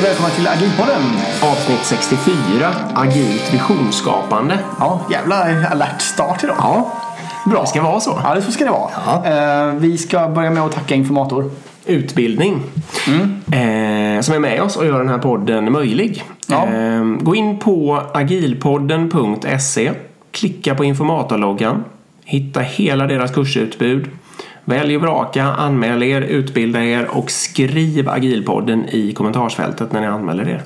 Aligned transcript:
Och 0.00 0.06
välkomna 0.06 0.30
till 0.30 0.48
Agilpodden. 0.48 1.02
Avsnitt 1.42 1.80
64, 1.82 2.68
Agilt 2.94 3.54
visionsskapande. 3.54 4.58
Ja, 4.78 5.00
jävla 5.10 5.68
alert 5.70 6.00
start 6.00 6.44
idag. 6.44 6.56
Ja, 6.58 6.92
Bra. 7.46 7.60
det 7.60 7.66
ska 7.66 7.82
vara 7.82 8.00
så. 8.00 8.20
Ja, 8.24 8.34
det 8.34 8.42
så 8.42 8.52
ska 8.52 8.64
det 8.64 8.70
vara. 8.70 8.90
Ja. 9.06 9.26
Eh, 9.26 9.74
vi 9.74 9.98
ska 9.98 10.28
börja 10.28 10.50
med 10.50 10.62
att 10.62 10.72
tacka 10.72 10.94
Informator. 10.94 11.50
Utbildning. 11.86 12.62
Eh, 13.46 14.20
som 14.20 14.34
är 14.34 14.38
med 14.38 14.62
oss 14.62 14.76
och 14.76 14.86
gör 14.86 14.98
den 14.98 15.08
här 15.08 15.18
podden 15.18 15.72
möjlig. 15.72 16.24
Ja. 16.46 16.66
Eh, 16.66 17.04
gå 17.04 17.34
in 17.34 17.58
på 17.58 18.02
agilpodden.se. 18.14 19.92
Klicka 20.30 20.74
på 20.74 20.84
informatorloggan. 20.84 21.84
Hitta 22.24 22.60
hela 22.60 23.06
deras 23.06 23.30
kursutbud. 23.30 24.08
Välj 24.64 24.96
och 24.96 25.02
vraka, 25.02 25.44
anmäl 25.44 26.02
er, 26.02 26.20
utbilda 26.20 26.84
er 26.84 27.06
och 27.10 27.30
skriv 27.30 28.08
agilpodden 28.08 28.88
i 28.88 29.12
kommentarsfältet 29.12 29.92
när 29.92 30.00
ni 30.00 30.06
anmäler 30.06 30.48
er. 30.48 30.62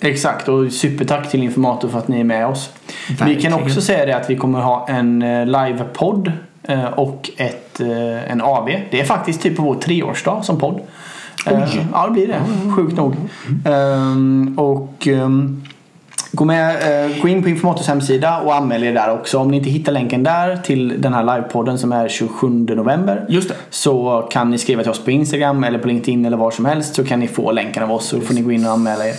Exakt, 0.00 0.48
och 0.48 0.72
supertack 0.72 1.30
till 1.30 1.42
Informator 1.42 1.88
för 1.88 1.98
att 1.98 2.08
ni 2.08 2.20
är 2.20 2.24
med 2.24 2.46
oss. 2.46 2.70
Vi 3.08 3.16
kan 3.16 3.26
Verkligen. 3.28 3.54
också 3.54 3.80
säga 3.80 4.06
det 4.06 4.16
att 4.16 4.30
vi 4.30 4.36
kommer 4.36 4.60
ha 4.60 4.86
en 4.88 5.22
eh, 5.22 5.46
livepodd 5.46 6.32
eh, 6.62 6.84
och 6.84 7.30
ett, 7.36 7.80
eh, 7.80 8.30
en 8.32 8.40
AV. 8.42 8.66
Det 8.90 9.00
är 9.00 9.04
faktiskt 9.04 9.42
typ 9.42 9.56
på 9.56 9.62
vår 9.62 9.74
treårsdag 9.74 10.42
som 10.42 10.58
podd. 10.58 10.80
Eh, 11.46 11.58
Ja, 11.92 12.06
det 12.06 12.12
blir 12.12 12.26
det. 12.28 12.40
Sjukt 12.76 12.96
nog. 12.96 13.14
Ehm, 13.64 14.54
och 14.58 15.06
ehm, 15.08 15.62
gå, 16.32 16.44
med, 16.44 17.04
eh, 17.04 17.22
gå 17.22 17.28
in 17.28 17.42
på 17.42 17.48
Informators 17.48 17.86
hemsida 17.86 18.40
och 18.40 18.54
anmäl 18.54 18.84
er 18.84 18.92
där 18.92 19.12
också. 19.12 19.38
Om 19.38 19.48
ni 19.48 19.56
inte 19.56 19.70
hittar 19.70 19.92
länken 19.92 20.22
där 20.22 20.56
till 20.56 21.00
den 21.00 21.14
här 21.14 21.24
livepodden 21.24 21.78
som 21.78 21.92
är 21.92 22.08
27 22.08 22.48
november. 22.48 23.26
Just 23.28 23.48
det. 23.48 23.54
Så 23.70 24.28
kan 24.30 24.50
ni 24.50 24.58
skriva 24.58 24.82
till 24.82 24.90
oss 24.90 25.04
på 25.04 25.10
Instagram 25.10 25.64
eller 25.64 25.78
på 25.78 25.88
LinkedIn 25.88 26.24
eller 26.24 26.36
var 26.36 26.50
som 26.50 26.64
helst 26.64 26.94
så 26.94 27.04
kan 27.04 27.20
ni 27.20 27.28
få 27.28 27.52
länken 27.52 27.82
av 27.82 27.92
oss 27.92 28.06
så 28.06 28.20
får 28.20 28.34
ni 28.34 28.40
gå 28.40 28.52
in 28.52 28.66
och 28.66 28.72
anmäla 28.72 29.06
er. 29.06 29.14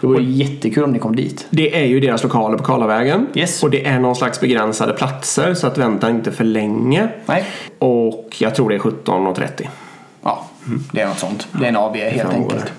Det 0.00 0.06
vore 0.06 0.22
jättekul 0.22 0.84
om 0.84 0.92
ni 0.92 0.98
kom 0.98 1.16
dit. 1.16 1.46
Det 1.50 1.82
är 1.82 1.86
ju 1.86 2.00
deras 2.00 2.22
lokaler 2.22 2.58
på 2.58 2.64
Karlavägen. 2.64 3.26
Yes. 3.34 3.62
Och 3.62 3.70
det 3.70 3.86
är 3.86 3.98
någon 3.98 4.16
slags 4.16 4.40
begränsade 4.40 4.92
platser 4.92 5.54
så 5.54 5.66
att 5.66 5.78
vänta 5.78 6.10
inte 6.10 6.32
för 6.32 6.44
länge. 6.44 7.08
Nej? 7.26 7.44
Och 7.78 8.36
jag 8.38 8.54
tror 8.54 8.68
det 8.68 8.74
är 8.74 8.78
17.30. 8.78 9.68
Ja, 10.22 10.46
det 10.92 11.00
är 11.00 11.08
något 11.08 11.18
sånt. 11.18 11.48
Det 11.52 11.64
är 11.64 11.68
en 11.68 11.76
AV 11.76 11.96
helt 11.96 12.32
enkelt. 12.32 12.72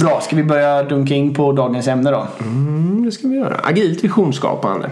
Bra, 0.00 0.20
ska 0.20 0.36
vi 0.36 0.42
börja 0.42 0.82
dunka 0.82 1.14
in 1.14 1.34
på 1.34 1.52
dagens 1.52 1.88
ämne 1.88 2.10
då? 2.10 2.26
Mm, 2.40 3.04
det 3.04 3.12
ska 3.12 3.28
vi 3.28 3.36
göra. 3.36 3.60
Agilt 3.62 4.04
visionsskapande. 4.04 4.90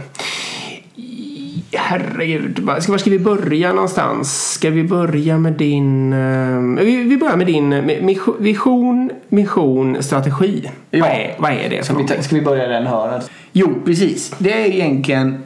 Herregud, 1.73 2.59
var 2.59 2.99
ska, 2.99 3.11
vi 3.11 3.19
börja 3.19 3.73
någonstans? 3.73 4.53
Ska 4.53 4.71
vi 4.71 4.85
börja 4.85 5.39
med 5.39 5.53
din... 5.53 6.13
eh, 6.13 6.85
vi, 6.85 7.17
börjar 7.17 7.37
med 7.37 7.47
din 7.47 7.99
vision, 8.39 9.11
mission, 9.29 10.03
strategi. 10.03 10.71
Ja. 10.91 11.01
Vad, 11.01 11.11
är, 11.11 11.35
vad 11.39 11.53
är 11.53 11.69
det 11.71 11.85
Ska 11.85 11.95
vi, 11.95 12.23
ska 12.23 12.37
vi 12.37 12.43
börja 12.43 12.69
den 12.69 12.87
hörnet? 12.87 13.31
Jo, 13.53 13.75
precis. 13.85 14.35
Det 14.39 14.53
är 14.53 14.67
egentligen... 14.67 15.43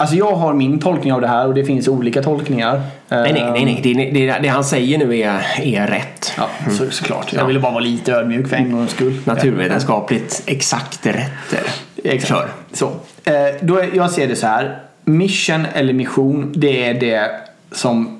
Alltså 0.00 0.16
jag 0.16 0.32
har 0.36 0.54
min 0.54 0.78
tolkning 0.80 1.12
av 1.12 1.20
det 1.20 1.26
här 1.26 1.46
och 1.46 1.54
det 1.54 1.64
finns 1.64 1.88
olika 1.88 2.22
tolkningar. 2.22 2.80
Nej, 3.08 3.32
nej, 3.32 3.50
nej. 3.52 3.64
nej. 3.64 3.80
Det, 3.82 4.10
det, 4.26 4.38
det 4.42 4.48
han 4.48 4.64
säger 4.64 4.98
nu 4.98 5.18
är, 5.18 5.40
är 5.62 5.86
rätt. 5.86 6.32
Ja, 6.36 6.48
så, 6.70 6.90
såklart. 6.90 7.32
Jag 7.32 7.42
Ja. 7.42 7.46
ville 7.46 7.60
bara 7.60 7.72
vara 7.72 7.84
lite 7.84 8.12
ödmjuk 8.12 8.48
för 8.48 8.56
en 8.56 8.72
gångs 8.72 8.90
skull. 8.90 9.18
Naturvetenskapligt 9.24 10.42
exakt 10.46 11.06
rätt 11.06 11.30
det. 11.50 12.10
Exakt. 12.10 12.28
Kör. 12.28 12.48
Så. 12.72 12.86
Eh, 13.24 13.32
då 13.60 13.76
är, 13.78 13.88
jag 13.94 14.10
ser 14.10 14.28
det 14.28 14.36
så 14.36 14.46
här. 14.46 14.78
Mission 15.04 15.66
eller 15.74 15.92
mission, 15.92 16.52
det 16.56 16.84
är 16.88 16.94
det 16.94 17.30
som... 17.72 18.17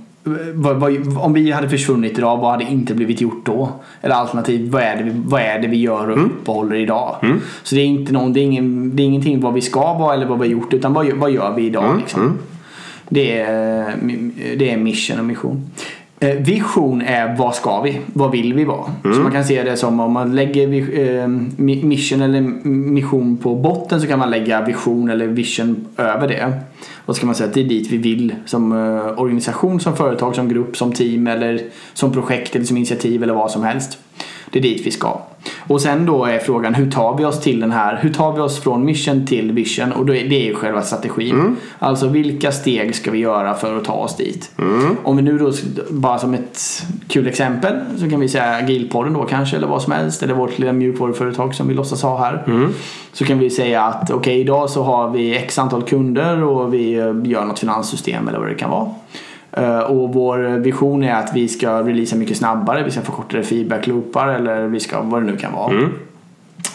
Vad, 0.54 0.76
vad, 0.76 1.18
om 1.18 1.32
vi 1.32 1.50
hade 1.50 1.68
försvunnit 1.68 2.18
idag, 2.18 2.36
vad 2.36 2.50
hade 2.50 2.64
inte 2.64 2.94
blivit 2.94 3.20
gjort 3.20 3.46
då? 3.46 3.68
Eller 4.00 4.14
alternativt, 4.14 4.68
vad 4.70 4.82
är 4.82 4.96
det 4.96 5.02
vi, 5.02 5.12
vad 5.14 5.40
är 5.40 5.58
det 5.58 5.68
vi 5.68 5.76
gör 5.76 6.10
och 6.10 6.26
uppehåller 6.26 6.76
idag? 6.76 7.16
Så 7.62 7.74
det 7.74 7.80
är, 7.80 7.86
inte 7.86 8.12
någon, 8.12 8.32
det, 8.32 8.40
är 8.40 8.44
ingen, 8.44 8.96
det 8.96 9.02
är 9.02 9.04
ingenting 9.04 9.40
vad 9.40 9.54
vi 9.54 9.60
ska 9.60 9.94
vara 9.94 10.14
eller 10.14 10.26
vad 10.26 10.38
vi 10.38 10.46
har 10.46 10.52
gjort, 10.52 10.74
utan 10.74 10.92
vad, 10.92 11.12
vad 11.12 11.30
gör 11.30 11.54
vi 11.54 11.66
idag? 11.66 11.98
Liksom? 11.98 12.38
Det, 13.08 13.40
är, 13.40 13.94
det 14.56 14.70
är 14.70 14.76
mission 14.76 15.18
och 15.18 15.24
mission. 15.24 15.70
Eh, 16.20 16.34
Vision 16.36 17.02
är 17.02 17.36
vad 17.36 17.54
ska 17.54 17.80
vi? 17.82 18.00
Vad 18.06 18.30
vill 18.30 18.54
vi 18.54 18.64
vara? 18.64 18.84
Så 19.02 19.20
man 19.22 19.32
kan 19.32 19.44
se 19.44 19.62
det 19.62 19.76
som 19.76 20.00
om 20.00 20.12
man 20.12 20.34
lägger 20.34 20.68
eh, 20.68 21.26
mi- 21.56 21.84
mission 21.84 22.22
eller 22.22 22.40
mission 22.68 23.36
på 23.36 23.54
botten 23.54 24.00
så 24.00 24.06
kan 24.06 24.18
man 24.18 24.30
lägga 24.30 24.64
vision 24.64 25.10
eller 25.10 25.26
vision 25.26 25.86
över 25.96 26.28
det. 26.28 26.52
Och 27.06 27.14
så 27.16 27.20
kan 27.20 27.26
man 27.26 27.34
säga 27.34 27.48
att 27.48 27.54
det 27.54 27.60
är 27.60 27.64
dit 27.68 27.92
vi 27.92 27.96
vill 27.96 28.34
som 28.44 28.72
eh, 28.72 29.20
organisation, 29.22 29.80
som 29.80 29.96
företag, 29.96 30.34
som 30.34 30.48
grupp, 30.48 30.76
som 30.76 30.92
team 30.92 31.26
eller 31.26 31.60
som 31.94 32.12
projekt 32.12 32.56
eller 32.56 32.64
som 32.66 32.76
initiativ 32.76 33.22
eller 33.22 33.34
vad 33.34 33.50
som 33.50 33.62
helst. 33.62 33.98
Det 34.52 34.58
är 34.58 34.62
dit 34.62 34.86
vi 34.86 34.90
ska. 34.90 35.20
Och 35.58 35.80
sen 35.80 36.06
då 36.06 36.24
är 36.24 36.38
frågan 36.38 36.74
hur 36.74 36.90
tar 36.90 37.16
vi 37.16 37.24
oss 37.24 37.40
till 37.40 37.60
den 37.60 37.70
här, 37.72 37.98
hur 38.02 38.12
tar 38.12 38.32
vi 38.32 38.40
oss 38.40 38.60
från 38.60 38.84
mission 38.84 39.26
till 39.26 39.52
vision? 39.52 39.92
Och 39.92 40.08
är, 40.08 40.28
det 40.28 40.42
är 40.42 40.44
ju 40.44 40.54
själva 40.54 40.82
strategin. 40.82 41.56
Alltså 41.78 42.08
vilka 42.08 42.52
steg 42.52 42.94
ska 42.94 43.10
vi 43.10 43.18
göra 43.18 43.54
för 43.54 43.76
att 43.76 43.84
ta 43.84 43.92
oss 43.92 44.16
dit? 44.16 44.50
Om 45.04 45.16
vi 45.16 45.22
nu 45.22 45.38
då, 45.38 45.52
bara 45.90 46.18
som 46.18 46.34
ett 46.34 46.60
kul 47.08 47.26
exempel, 47.26 47.74
så 47.96 48.10
kan 48.10 48.20
vi 48.20 48.28
säga 48.28 48.44
agilpodden 48.56 49.12
då 49.12 49.24
kanske, 49.24 49.56
eller 49.56 49.66
vad 49.66 49.82
som 49.82 49.92
helst, 49.92 50.22
eller 50.22 50.34
vårt 50.34 50.58
lilla 50.58 50.72
mjukvaruföretag 50.72 51.54
som 51.54 51.68
vi 51.68 51.74
låtsas 51.74 52.02
ha 52.02 52.18
här. 52.18 52.44
Så 53.12 53.24
kan 53.24 53.38
vi 53.38 53.50
säga 53.50 53.82
att 53.82 54.10
okej, 54.10 54.40
idag 54.40 54.70
så 54.70 54.82
har 54.82 55.10
vi 55.10 55.36
x 55.36 55.58
antal 55.58 55.82
kunder 55.82 56.42
och 56.44 56.74
vi 56.74 56.94
eh, 56.94 57.14
gör 57.24 57.44
något 57.44 57.58
finanssystem 57.58 58.28
eller 58.28 58.38
vad 58.38 58.48
det 58.48 58.54
kan 58.54 58.70
vara. 58.70 58.88
Eh, 59.62 59.78
Och 59.80 60.14
vår 60.14 60.38
vision 60.58 61.02
är 61.04 61.14
att 61.14 61.30
vi 61.34 61.48
ska 61.48 61.82
releasa 61.82 62.16
mycket 62.16 62.36
snabbare, 62.36 62.82
vi 62.82 62.90
ska 62.90 63.00
få 63.00 63.12
kortare 63.12 63.42
feedback-loopar 63.42 64.28
eller 64.28 64.66
vi 64.66 64.80
ska, 64.80 65.02
vad 65.02 65.22
det 65.22 65.26
nu 65.26 65.36
kan 65.36 65.52
vara. 65.52 65.88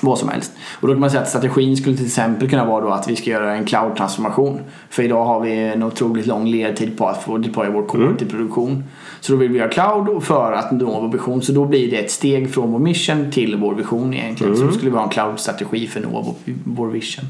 Vad 0.02 0.18
som 0.18 0.30
helst. 0.30 0.52
Och 0.82 0.88
då 0.88 0.94
kan 0.94 1.00
man 1.02 1.10
säga 1.10 1.22
att 1.22 1.30
strategin 1.30 1.78
skulle 1.78 1.98
till 1.98 2.06
exempel 2.06 2.50
kunna 2.50 2.66
vara 2.66 2.82
då 2.86 2.90
att 2.92 3.10
vi 3.10 3.16
ska 3.16 3.30
göra 3.30 3.54
en 3.56 3.66
cloud-transformation. 3.66 4.60
För 4.90 5.04
idag 5.04 5.26
har 5.26 5.40
vi 5.40 5.52
en 5.54 5.84
otroligt 5.84 6.26
lång 6.26 6.48
ledtid 6.48 6.98
på 6.98 7.08
att 7.08 7.24
få 7.24 7.38
deploya 7.38 7.70
vår 7.70 7.84
kod 7.84 8.18
till 8.18 8.30
produktion. 8.30 8.84
Så 9.20 9.32
då 9.32 9.38
vill 9.38 9.52
vi 9.52 9.58
göra 9.60 9.70
cloud 9.70 10.24
för 10.24 10.52
att 10.52 10.72
nå 10.72 11.00
vår 11.02 11.08
vision. 11.12 11.42
Så 11.42 11.52
då 11.52 11.66
blir 11.66 11.92
det 11.92 11.98
ett 11.98 12.12
steg 12.12 12.54
från 12.54 12.72
vår 12.72 12.80
mission 12.80 13.32
till 13.32 13.56
vår 13.56 13.76
vision 13.76 14.14
egentligen. 14.14 14.58
Så 14.58 14.64
då 14.64 14.72
skulle 14.72 14.92
vi 14.92 14.98
ha 14.98 15.04
en 15.04 15.10
cloud-strategi 15.10 15.88
för 15.88 16.00
att 16.00 16.06
nå 16.12 16.22
vår, 16.22 16.36
vår 16.64 16.88
vision. 16.88 17.26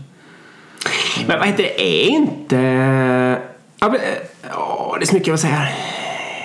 Men 1.27 1.39
vad 1.39 1.47
heter 1.47 1.63
det? 1.63 1.81
Är 1.81 2.09
inte... 2.09 3.37
Ja, 4.93 4.99
det 4.99 5.03
är 5.03 5.07
så 5.07 5.13
mycket 5.13 5.27
jag 5.27 5.33
vill 5.33 5.41
säga 5.41 5.53
här. 5.53 5.73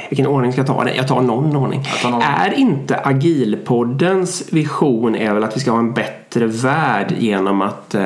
Vilken 0.08 0.26
ordning 0.26 0.52
ska 0.52 0.60
jag 0.60 0.66
ta 0.66 0.84
det? 0.84 0.94
Jag 0.94 1.08
tar 1.08 1.20
någon 1.20 1.56
ordning. 1.56 1.84
tar 2.02 2.10
någon. 2.10 2.22
Är 2.22 2.54
inte 2.54 3.00
Agilpoddens 3.04 4.52
vision 4.52 5.16
är 5.16 5.34
väl 5.34 5.44
att 5.44 5.56
vi 5.56 5.60
ska 5.60 5.70
ha 5.70 5.78
en 5.78 5.92
bättre 5.92 6.46
värld 6.46 7.14
genom 7.18 7.62
att 7.62 7.94
eh, 7.94 8.02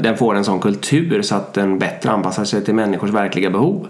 den 0.00 0.16
får 0.16 0.34
en 0.34 0.44
sån 0.44 0.60
kultur 0.60 1.22
så 1.22 1.34
att 1.34 1.54
den 1.54 1.78
bättre 1.78 2.10
anpassar 2.10 2.44
sig 2.44 2.64
till 2.64 2.74
människors 2.74 3.10
verkliga 3.10 3.50
behov? 3.50 3.86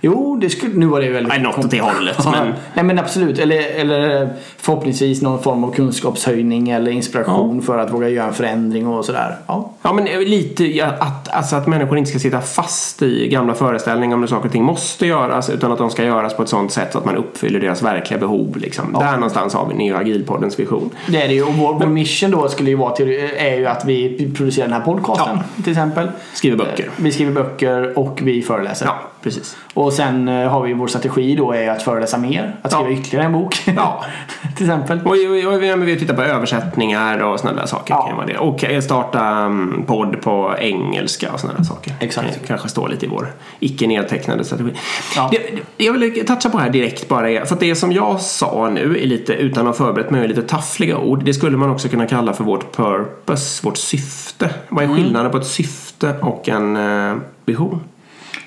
Jo, 0.00 0.36
det 0.40 0.50
skulle, 0.50 0.74
nu 0.74 0.86
var 0.86 1.00
det 1.00 1.08
väldigt... 1.10 1.28
Nej, 1.32 1.42
något 1.42 1.58
åt 1.64 1.70
det 1.70 1.80
hållet, 1.80 2.24
men- 2.24 2.54
Nej 2.74 2.84
men 2.84 2.98
absolut. 2.98 3.38
Eller, 3.38 3.60
eller 3.80 4.28
förhoppningsvis 4.56 5.22
någon 5.22 5.42
form 5.42 5.64
av 5.64 5.72
kunskapshöjning 5.74 6.70
eller 6.70 6.90
inspiration 6.92 7.62
för 7.62 7.78
att 7.78 7.92
våga 7.92 8.08
göra 8.08 8.26
en 8.26 8.34
förändring 8.34 8.86
och 8.86 9.04
sådär. 9.04 9.36
Ja. 9.46 9.70
Ja, 9.82 9.92
men 9.92 10.06
eh, 10.06 10.18
lite 10.18 10.64
ja, 10.76 10.86
att, 10.98 11.28
alltså 11.28 11.56
att 11.56 11.66
människor 11.66 11.98
inte 11.98 12.10
ska 12.10 12.18
sitta 12.18 12.40
fast 12.40 13.02
i 13.02 13.28
gamla 13.28 13.54
föreställningar 13.54 14.14
om 14.16 14.20
hur 14.22 14.28
saker 14.28 14.46
och 14.46 14.52
ting 14.52 14.64
måste 14.64 15.06
göras 15.06 15.50
utan 15.50 15.72
att 15.72 15.78
de 15.78 15.90
ska 15.90 16.04
göras 16.04 16.36
på 16.36 16.42
ett 16.42 16.48
sånt 16.48 16.72
sätt 16.72 16.92
så 16.92 16.98
att 16.98 17.04
man 17.04 17.16
uppfyller 17.16 17.60
deras 17.60 17.82
verkliga 17.82 18.20
behov. 18.20 18.56
Liksom. 18.56 18.92
Där 18.92 19.12
någonstans 19.14 19.54
har 19.54 19.66
vi 19.68 19.74
Neo 19.74 19.96
Agilpoddens 19.96 20.58
vision. 20.60 20.90
Det 21.08 21.22
är 21.22 21.28
det 21.28 21.34
ju. 21.34 21.42
Och 21.42 21.54
vår, 21.54 21.74
vår 21.74 21.86
mission 21.86 22.30
då 22.30 22.48
skulle 22.48 22.70
ju 22.70 22.76
vara 22.76 22.90
till, 22.96 23.08
är 23.36 23.56
ju 23.56 23.66
att 23.66 23.84
vi 23.84 24.30
producerar 24.36 24.66
den 24.66 24.74
här 24.76 24.80
podcasten 24.84 25.38
till 25.62 25.72
exempel. 25.72 26.08
Skriver 26.34 26.56
böcker. 26.56 26.84
Eh, 26.84 26.90
Vi 26.96 27.12
skriver 27.12 27.32
böcker 27.32 27.98
och 27.98 28.20
vi 28.22 28.42
föreläser. 28.42 28.88
Precis. 29.22 29.56
Och 29.74 29.92
sen 29.92 30.28
eh, 30.28 30.48
har 30.48 30.62
vi 30.62 30.72
vår 30.72 30.86
strategi 30.86 31.34
då 31.36 31.52
är 31.52 31.70
att 31.70 31.82
föreläsa 31.82 32.18
mer. 32.18 32.56
Att 32.62 32.72
skriva 32.72 32.90
Ja. 32.90 32.96
ytterligare 32.96 33.26
en 33.26 33.32
bok. 33.32 33.56
Ja. 33.76 34.04
till 34.56 34.66
exempel. 34.66 35.00
Och, 35.00 35.10
och, 35.10 35.54
och, 35.54 35.88
vi 35.88 35.98
tittar 35.98 36.14
på 36.14 36.22
översättningar 36.22 37.18
och 37.18 37.40
sådana 37.40 37.60
där 37.60 37.66
saker. 37.66 37.94
Ja. 37.94 38.06
Kan 38.06 38.16
vara 38.16 38.26
det. 38.26 38.38
Och 38.38 38.64
eh, 38.64 38.80
starta 38.80 39.44
um, 39.46 39.84
podd 39.86 40.20
på 40.22 40.54
engelska 40.58 41.32
och 41.32 41.40
sådana 41.40 41.58
där 41.58 41.64
saker. 41.64 41.94
Exakt. 42.00 42.46
Kanske 42.46 42.68
står 42.68 42.88
lite 42.88 43.06
i 43.06 43.08
vår 43.08 43.32
icke 43.60 43.86
nedtecknade 43.86 44.44
strategi. 44.44 44.70
Ja. 45.16 45.28
Det, 45.32 45.84
jag 45.84 45.92
vill 45.92 46.26
toucha 46.26 46.50
på 46.50 46.58
här 46.58 46.70
direkt 46.70 47.08
bara 47.08 47.30
är, 47.30 47.44
för 47.44 47.54
att 47.54 47.60
det 47.60 47.74
som 47.74 47.92
jag 47.92 48.20
sa 48.20 48.70
nu 48.74 48.98
är 49.02 49.06
lite, 49.06 49.32
utan 49.32 49.66
att 49.68 49.78
ha 49.78 49.86
förberett 49.86 50.10
mig, 50.10 50.24
är 50.24 50.28
lite 50.28 50.42
taffliga 50.42 50.98
ord. 50.98 51.24
Det 51.24 51.34
skulle 51.34 51.56
man 51.56 51.70
också 51.70 51.88
kunna 51.88 52.06
kalla 52.06 52.32
för 52.32 52.44
vårt 52.44 52.76
purpose, 52.76 53.66
vårt 53.66 53.76
syfte. 53.76 54.50
Vad 54.68 54.84
är 54.84 54.88
Mm. 54.88 54.96
skillnaden 55.02 55.30
på 55.30 55.38
ett 55.38 55.46
syfte 55.46 56.14
och 56.20 56.48
en 56.48 56.76
eh, 56.76 57.16
vision? 57.44 57.80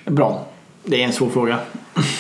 Bra. 0.06 0.46
Det 0.86 1.02
är 1.02 1.06
en 1.06 1.14
svår 1.14 1.30
fråga. 1.30 1.58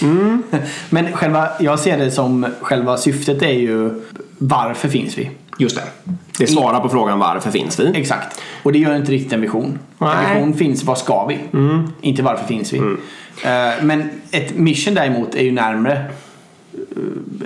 Mm. 0.01 0.43
Men 0.89 1.11
själva, 1.13 1.47
jag 1.59 1.79
ser 1.79 1.97
det 1.97 2.11
som 2.11 2.45
själva 2.61 2.97
syftet 2.97 3.41
är 3.41 3.51
ju 3.53 4.01
varför 4.37 4.89
finns 4.89 5.17
vi? 5.17 5.29
Just 5.57 5.75
det. 5.75 6.11
Det 6.37 6.47
svarar 6.47 6.79
på 6.79 6.89
frågan 6.89 7.19
varför 7.19 7.51
finns 7.51 7.79
vi? 7.79 7.91
Exakt. 7.95 8.41
Och 8.63 8.71
det 8.73 8.79
gör 8.79 8.95
inte 8.95 9.11
riktigt 9.11 9.33
en 9.33 9.41
vision. 9.41 9.79
Nej. 9.97 10.15
En 10.25 10.35
vision 10.35 10.53
finns, 10.53 10.83
vad 10.83 10.97
ska 10.97 11.25
vi? 11.25 11.39
Inte 12.01 12.23
varför 12.23 12.45
finns 12.47 12.73
vi? 12.73 12.77
Eh, 12.77 13.83
Men 13.83 14.09
ett 14.31 14.57
mission 14.57 14.93
däremot 14.93 15.35
är 15.35 15.43
ju 15.43 15.51
närmre. 15.51 16.05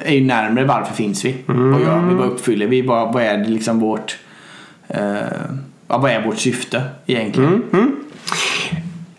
är 0.04 0.14
ju 0.14 0.22
närmare 0.26 0.66
varför 0.66 0.94
finns 0.94 1.26
vi? 1.26 1.36
Vad 1.46 1.82
gör 1.82 2.02
vi? 2.10 2.14
Vad 2.16 2.28
uppfyller 2.28 2.68
vi? 2.68 2.82
Vad, 2.82 3.14
vad 3.14 3.24
är 3.24 3.38
det 3.38 3.50
liksom 3.50 3.80
vårt 3.80 4.18
eh, 4.88 5.00
vad 5.88 6.12
är 6.12 6.26
vårt 6.26 6.38
syfte 6.38 6.82
egentligen? 7.06 7.64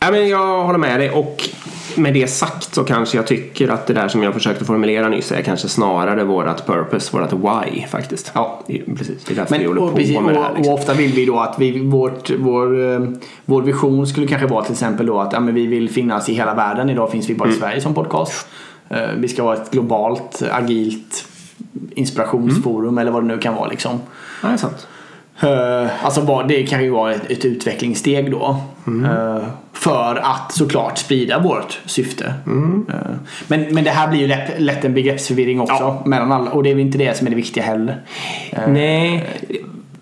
Ja, 0.00 0.10
men 0.10 0.28
jag 0.28 0.64
håller 0.64 0.78
med 0.78 1.00
dig 1.00 1.10
och 1.10 1.48
med 1.96 2.14
det 2.14 2.26
sagt 2.31 2.75
så 2.75 2.85
kanske 2.85 3.17
jag 3.19 3.26
tycker 3.26 3.69
att 3.69 3.87
det 3.87 3.94
där 3.94 4.08
som 4.08 4.23
jag 4.23 4.35
försökte 4.35 4.64
formulera 4.64 5.08
nyss 5.08 5.32
är 5.32 5.43
kanske 5.43 5.69
snarare 5.69 6.25
vårat 6.25 6.67
purpose, 6.67 7.17
vårat 7.17 7.32
why 7.32 7.87
faktiskt. 7.87 8.31
Ja. 8.35 8.61
Det 8.67 8.79
är, 8.79 8.94
precis, 8.96 9.25
det 9.25 9.35
är 9.35 9.37
därför 9.37 9.52
vi 9.55 9.58
Men, 9.58 9.69
håller 9.69 9.82
och, 9.82 9.90
på 9.90 9.96
precis, 9.96 10.20
med 10.20 10.35
det 10.35 10.40
här. 10.40 10.55
Liksom. 10.56 10.73
och 10.75 10.79
ofta 10.81 10.94
vill 10.94 11.12
vi 11.12 11.26
då 11.26 11.38
att 11.40 11.55
vi, 11.58 11.81
vårt, 11.85 12.31
vår, 12.38 12.93
eh, 12.94 13.00
vår 13.44 13.62
vision 13.62 14.06
skulle 14.06 14.26
kanske 14.26 14.46
vara 14.46 14.64
till 14.64 14.73
exempel 14.73 15.06
då 15.06 15.20
att 15.20 15.32
ja, 15.32 15.40
men 15.40 15.55
vi 15.55 15.67
vill 15.67 15.90
finnas 15.90 16.29
i 16.29 16.35
hela 16.35 16.55
världen. 16.55 16.90
Idag 16.90 17.11
finns 17.11 17.31
vi 17.31 17.35
bara 17.35 17.49
i 17.49 17.52
Mm. 17.52 17.61
Sverige 17.61 17.81
som 17.81 17.94
podcast. 17.94 18.46
Eh, 18.88 18.99
Vi 19.17 19.29
ska 19.29 19.44
vara 19.44 19.56
ett 19.56 19.70
globalt, 19.70 20.43
agilt 20.52 21.25
inspirationsforum 21.94 22.88
Mm. 22.88 22.99
eller 22.99 23.11
vad 23.11 23.23
det 23.23 23.26
nu 23.26 23.38
kan 23.38 23.55
vara 23.55 23.69
liksom. 23.69 24.00
Ja, 24.43 24.49
det 24.49 24.55
är 24.55 24.56
sant. 24.58 24.87
Eh, 25.40 26.05
Alltså 26.05 26.44
det 26.49 26.62
kan 26.67 26.85
ju 26.85 26.90
vara 26.90 27.12
ett, 27.14 27.31
ett 27.31 27.44
utvecklingssteg 27.44 28.31
då. 28.31 28.56
Mm. 28.87 29.40
För 29.88 30.17
att 30.25 30.52
såklart 30.52 30.99
sprida 30.99 31.38
vårt 31.38 31.81
syfte. 31.87 32.35
Mm. 32.46 32.87
Eh, 32.88 32.94
Men, 33.49 33.75
men 33.75 33.85
det 33.85 33.90
här 33.90 34.08
blir 34.08 34.20
ju 34.20 34.26
lätt, 34.26 34.61
lätt 34.61 34.85
en 34.85 34.94
begreppsförvirring 34.94 35.61
också. 35.61 35.75
Ja. 35.81 36.02
Mellan 36.06 36.32
alla, 36.32 36.50
och 36.50 36.62
det 36.62 36.70
är 36.70 36.75
väl 36.75 36.85
inte 36.85 36.99
det 36.99 37.17
som 37.17 37.26
är 37.26 37.31
det 37.31 37.37
viktiga 37.37 37.64
heller. 37.64 38.00
Eh, 38.50 38.58
Nej, 38.69 39.26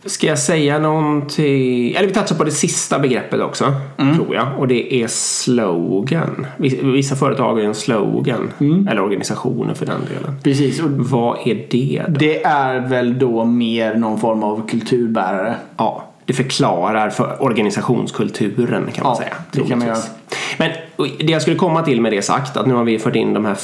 ska 0.05 0.27
jag 0.27 0.39
säga 0.39 0.79
någonting? 0.79 1.95
Eller 1.95 2.09
vi 2.09 2.15
touchar 2.15 2.37
på 2.37 2.45
det 2.45 2.51
sista 2.51 2.99
begreppet 2.99 3.41
också, 3.41 3.73
Mm. 3.99 4.15
tror 4.17 4.35
jag. 4.35 4.47
Och 4.59 4.69
det 4.69 4.95
är 4.95 5.07
slogan. 5.07 6.47
Vissa 6.83 7.17
företag 7.17 7.53
har 7.53 7.61
ju 7.61 7.67
en 7.67 7.75
slogan. 7.75 8.51
Mm. 8.61 8.89
Eller 8.89 9.03
organisationer 9.03 9.75
för 9.75 9.87
den 9.87 10.01
delen. 10.15 10.41
Precis. 10.43 10.81
Och 10.83 10.91
Vad 10.91 11.39
är 11.45 11.67
det 11.71 12.03
då? 12.09 12.19
det 12.19 12.45
är 12.45 12.81
väl 12.89 13.19
då 13.19 13.45
mer 13.45 13.95
någon 13.95 14.19
form 14.21 14.43
av 14.43 14.69
kulturbärare. 14.69 15.55
Ja, 15.77 16.05
det 16.27 16.33
förklarar 16.33 17.11
för 17.11 17.43
organisationskulturen 17.43 18.87
kan 18.93 19.05
man 19.05 19.13
Ja, 19.13 19.17
säga. 19.17 19.35
det 19.51 19.59
kan 19.69 19.79
man 19.79 19.81
troligtvis. 19.81 20.11
Men 20.59 20.71
det 21.19 21.33
jag 21.33 21.43
skulle 21.43 21.57
komma 21.57 21.83
till 21.83 22.01
med 22.01 22.13
det 22.13 22.23
sagt, 22.23 22.57
att 22.57 22.67
nu 22.67 22.75
har 22.75 22.85
vi 22.85 22.99
fört 22.99 23.17
in 23.17 23.33
de 23.35 23.45
här 23.45 23.55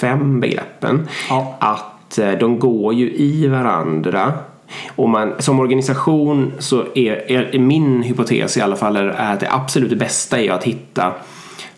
fem 0.00 0.40
begreppen. 0.40 1.08
Ja. 1.28 1.56
Att 1.60 2.18
eh, 2.18 2.30
de 2.32 2.58
går 2.58 2.94
ju 2.94 3.10
i 3.12 3.46
varandra. 3.46 4.32
Och 4.96 5.08
man, 5.08 5.32
som 5.38 5.60
organisation 5.60 6.52
så 6.58 6.84
är, 6.94 7.30
är 7.32 7.58
min 7.58 8.02
hypotes 8.02 8.56
i 8.56 8.60
alla 8.60 8.76
fall 8.76 8.96
är 8.96 9.08
att 9.08 9.40
det 9.40 9.48
absolut 9.52 9.98
bästa 9.98 10.40
är 10.40 10.50
att 10.50 10.64
hitta 10.64 11.12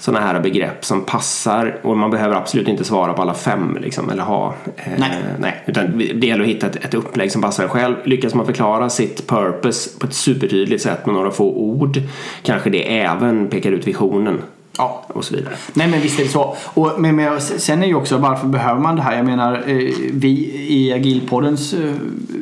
sådana 0.04 0.26
här 0.26 0.40
begrepp 0.40 0.84
som 0.84 1.04
passar 1.04 1.80
och 1.82 1.96
man 1.96 2.10
behöver 2.10 2.36
absolut 2.36 2.68
inte 2.68 2.84
svara 2.84 3.12
på 3.12 3.22
alla 3.22 3.34
fem 3.34 3.78
liksom, 3.80 4.10
eller 4.10 4.22
ha 4.22 4.54
eh, 4.76 4.92
Nej. 4.98 5.10
nej, 5.38 5.62
utan 5.66 5.98
det 5.98 6.26
gäller 6.26 6.42
att 6.44 6.50
hitta 6.50 6.66
ett, 6.66 6.84
ett 6.84 6.94
upplägg 6.94 7.32
som 7.32 7.42
passar 7.42 7.62
en 7.64 7.68
själv. 7.68 7.94
Lyckas 8.04 8.34
man 8.34 8.46
förklara 8.46 8.90
sitt 8.90 9.26
purpose 9.26 9.98
på 9.98 10.06
ett 10.06 10.14
supertydligt 10.14 10.82
sätt 10.82 11.06
med 11.06 11.14
några 11.14 11.30
få 11.30 11.52
ord 11.52 12.00
kanske 12.42 12.70
det 12.70 12.98
även 12.98 13.48
pekar 13.48 13.72
ut 13.72 13.86
visionen 13.86 14.42
Ja. 14.78 15.04
och 15.08 15.24
så 15.24 15.34
vidare. 15.36 15.54
Nej 15.72 15.88
men 15.88 16.00
visst 16.00 16.20
är 16.20 16.24
det 16.24 16.30
så. 16.30 16.56
Och, 16.64 16.92
men, 16.98 17.16
men 17.16 17.40
sen 17.40 17.82
är 17.82 17.86
ju 17.86 17.94
också 17.94 18.16
varför 18.16 18.46
behöver 18.46 18.80
man 18.80 18.96
det 18.96 19.02
här? 19.02 19.16
Jag 19.16 19.26
menar 19.26 19.54
eh, 19.66 19.92
vi 20.12 20.28
i 20.68 20.92
Agilpoddens 20.92 21.74
eh, 21.74 21.92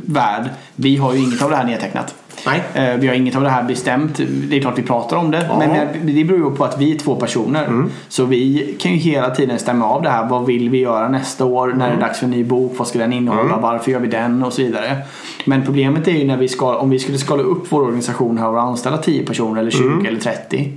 värld, 0.06 0.44
vi 0.76 0.96
har 0.96 1.14
ju 1.14 1.20
inget 1.20 1.42
av 1.42 1.50
det 1.50 1.56
här 1.56 1.64
nedtecknat. 1.64 2.14
Nej. 2.46 2.62
Eh, 2.74 2.96
Vi 3.00 3.06
har 3.08 3.14
inget 3.14 3.36
av 3.36 3.42
det 3.42 3.48
här 3.50 3.62
bestämt. 3.62 4.20
Det 4.48 4.56
är 4.56 4.60
klart 4.60 4.78
vi 4.78 4.82
pratar 4.82 5.16
om 5.16 5.30
det. 5.30 5.46
Ja. 5.48 5.58
Men 5.58 5.70
eh, 5.70 5.88
det 6.02 6.24
beror 6.24 6.50
ju 6.50 6.56
på 6.56 6.64
att 6.64 6.80
vi 6.80 6.94
är 6.94 6.98
två 6.98 7.14
personer. 7.16 7.84
Så 8.08 8.24
vi 8.24 8.74
kan 8.80 8.92
ju 8.92 8.98
hela 8.98 9.30
tiden 9.30 9.58
stämma 9.58 9.86
av 9.86 10.02
det 10.02 10.10
här. 10.10 10.28
Vad 10.28 10.46
vill 10.46 10.70
vi 10.70 10.78
göra 10.78 11.08
nästa 11.08 11.44
år? 11.44 11.68
När 11.76 11.90
är 11.90 11.94
det 11.94 12.00
dags 12.00 12.18
för 12.18 12.24
en 12.26 12.30
ny 12.30 12.44
bok? 12.44 12.72
Vad 12.76 12.86
ska 12.88 12.98
den 12.98 13.12
innehålla? 13.12 13.56
Varför 13.62 13.90
gör 13.90 14.00
vi 14.00 14.08
den? 14.08 14.42
Och 14.42 14.52
så 14.52 14.62
vidare. 14.62 14.96
Men 15.44 15.64
problemet 15.64 16.08
är 16.08 16.12
ju 16.12 16.24
när 16.26 16.36
vi 16.36 16.48
ska, 16.48 16.76
om 16.76 16.90
vi 16.90 16.98
skulle 16.98 17.18
skala 17.18 17.42
upp 17.42 17.66
vår 17.68 17.82
organisation 17.82 18.38
här 18.38 18.48
och 18.48 18.60
anställa 18.62 18.96
10 18.98 19.24
personer 19.26 19.60
eller 19.60 19.70
20 19.70 20.08
eller 20.08 20.20
30. 20.20 20.72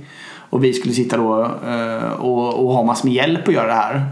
Och 0.50 0.64
vi 0.64 0.72
skulle 0.72 0.94
sitta 0.94 1.16
då 1.16 1.50
eh, 1.66 2.12
och, 2.12 2.64
och 2.64 2.72
ha 2.72 2.82
massor 2.82 3.08
med 3.08 3.14
hjälp 3.14 3.48
att 3.48 3.54
göra 3.54 3.66
det 3.66 3.72
här. 3.72 4.04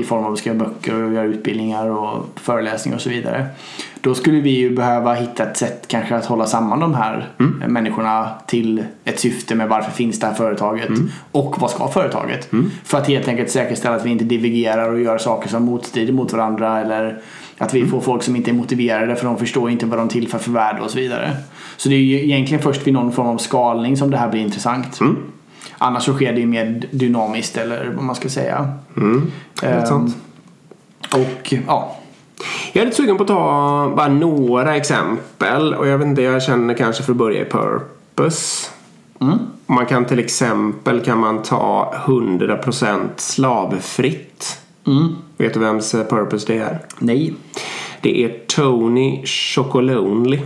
I 0.00 0.04
form 0.04 0.24
av 0.24 0.32
att 0.32 0.38
skriva 0.38 0.56
böcker 0.64 1.02
och 1.02 1.12
göra 1.12 1.24
utbildningar 1.24 1.90
och 1.90 2.26
föreläsningar 2.36 2.96
och 2.96 3.02
så 3.02 3.10
vidare. 3.10 3.46
Då 4.00 4.14
skulle 4.14 4.40
vi 4.40 4.50
ju 4.50 4.76
behöva 4.76 5.14
hitta 5.14 5.42
ett 5.42 5.56
sätt 5.56 5.84
kanske 5.88 6.16
att 6.16 6.26
hålla 6.26 6.46
samman 6.46 6.80
de 6.80 6.94
här 6.94 7.28
eh, 7.62 7.68
människorna 7.68 8.28
till 8.46 8.84
ett 9.04 9.20
syfte 9.20 9.54
med 9.54 9.68
varför 9.68 9.90
finns 9.90 10.20
det 10.20 10.26
här 10.26 10.34
företaget 10.34 10.88
och 11.32 11.60
vad 11.60 11.70
ska 11.70 11.88
företaget? 11.88 12.48
För 12.84 12.98
att 12.98 13.08
helt 13.08 13.28
enkelt 13.28 13.50
säkerställa 13.50 13.96
att 13.96 14.06
vi 14.06 14.10
inte 14.10 14.24
divergerar 14.24 14.92
och 14.92 15.00
gör 15.00 15.18
saker 15.18 15.48
som 15.48 15.64
motstrider 15.64 16.12
mot 16.12 16.32
varandra 16.32 16.80
eller 16.80 17.18
att 17.58 17.74
vi 17.74 17.86
får 17.86 18.00
folk 18.00 18.22
som 18.22 18.36
inte 18.36 18.50
är 18.50 18.54
motiverade 18.54 19.16
för 19.16 19.24
de 19.26 19.38
förstår 19.38 19.70
inte 19.70 19.86
vad 19.86 19.98
de 19.98 20.08
tillför 20.08 20.38
för 20.38 20.50
värde 20.50 20.82
och 20.82 20.90
så 20.90 20.98
vidare. 20.98 21.30
Så 21.76 21.88
det 21.88 21.94
är 21.94 22.00
ju 22.00 22.24
egentligen 22.24 22.62
först 22.62 22.86
vid 22.86 22.94
någon 22.94 23.12
form 23.12 23.26
av 23.26 23.38
skalning 23.38 23.96
som 23.96 24.10
det 24.10 24.16
här 24.16 24.28
blir 24.28 24.40
intressant. 24.40 25.00
Annars 25.78 26.02
så 26.04 26.14
sker 26.14 26.32
det 26.32 26.40
ju 26.40 26.46
mer 26.46 26.82
dynamiskt 26.90 27.56
eller 27.56 27.92
vad 27.96 28.04
man 28.04 28.14
ska 28.14 28.28
säga. 28.28 28.68
Helt 29.62 29.80
Ehm, 29.80 29.86
sant. 29.86 30.16
Och 31.12 31.54
ja, 31.66 31.96
Jag 32.72 32.82
är 32.82 32.84
lite 32.84 32.96
sugen 32.96 33.16
på 33.16 33.22
att 33.22 33.28
ta 33.28 33.92
bara 33.96 34.08
några 34.08 34.76
exempel 34.76 35.74
och 35.74 35.86
jag 35.88 35.98
vet 35.98 36.06
inte, 36.06 36.22
jag 36.22 36.42
känner 36.42 36.74
kanske 36.74 37.02
för 37.02 37.12
att 37.12 37.16
börja 37.18 37.40
i 37.40 37.44
purpose. 37.44 38.70
Man 39.66 39.86
kan 39.86 40.04
till 40.04 40.18
exempel 40.18 41.00
kan 41.00 41.18
man 41.18 41.42
ta 41.42 41.94
100% 42.06 42.98
slavfritt. 43.16 44.60
Vet 45.36 45.54
du 45.54 45.60
vems 45.60 45.94
eh, 45.94 46.04
purpose 46.06 46.52
det 46.52 46.58
är? 46.58 46.78
nej. 46.98 47.34
Det 48.00 48.24
är 48.24 48.28
Tony 48.46 49.26
Chocolonely. 49.26 50.40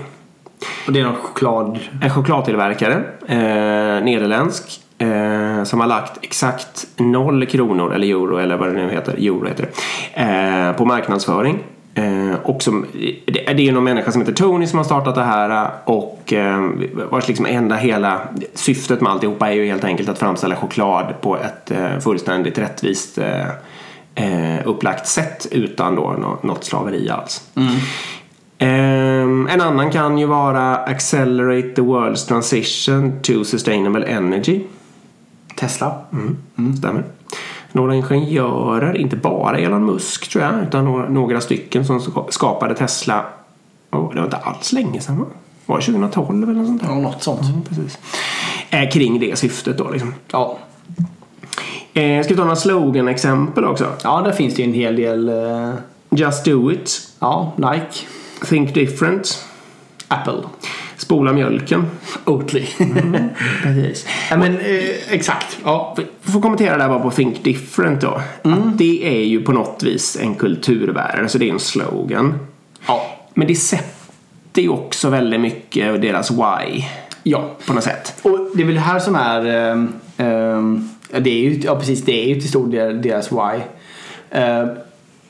Och 0.86 0.92
det 0.92 1.00
är 1.00 1.04
någon 1.04 1.16
choklad... 1.16 1.78
En 2.02 2.10
chokladtillverkare, 2.10 2.94
eh, 3.26 4.04
nederländsk, 4.04 4.80
eh, 5.00 5.64
som 5.64 5.80
har 5.80 5.86
lagt 5.86 6.18
exakt 6.22 6.86
noll 6.96 7.46
kronor, 7.46 7.94
eller 7.94 8.06
euro, 8.06 8.36
eller 8.36 8.56
vad 8.56 8.68
det 8.68 8.74
nu 8.74 8.90
heter, 8.90 9.12
euro 9.12 9.46
heter 9.48 9.68
det, 10.14 10.20
eh, 10.22 10.72
på 10.76 10.84
marknadsföring. 10.84 11.58
Eh, 11.94 12.34
och 12.42 12.62
som, 12.62 12.86
det, 13.26 13.32
det 13.32 13.50
är 13.50 13.60
ju 13.60 13.72
någon 13.72 13.84
människa 13.84 14.12
som 14.12 14.20
heter 14.20 14.34
Tony 14.34 14.66
som 14.66 14.76
har 14.76 14.84
startat 14.84 15.14
det 15.14 15.22
här 15.22 15.70
och 15.84 16.32
eh, 16.32 16.68
vars 17.10 17.28
liksom 17.28 17.46
enda 17.46 17.76
hela 17.76 18.20
syftet 18.54 19.00
med 19.00 19.12
alltihopa 19.12 19.48
är 19.48 19.52
ju 19.52 19.66
helt 19.66 19.84
enkelt 19.84 20.08
att 20.08 20.18
framställa 20.18 20.56
choklad 20.56 21.14
på 21.20 21.36
ett 21.36 21.70
eh, 21.70 21.98
fullständigt 21.98 22.58
rättvist 22.58 23.18
eh, 23.18 23.46
eh, 24.14 24.60
upplagt 24.64 25.06
sätt 25.06 25.46
utan 25.50 25.94
då 25.96 26.14
nå- 26.18 26.38
något 26.42 26.64
slaveri 26.64 27.10
alls. 27.10 27.42
Ehm, 28.58 29.48
en 29.50 29.60
annan 29.60 29.90
kan 29.90 30.18
ju 30.18 30.26
vara 30.26 30.76
Accelerate 30.76 31.68
the 31.68 31.82
world's 31.82 32.28
transition 32.28 33.12
to 33.22 33.44
sustainable 33.44 34.06
energy. 34.06 34.60
Tesla. 35.60 35.94
Mm. 36.12 36.76
Stämmer. 36.76 37.04
Några 37.72 37.94
ingenjörer, 37.94 38.96
inte 38.96 39.16
bara 39.16 39.58
Elon 39.58 39.84
Musk 39.84 40.28
tror 40.28 40.44
jag, 40.44 40.62
utan 40.62 40.84
några, 40.84 41.08
några 41.08 41.40
stycken 41.40 41.84
som 41.84 42.00
ska- 42.00 42.26
skapade 42.30 42.74
Tesla. 42.74 43.24
Oh, 43.90 44.10
det 44.14 44.18
var 44.18 44.24
inte 44.24 44.36
alls 44.36 44.72
länge 44.72 45.00
sedan 45.00 45.18
va? 45.18 45.24
Var 45.66 45.78
det 45.78 45.84
2012 45.84 46.42
eller 46.50 46.58
något 46.58 46.66
sånt 46.66 46.82
där? 46.82 46.88
Ja, 46.88 46.94
något 46.94 47.22
sånt. 47.22 47.68
Precis. 47.68 47.98
Eh, 48.70 48.90
kring 48.90 49.20
det 49.20 49.38
syftet 49.38 49.78
då 49.78 49.90
liksom. 49.90 50.14
Ja. 50.32 50.58
Eh, 51.94 52.22
ska 52.22 52.28
vi 52.34 52.36
ta 52.36 52.42
några 52.42 52.56
slogan-exempel 52.56 53.64
också? 53.64 53.86
ja, 54.04 54.20
där 54.20 54.32
finns 54.32 54.54
det 54.54 54.62
ju 54.62 54.68
en 54.68 54.74
hel 54.74 54.96
del... 54.96 55.28
eh, 55.28 55.74
Just 56.10 56.44
do 56.44 56.72
it. 56.72 57.00
Ja, 57.18 57.52
Nike. 57.56 58.06
Think 58.48 58.74
different. 58.74 59.44
Apple. 60.08 60.42
Spola 61.00 61.32
mjölken. 61.32 61.86
Oatly. 62.24 62.66
Precis. 63.62 64.06
ja, 64.30 64.36
men 64.36 64.58
eh, 64.58 65.12
exakt. 65.12 65.58
Ja. 65.64 65.96
Jag 66.24 66.32
får 66.32 66.40
kommentera 66.40 66.76
där 66.76 66.88
bara 66.88 67.00
på 67.00 67.10
Think 67.10 67.44
Different 67.44 68.00
då. 68.00 68.20
Att 68.42 68.78
det 68.78 69.06
är 69.18 69.24
ju 69.24 69.42
på 69.42 69.52
något 69.52 69.82
vis 69.82 70.16
en 70.20 70.34
kulturbärare, 70.34 71.28
så 71.28 71.38
det 71.38 71.48
är 71.48 71.52
en 71.52 71.58
slogan. 71.60 72.38
Ja. 72.86 73.06
Men 73.34 73.46
det 73.46 73.54
sätter 73.54 74.62
ju 74.62 74.68
också 74.68 75.08
väldigt 75.08 75.40
mycket 75.40 76.02
deras 76.02 76.30
why 76.30 76.84
Ja. 77.22 77.50
på 77.66 77.72
något 77.72 77.84
sätt. 77.84 78.14
Och 78.22 78.38
det 78.54 78.62
är 78.62 78.66
väl 78.66 78.74
det 78.74 78.80
här 78.80 78.98
som 78.98 79.14
är... 79.14 79.46
ehm, 79.46 79.92
ehm, 80.16 80.88
det 81.20 81.30
är 81.30 81.38
ju, 81.50 81.60
ja 81.64 81.76
precis, 81.78 82.04
det 82.04 82.24
är 82.24 82.28
ju 82.34 82.40
till 82.40 82.48
stor 82.48 82.68
del 82.72 83.02
deras 83.02 83.32
why. 83.32 83.60
Eh, 84.30 84.64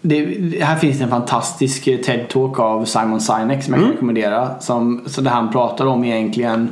det, 0.01 0.25
här 0.63 0.77
finns 0.77 0.99
det 0.99 1.05
en 1.05 1.11
fantastisk 1.11 1.87
TED-talk 1.87 2.61
av 2.61 2.85
Simon 2.85 3.21
Sinek 3.21 3.63
som 3.63 3.75
jag 3.75 3.83
kan 3.83 3.93
rekommendera. 3.93 4.61
Som, 4.61 5.03
så 5.07 5.21
där 5.21 5.31
han 5.31 5.53
pratar 5.53 5.87
om 5.87 6.05
egentligen 6.05 6.69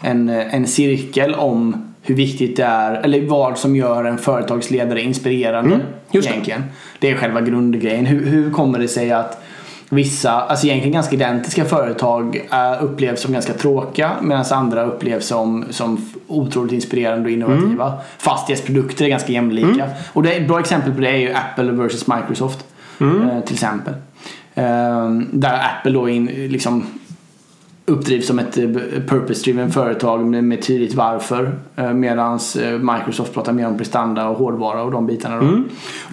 en, 0.00 0.28
en 0.28 0.66
cirkel 0.66 1.34
om 1.34 1.88
hur 2.02 2.14
viktigt 2.14 2.56
det 2.56 2.64
är, 2.64 2.94
eller 2.94 3.28
vad 3.28 3.58
som 3.58 3.76
gör 3.76 4.04
en 4.04 4.18
företagsledare 4.18 5.02
inspirerande. 5.02 5.80
just 6.10 6.28
det. 6.28 6.32
egentligen. 6.32 6.64
Det 6.98 7.10
är 7.10 7.14
själva 7.14 7.40
grundgrejen. 7.40 8.06
Hur, 8.06 8.26
hur 8.26 8.50
kommer 8.50 8.78
det 8.78 8.88
sig 8.88 9.12
att 9.12 9.42
Vissa, 9.94 10.32
alltså 10.32 10.66
egentligen 10.66 10.92
ganska 10.92 11.14
identiska 11.14 11.64
företag 11.64 12.36
uh, 12.52 12.84
upplevs 12.84 13.20
som 13.20 13.32
ganska 13.32 13.52
tråkiga 13.52 14.12
medan 14.22 14.44
andra 14.50 14.84
upplevs 14.84 15.26
som, 15.26 15.64
som 15.70 16.06
otroligt 16.26 16.72
inspirerande 16.72 17.24
och 17.24 17.30
innovativa. 17.30 17.92
Fast 18.18 18.46
deras 18.46 18.60
produkter 18.60 19.04
är 19.04 19.08
ganska 19.08 19.32
jämlika. 19.32 19.88
Och 20.12 20.22
det, 20.22 20.32
ett 20.32 20.48
bra 20.48 20.60
exempel 20.60 20.94
på 20.94 21.00
det 21.00 21.08
är 21.08 21.16
ju 21.16 21.32
Apple 21.32 21.72
versus 21.72 22.06
Microsoft. 22.06 22.66
Eh, 23.00 23.40
till 23.44 23.54
exempel. 23.54 23.94
Eh, 24.54 25.10
där 25.30 25.60
Apple 25.78 25.92
då 25.92 26.08
in, 26.08 26.26
liksom 26.26 26.84
uppdrivs 27.86 28.26
som 28.26 28.38
ett 28.38 28.58
eh, 28.58 28.64
purpose-driven 29.08 29.70
företag 29.70 30.26
med, 30.26 30.62
tydligt 30.62 30.94
varför. 30.94 31.52
Medan 31.94 32.38
Microsoft 32.80 33.34
pratar 33.34 33.52
mer 33.52 33.66
om 33.66 33.78
prestanda 33.78 34.28
och 34.28 34.36
hårdvara 34.36 34.82
och 34.82 34.90
de 34.90 35.06
bitarna. 35.06 35.40
Då. 35.40 35.62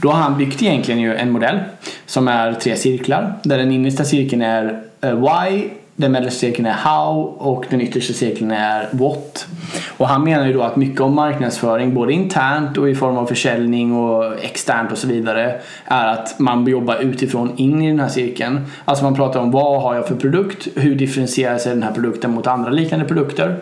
då 0.01 0.09
har 0.09 0.21
han 0.21 0.37
byggt 0.37 0.63
egentligen 0.63 0.99
ju 0.99 1.15
en 1.15 1.31
modell 1.31 1.59
som 2.05 2.27
är 2.27 2.53
tre 2.53 2.75
cirklar. 2.75 3.33
Där 3.43 3.57
den 3.57 3.71
innersta 3.71 4.03
cirkeln 4.03 4.41
är 4.41 4.83
why, 5.01 5.69
den 5.99 6.11
mellersta 6.11 6.39
cirkeln 6.39 6.65
är 6.65 6.71
how 6.71 7.21
och 7.37 7.65
den 7.69 7.81
yttersta 7.81 8.13
cirkeln 8.13 8.51
är 8.51 8.89
what. 8.91 9.47
Och 9.97 10.07
han 10.07 10.23
menar 10.23 10.45
ju 10.45 10.53
då 10.53 10.61
att 10.61 10.75
mycket 10.75 11.01
av 11.01 11.11
marknadsföring, 11.11 11.93
både 11.93 12.13
internt 12.13 12.77
och 12.77 12.89
i 12.89 12.95
form 12.95 13.17
av 13.17 13.25
försäljning 13.25 13.93
och 13.93 14.43
externt 14.43 14.91
och 14.91 14.97
så 14.97 15.07
vidare, 15.07 15.59
är 15.85 16.07
att 16.07 16.39
man 16.39 16.67
jobbar 16.67 16.95
utifrån 16.95 17.51
in 17.55 17.81
i 17.81 17.89
den 17.89 17.99
här 17.99 18.07
cirkeln. 18.07 18.65
Alltså 18.85 19.03
man 19.03 19.15
pratar 19.15 19.39
om 19.39 19.51
vad 19.51 19.81
har 19.81 19.95
jag 19.95 20.07
för 20.07 20.15
produkt, 20.15 20.67
hur 20.75 20.95
differentierar 20.95 21.57
sig 21.57 21.73
den 21.73 21.83
här 21.83 21.93
produkten 21.93 22.31
mot 22.31 22.47
andra 22.47 22.69
liknande 22.71 23.05
produkter 23.05 23.55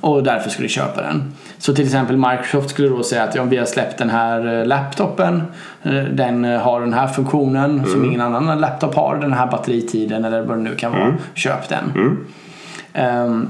och 0.00 0.22
därför 0.22 0.50
skulle 0.50 0.68
du 0.68 0.72
köpa 0.72 1.02
den. 1.02 1.32
Så 1.58 1.74
till 1.74 1.84
exempel 1.84 2.16
Microsoft 2.16 2.70
skulle 2.70 2.88
då 2.88 3.02
säga 3.02 3.22
att 3.22 3.34
ja, 3.34 3.44
vi 3.44 3.56
har 3.56 3.66
släppt 3.66 3.98
den 3.98 4.10
här 4.10 4.60
eh, 4.60 4.66
laptopen, 4.66 5.42
eh, 5.82 5.92
den 5.92 6.44
eh, 6.44 6.60
har 6.60 6.80
den 6.80 6.92
här 6.92 7.06
funktionen 7.06 7.86
som 7.86 8.04
ingen 8.04 8.20
annan 8.20 8.60
laptop 8.60 8.94
har, 8.94 9.16
den 9.16 9.32
här 9.32 9.46
batteritiden 9.46 10.24
eller 10.24 10.42
vad 10.42 10.56
det 10.58 10.62
nu 10.62 10.74
kan 10.74 10.92
vara. 10.92 11.14
Köp 11.34 11.68
den. 11.72 12.16
Ehm, 12.92 13.48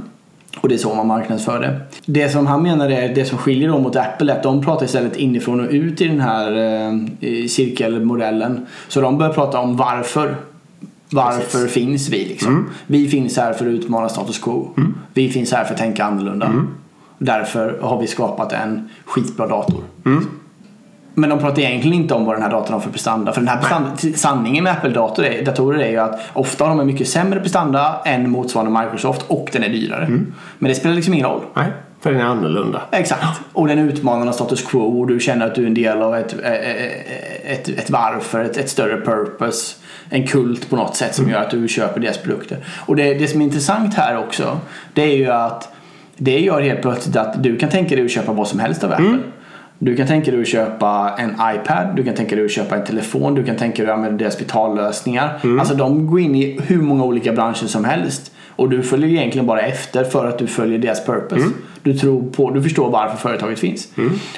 och 0.61 0.69
det 0.69 0.75
är 0.75 0.79
så 0.79 0.95
man 0.95 1.07
marknadsför 1.07 1.61
det. 1.61 1.81
Det 2.07 2.29
som 2.29 2.47
han 2.47 2.63
menar 2.63 2.91
är 2.91 3.15
det 3.15 3.25
som 3.25 3.39
skiljer 3.39 3.69
dem 3.69 3.83
mot 3.83 3.97
Apple 3.97 4.33
är 4.33 4.37
att 4.37 4.43
de 4.43 4.65
pratar 4.65 4.85
istället 4.87 5.17
inifrån 5.17 5.61
och 5.61 5.71
ut 5.71 6.01
i 6.01 6.09
den 6.09 6.21
här 6.21 6.53
eh, 6.53 7.47
cirkelmodellen. 7.47 8.67
Så 8.89 9.01
de 9.01 9.19
börjar 9.19 9.33
prata 9.33 9.59
om 9.59 9.77
varför. 9.77 10.37
Varför 11.15 11.67
finns 11.67 12.09
vi 12.09 12.25
liksom? 12.25 12.67
Vi 12.87 13.09
finns 13.09 13.37
här 13.37 13.53
för 13.53 13.67
att 13.67 13.71
utmana 13.73 14.09
status 14.09 14.39
quo. 14.39 14.69
Vi 15.15 15.29
finns 15.29 15.53
här 15.53 15.65
för 15.65 15.75
att 15.75 15.81
tänka 15.81 16.05
annorlunda. 16.05 16.47
Därför 17.19 17.79
har 17.83 18.01
vi 18.01 18.07
skapat 18.07 18.53
en 18.53 18.89
skitbra 19.05 19.47
dator. 19.47 19.81
Men 21.15 21.31
de 21.31 21.39
pratar 21.39 21.63
egentligen 21.63 21.97
inte 21.97 22.15
om 22.15 22.25
vad 22.25 22.35
den 22.35 22.43
här 22.43 22.51
datorn 22.51 22.73
har 22.73 22.81
för 22.81 22.91
prestanda. 22.91 23.33
För 23.33 23.41
den 23.41 23.49
här 23.49 23.59
prestanda, 23.59 24.17
sanningen 24.19 24.65
med 24.65 24.73
Apple-datorer 24.73 25.79
är, 25.79 25.91
ju 25.91 25.99
att 25.99 26.21
ofta 26.33 26.65
har 26.65 26.69
de 26.69 26.81
en 26.81 26.87
mycket 26.87 27.09
sämre 27.09 27.41
prestanda 27.41 28.01
än 28.05 28.31
motsvarande 28.31 28.81
Microsoft 28.81 29.25
och 29.29 29.49
den 29.53 29.65
är 29.65 29.69
dyrare. 29.69 30.07
Men 30.59 30.69
det 30.69 30.75
spelar 30.75 30.95
liksom 30.95 31.15
ingen 31.15 31.27
roll. 31.27 31.41
Nej, 31.55 31.67
för 32.01 32.13
den 32.13 32.21
är 32.21 32.25
annorlunda. 32.25 32.83
Exakt. 32.91 33.41
Och 33.53 33.69
den 33.69 33.79
utmanar 33.79 34.33
status 34.33 34.63
quo 34.63 35.01
och 35.01 35.07
du 35.07 35.21
känner 35.21 35.47
att 35.47 35.55
du 35.55 35.63
är 35.63 35.67
en 35.67 35.75
del 35.75 36.03
av 36.03 36.17
ett, 36.17 36.35
ett, 37.45 37.69
ett 37.69 37.91
varför, 37.91 38.45
ett, 38.45 38.57
ett 38.57 38.71
större 38.71 39.01
purpose. 39.01 39.77
En 40.11 40.27
kult 40.27 40.71
på 40.71 40.77
något 40.77 40.97
sätt 40.97 41.15
som 41.15 41.31
gör 41.31 41.41
att 41.41 41.51
du 41.51 41.69
köper 41.69 42.01
deras 42.01 42.19
produkter. 42.19 42.59
Och 42.87 42.97
det, 42.97 43.15
det 43.15 43.29
som 43.29 43.41
är 43.41 43.45
intressant 43.45 43.95
här 43.95 44.19
också 44.19 44.59
det 44.95 45.03
är 45.03 45.17
ju 45.17 45.31
att 45.31 45.75
det 46.17 46.41
gör 46.41 46.61
helt 46.61 46.83
plötsligt 46.83 47.17
att 47.17 47.43
du 47.43 47.57
kan 47.57 47.69
tänka 47.69 47.97
dig 47.97 48.05
att 48.05 48.11
köpa 48.11 48.33
vad 48.33 48.49
som 48.49 48.61
helst 48.61 48.85
av 48.85 48.93
Apple. 48.93 49.19
Du 49.85 49.97
kan 49.97 50.07
tänka 50.07 50.31
dig 50.31 50.41
att 50.41 50.49
köpa 50.49 51.15
en 51.19 51.31
iPad, 51.31 51.97
du 51.97 52.05
kan 52.05 52.15
tänka 52.15 52.37
dig 52.37 52.45
att 52.45 52.51
köpa 52.51 52.77
en 52.77 52.85
telefon, 52.85 53.35
du 53.35 53.45
kan 53.45 53.57
tänka 53.57 53.83
dig 53.83 53.93
att 53.93 53.97
använda 53.99 54.19
deras 54.19 54.39
betallösningar. 54.39 55.41
Alltså 55.61 55.75
de 55.75 56.07
går 56.07 56.21
in 56.21 56.35
i 56.35 56.61
hur 56.67 56.83
många 56.83 57.05
olika 57.05 57.33
branscher 57.33 57.67
som 57.67 57.85
helst. 57.85 58.33
Och 58.57 58.71
du 58.71 58.83
följer 58.83 59.09
egentligen 59.09 59.47
bara 59.47 59.61
efter 59.61 60.05
för 60.05 60.27
att 60.27 60.39
du 60.39 60.47
följer 60.47 60.79
deras 60.79 61.05
purpose. 61.07 61.41
Du, 61.83 61.95
tror 61.95 62.31
på, 62.31 62.51
du 62.51 62.63
förstår 62.63 62.91
varför 62.91 63.17
företaget 63.17 63.59
finns. 63.59 63.89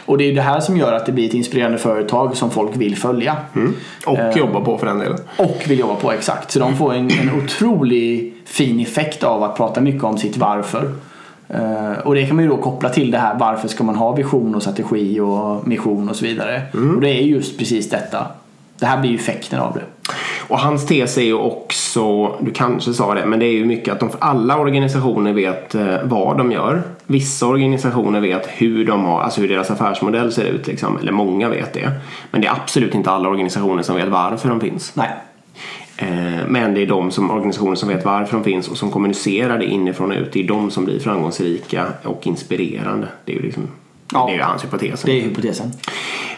Och 0.06 0.18
det 0.18 0.24
är 0.24 0.34
det 0.34 0.42
här 0.42 0.60
som 0.60 0.76
gör 0.76 0.92
att 0.92 1.06
det 1.06 1.12
blir 1.12 1.26
ett 1.28 1.34
inspirerande 1.34 1.78
företag 1.78 2.36
som 2.36 2.50
folk 2.50 2.76
vill 2.76 2.96
följa. 2.96 3.36
Och 4.06 4.18
jobba 4.36 4.60
på 4.60 4.78
för 4.78 4.86
den 4.86 4.98
delen. 4.98 5.18
Och 5.38 5.64
vill 5.68 5.78
jobba 5.78 5.94
på 5.94 6.12
exakt. 6.12 6.50
Så 6.50 6.58
de 6.58 6.76
får 6.76 6.94
en, 6.94 7.10
en 7.10 7.30
otrolig 7.44 8.34
fin 8.44 8.80
effekt 8.80 9.24
av 9.24 9.42
att 9.42 9.56
prata 9.56 9.80
mycket 9.80 10.04
om 10.04 10.18
sitt 10.18 10.36
varför. 10.36 10.92
Eh, 11.48 11.98
och 12.04 12.14
det 12.14 12.26
kan 12.26 12.36
man 12.36 12.44
ju 12.44 12.50
då 12.50 12.56
koppla 12.56 12.88
till 12.88 13.10
det 13.10 13.18
här 13.18 13.38
varför 13.38 13.68
ska 13.68 13.84
man 13.84 13.96
ha 13.96 14.12
vision 14.12 14.54
och 14.54 14.62
strategi 14.62 15.20
och 15.20 15.68
mission 15.68 16.08
och 16.08 16.16
så 16.16 16.24
vidare. 16.24 16.62
Och 16.94 17.00
det 17.00 17.08
är 17.08 17.22
just 17.22 17.58
precis 17.58 17.90
detta. 17.90 18.26
Det 18.78 18.86
här 18.86 19.00
blir 19.00 19.10
ju 19.10 19.16
effekten 19.16 19.60
av 19.60 19.74
det. 19.74 19.82
Och 20.48 20.58
hans 20.58 20.86
tes 20.86 21.18
är 21.18 21.22
ju 21.22 21.34
också, 21.34 22.36
du 22.40 22.50
kanske 22.50 22.92
sa 22.92 23.14
det, 23.14 23.26
men 23.26 23.38
det 23.38 23.46
är 23.46 23.52
ju 23.52 23.64
mycket 23.64 23.94
att 23.94 24.00
de, 24.00 24.10
alla 24.18 24.58
organisationer 24.58 25.32
vet 25.32 25.74
eh, 25.74 25.96
vad 26.04 26.38
de 26.38 26.52
gör. 26.52 26.82
Vissa 27.06 27.46
organisationer 27.46 28.20
vet 28.20 28.46
hur 28.48 28.86
de 28.86 29.04
har, 29.04 29.20
alltså 29.20 29.40
hur 29.40 29.48
deras 29.48 29.70
affärsmodell 29.70 30.32
ser 30.32 30.44
ut 30.44 30.66
liksom, 30.66 30.98
eller 30.98 31.12
många 31.12 31.48
vet 31.48 31.72
det. 31.72 31.90
Men 32.30 32.40
det 32.40 32.46
är 32.46 32.52
absolut 32.52 32.94
inte 32.94 33.10
alla 33.10 33.28
organisationer 33.28 33.82
som 33.82 33.96
vet 33.96 34.08
varför 34.08 34.48
de 34.48 34.60
finns. 34.60 34.92
Nej. 34.94 35.10
Eh, 35.96 36.46
Men 36.48 36.74
det 36.74 36.82
är 36.82 36.86
de 36.86 37.10
som, 37.10 37.30
organisationer 37.30 37.74
som 37.74 37.88
vet 37.88 38.04
varför 38.04 38.36
de 38.36 38.44
finns 38.44 38.68
och 38.68 38.76
som 38.76 38.90
kommunicerar 38.90 39.58
det 39.58 39.64
inifrån 39.64 40.12
och 40.12 40.18
ut. 40.18 40.32
Det 40.32 40.40
är 40.44 40.48
de 40.48 40.70
som 40.70 40.84
blir 40.84 41.00
framgångsrika 41.00 41.86
och 42.02 42.26
inspirerande. 42.26 43.08
Det 43.24 43.32
är 43.32 43.36
ju 43.36 43.42
liksom, 43.42 43.68
Ja. 44.12 44.26
det 44.30 44.34
är 44.36 44.42
hans 44.42 44.64
hypotes. 44.64 45.02
Det 45.02 45.12
är 45.12 45.22
hypotesen. 45.22 45.72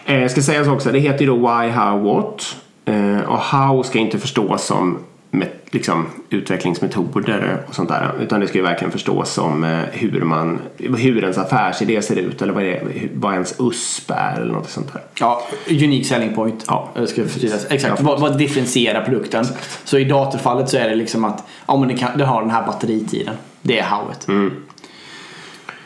Eh, 0.05 0.29
ska 0.29 0.43
sägas 0.43 0.69
också, 0.69 0.93
det 0.93 0.99
heter 0.99 1.21
ju 1.21 1.27
då 1.27 1.37
Why, 1.37 1.69
How, 1.69 1.99
What. 1.99 2.57
Eh, 2.85 3.21
och 3.29 3.39
How 3.39 3.83
ska 3.83 3.99
inte 3.99 4.19
förstås 4.19 4.65
som 4.65 4.99
med, 5.37 5.49
liksom, 5.71 6.07
utvecklingsmetoder 6.31 7.64
och 7.69 7.75
sånt 7.75 7.88
där. 7.88 8.12
Utan 8.21 8.40
det 8.40 8.49
ska 8.49 8.59
ju 8.59 8.64
verkligen 8.64 8.93
förstås 8.93 9.33
som 9.33 9.64
eh, 9.64 9.78
hur, 9.93 10.21
man, 10.21 10.61
hur 10.78 11.23
ens 11.23 11.38
affärsidé 11.38 12.02
ser 12.02 12.16
ut 12.16 12.43
eller 12.43 12.52
vad, 12.52 12.62
det, 12.62 12.83
vad 13.14 13.33
ens 13.33 13.55
USP 13.59 14.11
är 14.11 14.40
eller 14.40 14.52
något 14.52 14.71
sånt 14.71 14.93
där. 14.93 15.02
Ja, 15.21 15.43
unique 15.71 16.05
selling 16.05 16.35
point. 16.35 16.64
Ja. 16.69 16.88
Det 16.95 17.07
ska 17.07 17.25
förtydligas. 17.25 17.66
Exakt. 17.71 17.95
Ja. 17.99 18.05
Vad, 18.07 18.21
vad 18.21 18.38
differentierar 18.38 19.05
produkten? 19.05 19.45
Så 19.85 19.99
i 19.99 20.05
datorfallet 20.05 20.69
så 20.69 20.76
är 20.76 20.88
det 20.88 20.95
liksom 20.95 21.25
att 21.25 21.45
ja, 21.66 21.76
men 21.76 21.88
det, 21.88 21.97
kan, 21.97 22.19
det 22.19 22.25
har 22.25 22.40
den 22.40 22.50
här 22.50 22.66
batteritiden. 22.66 23.35
Det 23.62 23.78
är 23.78 23.85
howet. 23.85 24.26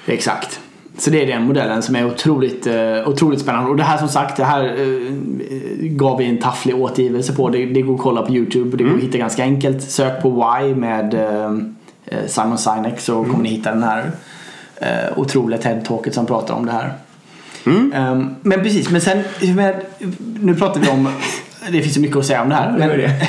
Exakt. 0.07 0.61
Så 1.01 1.11
det 1.11 1.23
är 1.23 1.27
den 1.27 1.43
modellen 1.43 1.83
som 1.83 1.97
är 1.97 2.07
otroligt, 2.07 2.67
eh, 2.67 3.09
otroligt 3.09 3.41
spännande. 3.41 3.71
Och 3.71 3.77
det 3.77 3.83
här 3.83 3.99
som 3.99 4.09
sagt, 4.09 4.37
det 4.37 4.45
här 4.45 4.65
eh, 4.65 5.13
gav 5.81 6.19
vi 6.19 6.27
en 6.27 6.39
tafflig 6.39 6.77
återgivelse 6.77 7.35
på. 7.35 7.49
Det, 7.49 7.67
det 7.67 7.83
går 7.83 7.95
att 7.95 8.01
kolla 8.01 8.23
på 8.23 8.33
YouTube 8.33 8.71
och 8.71 8.77
det 8.77 8.85
går 8.85 8.97
att 8.97 9.03
hitta 9.03 9.19
ganska 9.19 9.43
enkelt. 9.43 9.83
Sök 9.83 10.23
på 10.23 10.31
Why 10.31 10.75
med 10.75 11.15
eh, 11.15 12.27
Simon 12.27 12.59
Sinek 12.59 13.01
så 13.01 13.25
kommer 13.25 13.43
ni 13.43 13.49
hitta 13.49 13.71
den 13.71 13.83
här 13.83 14.11
otroliga 15.17 15.61
TED-talket 15.61 16.15
som 16.15 16.27
pratar 16.27 16.55
om 16.55 16.67
det 16.67 16.73
här. 16.73 16.93
Ehm, 17.95 18.35
men 18.43 18.63
precis, 18.63 18.91
men 18.91 19.01
sen 19.01 19.23
nu 20.41 20.55
pratar 20.55 20.81
vi 20.81 20.89
om 20.89 21.09
det 21.71 21.83
finns 21.83 21.95
så 21.95 22.01
mycket 22.01 22.17
att 22.17 22.27
säga 22.27 22.43
om 22.43 22.49
det 22.49 22.55
här. 22.55 22.79
Men, 22.79 22.89
Det 22.89 23.29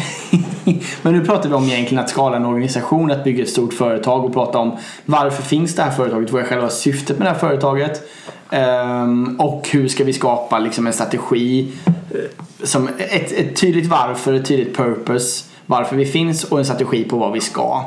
men 1.02 1.14
nu 1.14 1.26
pratar 1.26 1.50
vi 1.50 1.56
om 1.56 1.64
egentligen 1.64 2.04
att 2.04 2.10
skala 2.10 2.36
en 2.36 2.46
organisation, 2.46 3.12
att 3.12 3.24
bygga 3.24 3.44
ett 3.44 3.50
stort 3.50 3.74
företag 3.74 4.26
och 4.26 4.34
prata 4.34 4.60
om 4.60 4.78
varför 5.06 5.44
finns 5.44 5.76
det 5.76 5.82
här 5.84 5.92
företaget? 5.92 6.32
Vad 6.32 6.42
är 6.42 6.46
själva 6.46 6.70
syftet 6.70 7.18
med 7.18 7.28
det 7.28 7.32
här 7.32 7.40
företaget? 7.40 8.02
Ehm, 8.50 9.40
och 9.40 9.70
hur 9.72 9.88
ska 9.88 10.04
vi 10.04 10.14
skapa 10.14 10.60
liksom 10.60 10.88
en 10.88 10.94
strategi 10.94 11.72
eh, 11.86 12.20
som 12.64 12.88
ett, 12.98 13.32
ett 13.32 13.56
tydligt 13.56 13.88
varför, 13.88 14.34
ett 14.34 14.46
tydligt 14.46 14.78
purpose 14.78 15.44
varför 15.66 15.96
vi 15.96 16.06
finns 16.06 16.44
och 16.44 16.60
en 16.60 16.66
strategi 16.66 17.04
på 17.04 17.18
vad 17.18 17.34
vi 17.34 17.40
ska. 17.40 17.84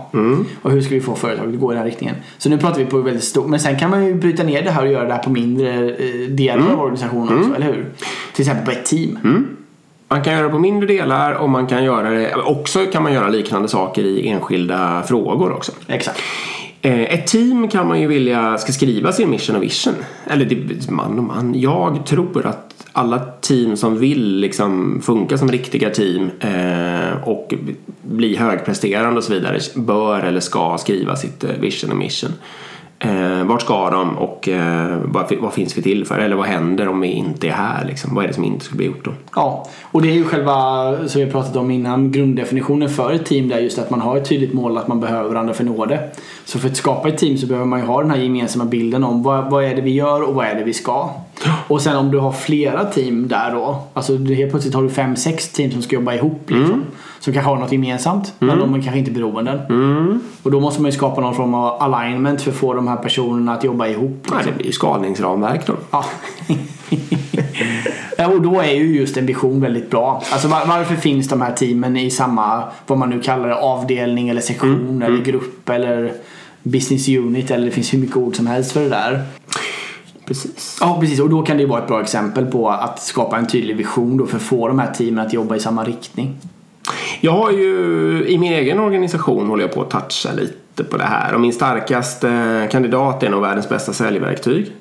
Och 0.62 0.71
hur 0.71 0.81
ska 0.81 0.95
vi 0.95 1.00
få 1.00 1.14
företaget 1.14 1.54
att 1.54 1.61
gå 1.61 1.73
i 1.73 1.75
den 1.75 1.83
här 1.83 1.90
riktningen. 1.90 2.16
Så 2.38 2.49
nu 2.49 2.59
pratar 2.59 2.78
vi 2.78 2.87
på 2.87 2.99
väldigt 2.99 3.25
stort. 3.25 3.47
Men 3.47 3.61
sen 3.61 3.78
kan 3.78 3.90
man 3.90 4.07
ju 4.07 4.14
bryta 4.14 4.43
ner 4.43 4.62
det 4.62 4.71
här 4.71 4.83
och 4.83 4.93
göra 4.93 5.07
det 5.07 5.14
här 5.14 5.23
på 5.23 5.31
mindre 5.31 5.90
eh, 5.90 6.28
delar 6.28 6.73
av 6.73 6.81
organisationen 6.81 7.38
också, 7.38 7.54
eller 7.54 7.66
hur? 7.66 7.93
Till 8.33 8.43
exempel 8.43 8.64
på 8.64 8.71
ett 8.71 8.87
team. 8.87 9.19
Man 10.09 10.23
kan 10.23 10.33
göra 10.33 10.43
det 10.43 10.51
på 10.51 10.59
mindre 10.59 10.87
delar 10.87 11.33
och 11.33 11.51
man 11.51 11.67
kan 11.67 11.85
göra 11.85 12.11
det, 12.11 12.35
också 12.35 12.87
kan 12.87 13.03
man 13.03 13.13
göra 13.13 13.29
liknande 13.29 13.69
saker 13.69 14.03
i 14.03 14.29
enskilda 14.29 15.03
frågor 15.03 15.53
också. 15.53 15.73
Exakt. 15.87 16.21
Eh, 16.83 17.03
Ett 17.03 17.27
team 17.27 17.69
kan 17.69 17.89
man 17.89 18.01
ju 18.01 18.07
vilja 18.07 18.59
ska 18.59 18.73
skriva 18.73 19.13
sin 19.13 19.31
mission 19.31 19.57
och 19.57 19.63
vision. 19.63 19.95
Eller 20.27 20.45
det, 20.45 20.91
man 20.91 21.19
och 21.19 21.25
man. 21.25 21.61
Jag 21.61 22.07
tror 22.07 22.47
att 22.47 22.75
alla 22.93 23.19
team 23.41 23.77
som 23.77 23.99
vill 23.99 24.37
liksom 24.37 25.01
funka 25.03 25.39
som 25.39 25.49
riktiga 25.49 25.91
team 25.91 26.31
eh, 26.41 27.29
och 27.29 27.55
bli 28.03 28.37
högpresterande 28.37 29.19
och 29.19 29.25
så 29.25 29.33
vidare 29.33 29.59
bör 29.75 30.21
eller 30.21 30.41
ska 30.41 30.79
skriva 30.79 31.17
sitt 31.17 31.45
eh, 31.45 31.51
vision 31.61 31.91
och 31.91 31.97
mission. 31.97 32.31
Eh, 32.99 33.45
vart 33.45 33.63
ska 33.63 33.91
de 33.91 34.19
och 34.19 34.49
eh, 34.49 34.99
vad, 35.05 35.33
vad 35.41 35.53
finns 35.53 35.79
vi 35.79 35.83
till 35.83 36.05
för? 36.05 36.19
Eller 36.19 36.37
vad 36.37 36.47
händer 36.47 36.89
om 36.89 37.01
vi 37.01 37.09
inte 37.09 37.49
är 37.49 37.53
här? 37.53 37.85
Liksom? 37.85 38.15
Vad 38.15 38.25
är 38.25 38.29
det 38.29 38.35
som 38.35 38.45
inte 38.45 38.65
skulle 38.65 38.77
bli 38.77 38.87
gjort 38.87 39.05
då? 39.05 39.13
Ja, 39.35 39.69
och 39.83 40.03
det 40.03 40.11
är 40.11 40.15
ju 40.15 40.25
själva, 40.25 41.09
som 41.09 41.21
vi 41.21 41.31
pratat 41.31 41.57
om 41.57 41.71
innan, 41.71 42.13
grunddefinitionen 42.13 42.89
för 42.89 43.13
ett 43.13 43.27
team 43.27 43.49
där 43.49 43.59
just 43.59 43.79
att 43.79 43.91
man 43.91 44.01
har 44.01 44.17
ett 44.17 44.29
tydligt 44.29 44.53
mål 44.53 44.79
att 44.79 44.89
man 44.89 45.01
behöver 45.01 45.29
varandra 45.29 45.55
för 45.55 45.65
att 45.65 45.71
nå 45.71 45.87
det. 45.87 46.11
Så 46.45 46.59
för 46.59 46.69
att 46.69 46.77
skapa 46.77 47.09
ett 47.09 47.19
team 47.19 47.39
så 47.39 47.47
behöver 47.47 47.67
man 47.67 47.81
ju 47.81 47.87
ha 47.87 48.01
den 48.01 48.11
här 48.11 48.19
gemensamma 48.19 48.65
bilden 48.65 49.05
om 49.05 49.23
vad, 49.23 49.51
vad 49.51 49.65
är 49.65 49.77
det 49.77 49.83
vi 49.83 49.91
gör 49.91 50.23
och 50.23 50.35
vad 50.35 50.47
är 50.47 50.55
det 50.55 50.65
vi 50.65 50.73
ska. 50.73 51.11
Och 51.69 51.83
sen 51.83 51.97
om 51.97 52.11
du 52.11 52.19
har 52.19 52.33
flera 52.33 52.85
team 52.85 53.29
där 53.29 53.51
då, 53.53 53.83
alltså 53.93 54.17
helt 54.17 54.51
plötsligt 54.51 54.75
har 54.75 54.83
du 54.83 54.91
fem, 54.91 55.17
sex 55.17 55.49
team 55.49 55.71
som 55.71 55.83
ska 55.83 55.95
jobba 55.95 56.15
ihop 56.15 56.51
liksom. 56.51 56.85
Som 57.25 57.33
kanske 57.33 57.50
har 57.50 57.57
något 57.57 57.73
gemensamt. 57.73 58.35
Men 58.38 58.59
de 58.59 58.75
är 58.75 58.83
kanske 58.83 58.99
inte 58.99 59.11
beroenden. 59.11 59.61
Mm. 59.69 60.21
Och 60.43 60.50
då 60.50 60.61
måste 60.61 60.83
man 60.83 60.90
ju 60.90 60.97
skapa 60.97 61.21
någon 61.21 61.35
form 61.35 61.54
av 61.54 61.83
alignment 61.83 62.43
för 62.43 62.50
att 62.50 62.57
få 62.57 62.75
de 62.75 62.88
här 62.88 62.97
personerna 62.97 63.54
att 63.54 63.64
jobba 63.64 63.87
ihop. 63.87 64.26
Ja, 64.31 64.37
det 64.45 64.52
blir 64.52 64.66
ju 64.66 64.73
skalningsramverk 64.73 65.66
då. 65.66 65.76
Ja. 65.90 66.04
Ja, 68.19 68.28
och 68.28 68.43
då 68.43 68.61
är 68.61 68.73
ju 68.73 68.97
just 68.97 69.16
en 69.16 69.26
vision 69.26 69.61
väldigt 69.61 69.90
bra. 69.90 70.23
Alltså 70.33 70.49
var, 70.49 70.66
varför 70.66 70.97
finns 70.97 71.28
de 71.28 71.40
här 71.40 71.52
teamen 71.52 71.97
i 71.97 72.11
samma, 72.11 72.62
vad 72.87 72.99
man 72.99 73.11
nu 73.11 73.21
kallar 73.21 73.49
det, 73.49 73.54
avdelning 73.54 74.28
eller 74.28 74.40
sektion 74.40 75.02
eller 75.02 75.19
grupp 75.19 75.69
eller 75.69 76.12
business 76.62 77.09
unit 77.09 77.50
eller 77.50 77.64
det 77.64 77.71
finns 77.71 77.95
hur 77.95 77.99
mycket 77.99 78.16
ord 78.16 78.37
som 78.37 78.47
helst 78.47 78.73
för 78.73 78.81
det 78.81 78.88
där. 78.88 79.23
Precis. 80.26 80.78
Ja 80.81 80.97
precis 81.00 81.21
och 81.21 81.31
då 81.31 81.43
kan 81.43 81.57
det 81.57 81.62
ju 81.62 81.69
vara 81.69 81.83
ett 81.83 81.88
bra 81.88 82.00
exempel 82.00 82.47
på 82.47 82.69
att 82.71 83.02
skapa 83.02 83.38
en 83.38 83.47
tydlig 83.47 83.76
vision 83.76 84.16
då 84.16 84.26
för 84.26 84.37
att 84.37 84.43
få 84.43 84.69
de 84.69 84.78
här 84.78 84.93
teamen 84.95 85.26
att 85.26 85.33
jobba 85.33 85.57
i 85.57 85.61
samma 85.61 85.85
riktning. 85.85 86.37
Jag 87.21 87.33
har 87.33 87.50
ju 87.50 88.25
i 88.29 88.38
min 88.38 88.53
egen 88.53 88.81
organisation 88.81 89.47
håller 89.47 89.64
jag 89.64 89.73
på 89.73 89.83
att 89.83 89.91
toucha 89.91 90.35
lite 90.37 90.85
på 90.85 90.97
det 90.97 91.05
här 91.05 91.35
och 91.35 91.41
min 91.41 91.53
starkaste 91.53 92.69
kandidat 92.73 93.23
är 93.23 93.31
nog 93.31 93.43
världens 93.43 93.69
bästa 93.69 93.93
säljverktyg. 93.93 94.73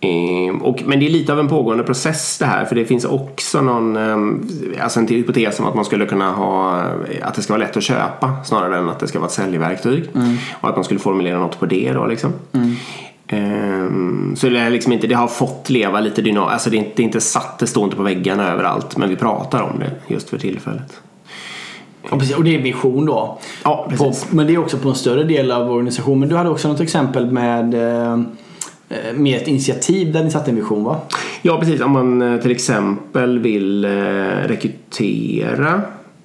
Ehm, 0.00 0.62
och, 0.62 0.82
men 0.86 1.00
det 1.00 1.06
är 1.06 1.10
lite 1.10 1.32
av 1.32 1.40
en 1.40 1.48
pågående 1.48 1.84
process 1.84 2.38
det 2.38 2.44
här 2.44 2.64
för 2.64 2.74
det 2.74 2.84
finns 2.84 3.04
också 3.04 3.62
någon, 3.62 3.96
ehm, 3.96 4.48
alltså 4.82 5.00
en 5.00 5.06
till 5.06 5.16
hypotes 5.16 5.60
om 5.60 5.66
att 5.66 5.74
man 5.74 5.84
skulle 5.84 6.06
kunna 6.06 6.32
ha, 6.32 6.82
att 7.22 7.34
det 7.34 7.42
ska 7.42 7.52
vara 7.52 7.62
lätt 7.62 7.76
att 7.76 7.82
köpa 7.82 8.44
snarare 8.44 8.78
än 8.78 8.88
att 8.88 8.98
det 8.98 9.08
ska 9.08 9.18
vara 9.18 9.26
ett 9.26 9.32
säljverktyg. 9.32 10.04
Och 10.60 10.68
att 10.68 10.76
man 10.76 10.84
skulle 10.84 11.00
formulera 11.00 11.38
något 11.38 11.60
på 11.60 11.66
det 11.66 11.92
då 11.92 12.06
liksom. 12.06 12.32
Ehm, 13.26 14.36
så 14.36 14.48
det, 14.48 14.58
är 14.58 14.70
liksom 14.70 14.92
inte, 14.92 15.06
det 15.06 15.14
har 15.14 15.28
fått 15.28 15.70
leva 15.70 16.00
lite 16.00 16.22
dynamiskt, 16.22 16.52
alltså 16.52 16.70
det 16.70 16.76
är, 16.76 16.78
inte, 16.78 16.92
det 16.96 17.02
är 17.02 17.04
inte 17.04 17.20
satt, 17.20 17.58
det 17.58 17.66
står 17.66 17.84
inte 17.84 17.96
på 17.96 18.02
väggarna 18.02 18.52
överallt 18.52 18.96
men 18.96 19.08
vi 19.08 19.16
pratar 19.16 19.62
om 19.62 19.78
det 19.78 20.14
just 20.14 20.30
för 20.30 20.38
tillfället. 20.38 21.00
Ja, 22.10 22.18
precis. 22.18 22.36
Och 22.36 22.44
det 22.44 22.54
är 22.54 22.62
vision 22.62 23.06
då. 23.06 23.38
Ja, 23.64 23.84
På, 23.84 23.90
precis. 23.90 24.32
men 24.32 24.46
det 24.46 24.54
är 24.54 24.58
också 24.58 24.76
på 24.76 24.88
en 24.88 24.94
större 24.94 25.24
del 25.24 25.52
av 25.52 25.70
organisationen. 25.70 26.20
Men 26.20 26.28
du 26.28 26.36
hade 26.36 26.50
också 26.50 26.68
något 26.68 26.80
exempel 26.80 27.30
med 27.30 27.74
eh, 27.74 28.18
med 29.14 29.42
ett 29.42 29.48
initiativ 29.48 30.12
där 30.12 30.24
ni 30.24 30.30
satte 30.30 30.50
en 30.50 30.56
vision 30.56 30.84
va? 30.84 30.96
Ja, 31.42 31.58
precis. 31.60 31.80
Om 31.80 31.90
man 31.90 32.22
eh, 32.22 32.40
till 32.40 32.50
exempel 32.50 33.38
vill 33.38 33.84
eh, 33.84 33.90
rekrytera 34.46 35.82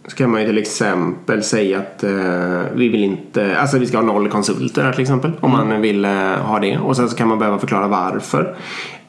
så 0.07 0.15
kan 0.15 0.31
man 0.31 0.41
ju 0.41 0.47
till 0.47 0.57
exempel 0.57 1.43
säga 1.43 1.79
att 1.79 2.03
eh, 2.03 2.61
vi 2.73 2.89
vill 2.89 3.03
inte, 3.03 3.57
alltså 3.57 3.77
vi 3.77 3.85
ska 3.85 3.97
ha 3.97 4.05
noll 4.05 4.29
konsulter 4.29 4.91
till 4.91 5.01
exempel. 5.01 5.31
Om 5.39 5.51
man 5.51 5.81
vill 5.81 6.05
eh, 6.05 6.11
ha 6.21 6.59
det. 6.59 6.77
Och 6.77 6.95
sen 6.95 7.09
så 7.09 7.15
kan 7.15 7.27
man 7.27 7.39
behöva 7.39 7.59
förklara 7.59 7.87
varför. 7.87 8.55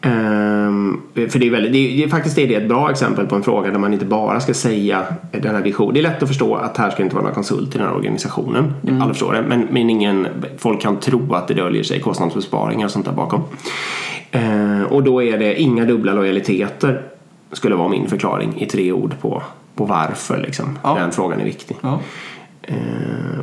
Ehm, 0.07 1.01
för 1.15 1.39
det 1.39 1.47
är, 1.47 1.51
väldigt, 1.51 1.73
det 1.73 1.79
är, 1.79 1.97
det 1.97 2.05
är 2.05 2.09
faktiskt 2.09 2.39
är 2.39 2.49
det 2.49 2.55
ett 2.55 2.69
bra 2.69 2.91
exempel 2.91 3.27
på 3.27 3.35
en 3.37 3.43
fråga 3.43 3.71
där 3.71 3.79
man 3.79 3.93
inte 3.93 4.05
bara 4.05 4.41
ska 4.41 4.55
säga 4.55 5.05
den 5.33 5.55
här 5.55 5.63
visionen. 5.63 5.95
Det 5.95 6.01
är 6.01 6.03
lätt 6.03 6.23
att 6.23 6.29
förstå 6.29 6.55
att 6.55 6.77
här 6.77 6.91
ska 6.91 7.03
inte 7.03 7.15
vara 7.15 7.23
några 7.23 7.35
konsulter 7.35 7.77
i 7.77 7.79
den 7.79 7.89
här 7.89 7.97
organisationen. 7.97 8.73
Alla 9.01 9.09
förstår 9.09 9.33
det. 9.33 9.43
Men, 9.43 9.69
men 9.71 9.91
ingen, 9.91 10.29
folk 10.59 10.81
kan 10.81 10.97
tro 11.01 11.35
att 11.35 11.49
det 11.49 11.55
döljer 11.55 11.83
sig 11.83 12.01
kostnadsbesparingar 12.01 12.85
och 12.87 12.91
sånt 12.91 13.07
där 13.07 13.13
bakom. 13.13 13.43
Ehm, 14.31 14.85
och 14.87 15.03
då 15.03 15.23
är 15.23 15.39
det 15.39 15.61
inga 15.61 15.85
dubbla 15.85 16.13
lojaliteter 16.13 17.03
skulle 17.53 17.75
vara 17.75 17.89
min 17.89 18.09
förklaring 18.09 18.61
i 18.61 18.67
tre 18.67 18.93
ord 18.93 19.15
på, 19.21 19.43
på 19.75 19.85
varför 19.85 20.39
liksom, 20.39 20.79
Ja. 20.83 20.95
den 20.95 21.13
frågan 21.13 21.41
är 21.41 21.45
viktig. 21.45 21.77
Ja. 21.81 22.01
Eh, 22.63 22.75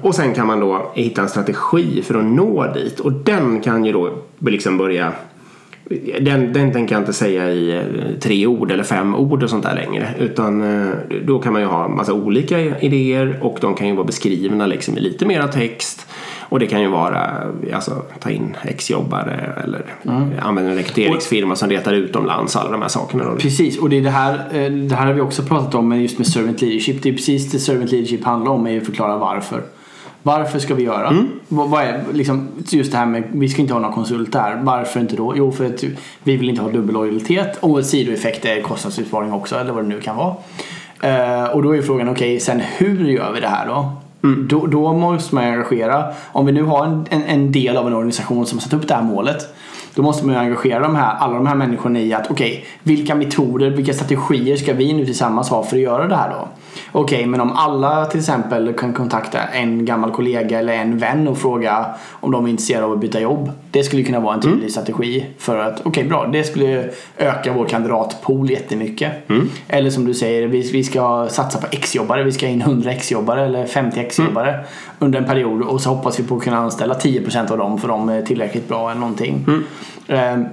och 0.01 0.15
sen 0.15 0.34
kan 0.34 0.48
man 0.48 0.60
då 0.60 0.91
hitta 0.93 1.22
en 1.22 1.29
strategi 1.29 2.01
för 2.01 2.15
att 2.15 2.25
nå 2.25 2.74
dit 2.74 3.00
och 3.00 3.12
den 3.12 3.62
kan 3.62 3.86
ju 3.86 3.91
då 3.91 4.10
liksom 4.39 4.77
börja 4.77 5.13
den, 6.21 6.53
den 6.53 6.73
tänker 6.73 6.95
jag 6.95 7.01
inte 7.01 7.13
säga 7.13 7.51
i 7.51 7.77
eh, 7.77 8.19
tre 8.19 8.47
ord 8.47 8.71
eller 8.71 8.83
fem 8.83 9.15
ord 9.15 9.43
och 9.43 9.49
sånt 9.49 9.63
där 9.63 9.75
längre. 9.75 10.09
Utan 10.19 10.61
eh, 10.61 10.93
då 11.25 11.39
kan 11.39 11.53
man 11.53 11.61
ju 11.61 11.67
ha 11.67 11.87
massa 11.87 12.13
olika 12.13 12.79
idéer 12.79 13.39
och 13.41 13.57
de 13.61 13.75
kan 13.75 13.87
ju 13.87 13.93
vara 13.95 14.05
beskrivna 14.05 14.65
liksom 14.67 14.97
i 14.97 14.99
lite 14.99 15.25
mera 15.25 15.47
text. 15.47 16.07
Och 16.49 16.59
det 16.59 16.67
kan 16.67 16.81
ju 16.81 16.87
vara 16.87 17.29
alltså, 17.74 17.91
ta 18.19 18.29
in 18.29 18.57
exjobbare 18.63 19.53
eller 19.63 19.85
använda 20.41 20.72
en 20.72 20.77
rekryteringsfirma 20.77 21.55
som 21.55 21.69
retar 21.69 21.93
utomlands. 21.93 22.55
Alla 22.55 22.72
de 22.72 22.81
här 22.81 22.89
sakerna. 22.89 23.24
Då. 23.24 23.35
Precis, 23.35 23.77
och 23.77 23.89
det, 23.89 23.98
är 23.98 24.01
det, 24.01 24.09
här, 24.09 24.33
eh, 24.33 24.72
det 24.72 24.96
här 24.96 25.05
har 25.05 25.13
vi 25.13 25.22
också 25.22 25.43
pratat 25.43 25.75
om 25.75 26.01
just 26.01 26.17
med 26.17 26.27
servant 26.27 26.61
leadership. 26.61 27.03
Det 27.03 27.09
är 27.09 27.13
precis 27.13 27.51
det 27.51 27.59
servant 27.59 27.91
leadership 27.91 28.24
handlar 28.24 28.51
om, 28.51 28.67
är 28.67 28.77
att 28.77 28.85
förklara 28.85 29.17
varför. 29.17 29.61
Varför 30.24 30.59
ska 30.59 30.75
vi 30.75 30.83
göra? 30.83 31.25
Vad, 31.48 31.70
vad 31.70 31.83
är, 31.83 32.03
liksom, 32.14 32.48
just 32.70 32.92
det 32.92 32.98
här 32.98 33.05
med, 33.05 33.24
vi 33.31 33.50
ska 33.50 33.62
inte 33.62 33.74
ha 33.74 33.79
några 33.79 33.94
konsulter 33.94 34.40
här. 34.40 34.59
Varför 34.64 35.00
inte 35.00 35.16
då? 35.16 35.33
Jo, 35.38 35.51
för 35.51 35.66
att 35.66 35.83
vi 36.24 36.38
vill 36.38 36.50
inte 36.50 36.62
ha 36.62 36.70
dubbellojalitet 36.70 37.57
och 37.59 37.77
en 37.77 37.83
sidoeffekt 37.86 38.46
är 38.46 38.62
kostnadsbesparing 38.62 39.33
också, 39.33 39.55
eller 39.55 39.72
vad 39.74 39.83
det 39.83 39.88
nu 39.88 40.01
kan 40.01 40.18
vara. 40.18 40.36
Eh, 41.01 41.46
och 41.46 41.64
då 41.64 41.75
är 41.75 41.81
frågan, 41.81 42.09
okej, 42.09 42.40
sen 42.40 42.59
hur 42.77 43.05
gör 43.09 43.31
vi 43.31 43.40
det 43.40 43.48
här 43.48 43.68
då? 43.68 43.92
Då, 44.50 44.66
då 44.66 44.94
måste 44.94 45.36
man 45.36 45.44
engagera. 45.44 46.05
Om 46.31 46.46
vi 46.46 46.51
nu 46.51 46.64
har 46.64 46.86
en, 46.86 47.05
en, 47.09 47.24
en 47.24 47.51
del 47.51 47.77
av 47.77 47.88
en 47.88 47.94
organisation 47.94 48.46
som 48.46 48.57
har 48.57 48.64
satt 48.64 48.74
upp 48.74 48.88
det 48.88 48.94
här 48.94 49.03
målet. 49.03 49.55
Då 49.96 50.01
måste 50.01 50.25
man 50.25 50.36
ju 50.36 50.42
engagera 50.42 50.79
de 50.79 50.96
här, 50.96 51.16
alla 51.16 51.34
de 51.34 51.48
här 51.48 51.56
människorna 51.56 52.00
i 52.00 52.14
att 52.14 52.32
okej, 52.32 52.66
vilka 52.84 53.16
metoder, 53.16 53.70
vilka 53.70 53.94
strategier 53.94 54.58
ska 54.58 54.74
vi 54.74 54.94
nu 54.94 55.06
tillsammans 55.06 55.50
ha 55.50 55.64
för 55.64 55.75
att 55.75 55.82
göra 55.82 56.08
det 56.08 56.16
här 56.16 56.29
då? 56.29 56.48
Okej, 56.92 57.25
men 57.25 57.42
om 57.42 57.51
alla 57.51 58.06
till 58.06 58.20
exempel 58.20 58.74
kan 58.74 58.94
kontakta 58.94 59.40
en 59.40 59.86
gammal 59.86 60.12
kollega 60.12 60.60
eller 60.60 60.74
en 60.74 60.98
vän 60.98 61.27
och 61.27 61.38
fråga 61.38 61.86
om 62.12 62.32
de 62.32 62.46
är 62.46 62.50
intresserade 62.50 62.86
av 62.86 62.92
att 62.92 63.00
byta 63.00 63.20
jobb. 63.20 63.51
Det 63.74 63.83
skulle 63.83 64.03
kunna 64.03 64.20
vara 64.20 64.33
en 64.33 64.42
tydlig 64.42 64.72
strategi 64.72 65.25
för 65.38 65.57
att 65.57 65.81
okej, 65.83 66.03
bra, 66.03 66.29
det 66.33 66.44
skulle 66.44 66.90
öka 67.18 67.53
vår 67.53 67.66
kandidatpool 67.66 68.50
jättemycket. 68.50 69.12
Eller 69.68 69.90
som 69.90 70.05
du 70.05 70.14
säger, 70.14 70.48
vi, 70.48 70.72
vi 70.72 70.83
ska 70.83 71.27
satsa 71.29 71.57
på 71.62 71.68
X-jobbare, 71.72 72.24
vi 72.24 72.31
ska 72.31 72.48
in 72.48 72.62
100 72.62 72.92
X-jobbare 72.92 73.46
eller 73.46 73.66
50 73.66 74.00
X-jobbare 74.00 74.59
under 75.00 75.20
en 75.20 75.25
period 75.25 75.62
och 75.62 75.81
så 75.81 75.90
hoppas 75.90 76.20
vi 76.20 76.24
på 76.24 76.38
att 76.38 76.44
kunna 76.44 76.57
anställa 76.57 76.94
10% 76.94 77.51
av 77.51 77.57
dem 77.57 77.77
för 77.79 77.88
de 77.88 78.09
är 78.09 78.22
tillräckligt 78.22 78.68
bra 78.68 78.92
eller 78.92 79.00
någonting. 79.01 79.46
Ehm, 80.07 80.46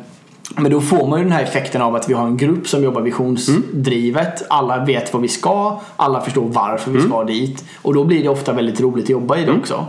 men 0.56 0.70
då 0.70 0.80
får 0.80 1.06
man 1.06 1.18
ju 1.18 1.24
den 1.24 1.32
här 1.32 1.42
effekten 1.42 1.82
av 1.82 1.94
att 1.94 2.10
vi 2.10 2.14
har 2.14 2.26
en 2.26 2.36
grupp 2.36 2.68
som 2.68 2.84
jobbar 2.84 3.00
visionsdrivet. 3.00 4.42
Alla 4.50 4.84
vet 4.84 5.12
vad 5.12 5.22
vi 5.22 5.28
ska, 5.28 5.80
alla 5.96 6.20
förstår 6.20 6.48
varför 6.48 6.90
vi 6.90 7.00
ska 7.00 7.24
dit. 7.24 7.64
Och 7.82 7.94
då 7.94 8.04
blir 8.04 8.22
det 8.22 8.28
ofta 8.28 8.52
väldigt 8.52 8.80
roligt 8.80 9.04
att 9.04 9.10
jobba 9.10 9.38
i 9.38 9.44
det 9.44 9.52
också. 9.52 9.86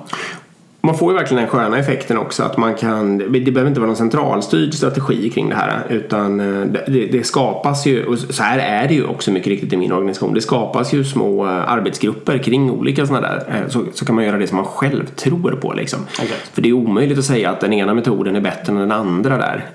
Man 0.84 0.98
får 0.98 1.12
ju 1.12 1.17
verkligen 1.17 1.44
den 1.44 1.52
sköna 1.52 1.78
effekten 1.78 2.17
också 2.17 2.44
att 2.44 2.58
man 2.58 2.76
kan, 2.76 3.17
det 3.17 3.52
behöver 3.52 3.67
inte 3.67 3.80
vara 3.80 3.88
någon 3.88 3.96
centralstyrd 3.96 4.74
strategi 4.74 5.30
kring 5.30 5.50
det 5.50 5.56
här 5.56 5.84
utan 5.89 6.39
eh, 6.39 6.65
det, 6.88 7.06
det 7.06 7.24
skapas 7.24 7.86
ju, 7.86 8.06
och 8.06 8.20
så 8.20 8.44
här 8.44 8.60
är 8.60 8.88
det 8.88 8.94
ju 8.94 9.06
också 9.06 9.32
mycket 9.32 9.48
riktigt 9.48 9.74
i 9.74 9.78
min 9.78 9.91
organisation, 9.91 10.34
det 10.34 10.41
skapas 10.41 10.94
ju 10.94 11.04
små 11.04 11.46
eh, 11.46 11.72
arbetsgrupper 11.72 12.38
kring 12.38 12.72
olika 12.72 13.06
sådana 13.06 13.28
där, 13.28 13.44
eh, 13.50 13.70
så, 13.70 13.86
så 13.94 14.06
kan 14.06 14.15
man 14.15 14.26
göra 14.26 14.38
det 14.38 14.48
som 14.48 14.56
man 14.58 14.65
själv 14.65 15.06
tror 15.06 15.52
på 15.52 15.74
liksom. 15.74 16.00
Exakt. 16.22 16.48
För 16.54 16.62
det 16.62 16.70
är 16.70 16.74
omöjligt 16.74 17.20
att 17.20 17.26
säga 17.26 17.50
att 17.50 17.60
den 17.60 17.74
ena 17.74 17.94
metoden 17.94 18.36
är 18.36 18.41
bättre 18.41 18.74
än 18.74 18.80
den 18.80 18.91
andra 18.91 19.38
där 19.38 19.65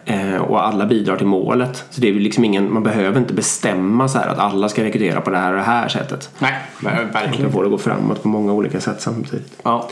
och 0.40 0.66
alla 0.66 0.86
bidrar 0.86 1.16
till 1.16 1.26
målet. 1.26 1.84
Så 1.90 2.00
det 2.00 2.08
är 2.08 2.12
liksom 2.12 2.44
ingen, 2.44 2.72
man 2.72 2.82
behöver 2.82 3.18
inte 3.18 3.34
bestämma 3.34 4.08
så 4.08 4.18
här 4.18 4.28
att 4.28 4.38
alla 4.38 4.68
ska 4.68 4.84
rekrytera 4.84 5.20
på 5.20 5.30
det 5.30 5.38
här 5.38 5.50
och 5.50 5.58
det 5.58 5.64
här 5.64 5.88
sättet. 5.88 6.30
Nej, 6.38 6.54
Man 6.80 6.92
verkligen. 7.12 7.42
kan 7.42 7.52
få 7.52 7.60
det 7.62 7.66
att 7.66 7.70
gå 7.72 7.78
framåt 7.78 8.22
på 8.22 8.28
många 8.28 8.52
olika 8.52 8.80
sätt 8.80 9.00
samtidigt. 9.00 9.52
Ja. 9.62 9.88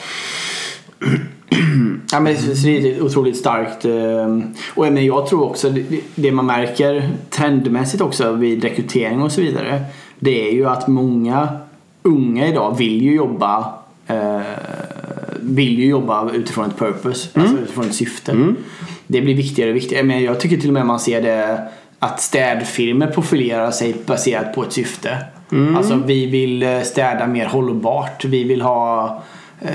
Ja, 2.12 2.20
men 2.20 2.36
det 2.64 2.68
är 2.96 3.02
otroligt 3.02 3.36
starkt. 3.36 3.84
eh, 3.84 4.38
Och 4.74 4.92
men 4.92 5.04
jag 5.06 5.26
tror 5.26 5.42
också 5.44 5.70
det- 6.14 6.32
man 6.32 6.46
märker 6.46 7.10
trendmässigt 7.30 8.02
också 8.02 8.32
vid 8.32 8.62
rekrytering 8.64 9.22
och 9.22 9.32
så 9.32 9.40
vidare. 9.40 9.84
Det 10.18 10.48
är 10.48 10.52
ju 10.52 10.66
att 10.66 10.88
många 10.88 11.48
unga 12.02 12.48
idag 12.48 12.78
vill 12.78 13.02
ju 13.02 13.14
jobba 13.14 13.72
eh, 14.06 14.40
vill 15.40 15.78
ju 15.78 15.86
jobba 15.86 16.30
utifrån 16.32 16.64
ett 16.70 16.78
purpose, 16.78 17.28
alltså 17.40 17.56
utifrån 17.62 17.84
ett 17.84 17.94
syfte. 17.94 18.32
Det 19.06 19.20
blir 19.20 19.34
viktigare 19.34 19.70
och 19.70 19.76
viktigare. 19.76 20.02
Men 20.02 20.22
jag 20.22 20.40
tycker 20.40 20.56
till 20.56 20.68
och 20.70 20.74
med 20.74 20.86
man 20.86 21.00
ser 21.00 21.22
det 21.22 21.62
att 21.98 22.20
städfirmor 22.20 23.06
profilerar 23.06 23.70
sig 23.70 23.94
baserat 24.06 24.54
på 24.54 24.62
ett 24.62 24.72
syfte. 24.72 25.18
Alltså 25.76 26.00
vi 26.06 26.26
vill 26.26 26.62
eh, 26.62 26.80
städa 26.80 27.26
mer 27.26 27.46
hållbart. 27.46 28.24
Vi 28.24 28.44
vill 28.44 28.62
ha 28.62 29.22
eh, 29.60 29.70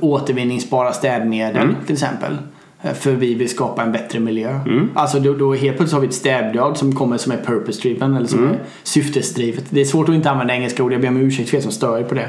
återvinningsbara 0.00 0.92
städmedel 0.92 1.74
till 1.86 1.92
exempel. 1.92 2.38
Eh, 2.82 2.92
För 2.92 3.12
vi 3.12 3.34
vill 3.34 3.48
skapa 3.48 3.82
en 3.82 3.92
bättre 3.92 4.20
miljö. 4.20 4.60
Alltså 4.94 5.20
då, 5.20 5.34
då 5.34 5.54
helt 5.54 5.76
plötsligt 5.76 5.92
har 5.92 6.00
vi 6.00 6.06
ett 6.06 6.14
städblad 6.14 6.76
som 6.78 6.94
kommer 6.94 7.16
som 7.18 7.32
är 7.32 7.36
purpose-driven 7.36 8.16
eller 8.16 8.26
som 8.26 8.44
är 8.48 8.58
syftesdrivet. 8.82 9.64
Det 9.70 9.80
är 9.80 9.84
svårt 9.84 10.08
att 10.08 10.14
inte 10.14 10.30
använda 10.30 10.54
engelska 10.54 10.82
ord. 10.82 10.92
Jag 10.92 11.00
ber 11.00 11.08
om 11.08 11.16
ursäkt 11.16 11.50
för 11.50 11.56
er 11.56 11.60
som 11.60 11.72
stör 11.72 11.98
er 11.98 12.02
på 12.04 12.14
det. 12.14 12.28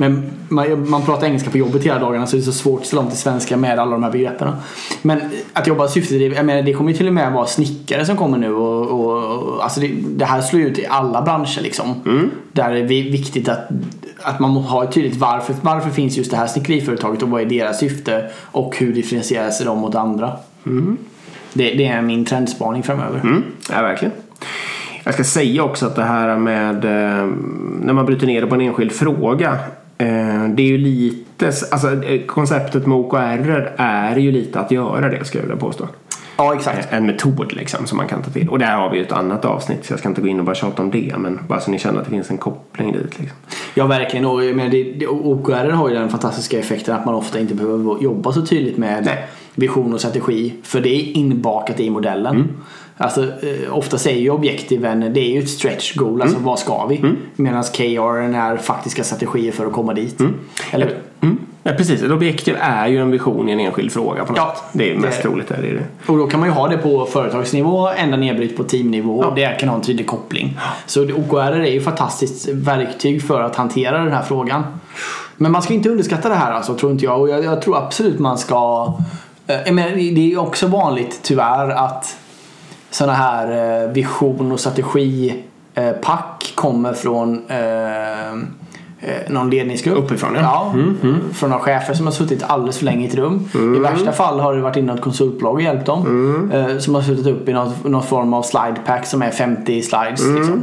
Men 0.00 0.30
man, 0.48 0.90
man 0.90 1.02
pratar 1.02 1.26
engelska 1.26 1.50
på 1.50 1.58
jobbet 1.58 1.84
hela 1.84 1.98
dagarna 1.98 2.26
så 2.26 2.36
det 2.36 2.42
är 2.42 2.44
så 2.44 2.52
svårt 2.52 2.80
att 2.80 2.86
ställa 2.86 3.02
om 3.02 3.08
till 3.08 3.18
svenska 3.18 3.56
med 3.56 3.78
alla 3.78 3.90
de 3.90 4.02
här 4.02 4.10
begreppen. 4.10 4.52
Men 5.02 5.20
att 5.52 5.66
jobba 5.66 5.88
syftesdrivet, 5.88 6.36
jag 6.36 6.46
menar 6.46 6.62
det 6.62 6.72
kommer 6.72 6.90
ju 6.90 6.96
till 6.96 7.06
och 7.06 7.14
med 7.14 7.32
vara 7.32 7.46
snickare 7.46 8.06
som 8.06 8.16
kommer 8.16 8.38
nu 8.38 8.52
och, 8.52 8.86
och, 8.86 9.38
och 9.38 9.64
alltså 9.64 9.80
det, 9.80 9.90
det 10.06 10.24
här 10.24 10.40
slår 10.40 10.62
ju 10.62 10.68
ut 10.68 10.78
i 10.78 10.86
alla 10.86 11.22
branscher 11.22 11.60
liksom. 11.60 11.94
Där 12.52 12.70
är 12.70 12.74
det 12.74 13.02
viktigt 13.02 13.48
att 13.48 13.68
att 14.22 14.40
man 14.40 14.50
har 14.50 14.86
tydligt 14.86 15.16
varför, 15.16 15.54
varför 15.62 15.90
finns 15.90 16.16
just 16.16 16.30
det 16.30 16.36
här 16.36 16.46
snickeriföretaget 16.46 17.22
och 17.22 17.28
vad 17.28 17.42
är 17.42 17.46
deras 17.46 17.78
syfte 17.78 18.30
och 18.36 18.76
hur 18.76 18.92
differentierar 18.92 19.50
sig 19.50 19.66
de 19.66 19.78
mot 19.78 19.94
andra. 19.94 20.32
Det, 21.52 21.74
det 21.74 21.86
är 21.86 22.02
min 22.02 22.24
trendspaning 22.24 22.82
framöver. 22.82 23.20
Mm, 23.20 23.42
ja, 23.70 23.82
verkligen. 23.82 24.12
Jag 25.04 25.14
ska 25.14 25.24
säga 25.24 25.64
också 25.64 25.86
att 25.86 25.96
det 25.96 26.02
här 26.02 26.36
med 26.36 26.84
eh, 26.84 27.26
när 27.80 27.92
man 27.92 28.06
bryter 28.06 28.26
ner 28.26 28.40
det 28.40 28.46
på 28.46 28.54
en 28.54 28.60
enskild 28.60 28.92
fråga. 28.92 29.58
Eh, 30.00 30.48
det 30.48 30.62
är 30.62 30.66
ju 30.66 30.78
lite, 30.78 31.46
alltså 31.46 32.04
eh, 32.04 32.26
konceptet 32.26 32.86
med 32.86 32.98
OKR 32.98 33.72
är 33.76 34.16
ju 34.16 34.32
lite 34.32 34.60
att 34.60 34.70
göra 34.70 35.08
det 35.08 35.24
skulle 35.24 35.42
jag 35.42 35.48
vilja 35.48 35.60
påstå. 35.60 35.88
Ja, 36.36 36.54
exakt. 36.54 36.92
En 36.92 37.06
metod 37.06 37.52
liksom 37.52 37.86
som 37.86 37.96
man 37.96 38.08
kan 38.08 38.22
ta 38.22 38.30
till. 38.30 38.48
Och 38.48 38.58
där 38.58 38.76
har 38.76 38.90
vi 38.90 38.96
ju 38.96 39.04
ett 39.04 39.12
annat 39.12 39.44
avsnitt 39.44 39.84
så 39.84 39.92
jag 39.92 40.00
ska 40.00 40.08
inte 40.08 40.20
gå 40.20 40.28
in 40.28 40.38
och 40.38 40.44
bara 40.44 40.54
tjata 40.54 40.82
om 40.82 40.90
det. 40.90 41.14
Men 41.18 41.38
bara 41.48 41.60
så 41.60 41.70
ni 41.70 41.78
känner 41.78 41.98
att 41.98 42.04
det 42.04 42.10
finns 42.10 42.30
en 42.30 42.38
koppling 42.38 42.92
dit. 42.92 43.18
Liksom. 43.18 43.36
Ja, 43.74 43.86
verkligen. 43.86 44.26
Och 44.26 44.38
menar, 44.38 44.68
det, 44.68 44.82
det, 44.82 45.06
OKR 45.06 45.70
har 45.70 45.88
ju 45.88 45.94
den 45.94 46.08
fantastiska 46.08 46.58
effekten 46.58 46.94
att 46.96 47.04
man 47.06 47.14
ofta 47.14 47.38
inte 47.38 47.54
behöver 47.54 48.02
jobba 48.02 48.32
så 48.32 48.46
tydligt 48.46 48.76
med 48.76 49.04
Nej. 49.04 49.26
vision 49.54 49.94
och 49.94 50.00
strategi. 50.00 50.54
För 50.62 50.80
det 50.80 50.88
är 50.88 51.16
inbakat 51.16 51.80
i 51.80 51.90
modellen. 51.90 52.36
Mm. 52.36 52.48
Alltså, 53.02 53.22
eh, 53.22 53.76
ofta 53.76 53.98
säger 53.98 54.20
ju 54.20 54.30
objektiven, 54.30 55.00
det 55.14 55.20
är 55.20 55.30
ju 55.32 55.38
ett 55.38 55.48
stretch 55.50 55.94
goal, 55.94 56.22
alltså 56.22 56.38
vad 56.40 56.58
ska 56.58 56.86
vi? 56.86 57.04
Medan 57.36 57.62
KR 57.62 58.18
är 58.34 58.56
faktiska 58.56 59.04
strategier 59.04 59.52
för 59.52 59.66
att 59.66 59.72
komma 59.72 59.94
dit. 59.94 60.18
Eller 60.70 60.86
hur? 60.86 60.98
Mm. 61.20 61.38
Ja, 61.62 61.72
precis. 61.72 62.02
Ett 62.02 62.10
objektiv 62.10 62.56
är 62.60 62.88
ju 62.88 62.98
en 63.02 63.10
vision 63.10 63.48
i 63.48 63.52
en 63.52 63.60
enskild 63.60 63.92
fråga 63.92 64.24
på 64.24 64.32
något 64.32 64.38
Ja. 64.38 64.56
Det 64.72 64.90
är 64.90 64.98
mest 64.98 65.16
det- 65.16 65.22
troligt. 65.28 65.50
Är 65.50 65.62
det. 65.62 66.12
Och 66.12 66.18
då 66.18 66.26
kan 66.26 66.40
man 66.40 66.48
ju 66.48 66.54
ha 66.54 66.68
det 66.68 66.78
på 66.78 67.06
företagsnivå 67.06 67.88
ända 67.88 68.16
nedbryt 68.16 68.56
på 68.56 68.64
teamnivå 68.64 69.18
och 69.18 69.34
det 69.34 69.60
kan 69.60 69.68
ha 69.68 69.76
en 69.76 69.82
tydlig 69.82 70.06
koppling. 70.06 70.58
Så 70.86 71.02
OKR 71.02 71.36
är 71.36 71.70
ju 71.70 71.78
ett 71.78 71.84
fantastiskt 71.84 72.48
verktyg 72.48 73.22
för 73.22 73.40
att 73.42 73.56
hantera 73.56 73.98
den 73.98 74.12
här 74.12 74.22
frågan. 74.22 74.62
Men 75.36 75.52
man 75.52 75.62
ska 75.62 75.74
inte 75.74 75.88
underskatta 75.88 76.28
det 76.28 76.34
här 76.34 76.52
alltså, 76.52 76.74
tror 76.74 76.92
inte 76.92 77.04
jag. 77.04 77.20
Och 77.20 77.28
jag, 77.28 77.44
jag 77.44 77.62
tror 77.62 77.76
absolut 77.78 78.18
man 78.18 78.38
ska... 78.38 78.92
eh, 79.46 79.72
menar, 79.72 79.90
det 80.14 80.32
är 80.32 80.38
också 80.38 80.66
vanligt 80.66 81.20
tyvärr 81.22 81.70
att 81.70 82.16
sådana 82.90 83.12
här 83.12 83.82
eh, 83.84 83.90
vision 83.90 84.52
och 84.52 84.60
strategipack 84.60 86.52
kommer 86.54 86.92
från 86.92 87.42
eh, 87.48 88.32
eh, 88.32 88.38
någon 89.28 89.50
ledningsgrupp. 89.50 89.98
Uppifrån, 89.98 90.34
ja. 90.34 90.40
Ja, 90.42 90.74
från 91.32 91.50
några 91.50 91.62
chefer 91.62 91.94
som 91.94 92.06
har 92.06 92.12
suttit 92.12 92.42
alldeles 92.42 92.78
för 92.78 92.84
länge 92.84 93.04
i 93.04 93.08
ett 93.08 93.14
rum. 93.14 93.48
I 93.76 93.78
värsta 93.78 94.12
fall 94.12 94.40
har 94.40 94.54
det 94.54 94.60
varit 94.60 94.76
in 94.76 94.86
något 94.86 95.00
konsultbolag 95.00 95.54
och 95.54 95.62
hjälpt 95.62 95.86
dem. 95.86 96.50
Eh, 96.54 96.78
som 96.78 96.94
har 96.94 97.02
suttit 97.02 97.26
upp 97.26 97.48
i 97.48 97.52
något, 97.52 97.84
någon 97.84 98.02
form 98.02 98.34
av 98.34 98.42
slidepack 98.42 99.06
som 99.06 99.22
är 99.22 99.30
50 99.30 99.82
slides. 99.82 100.26
Liksom. 100.34 100.62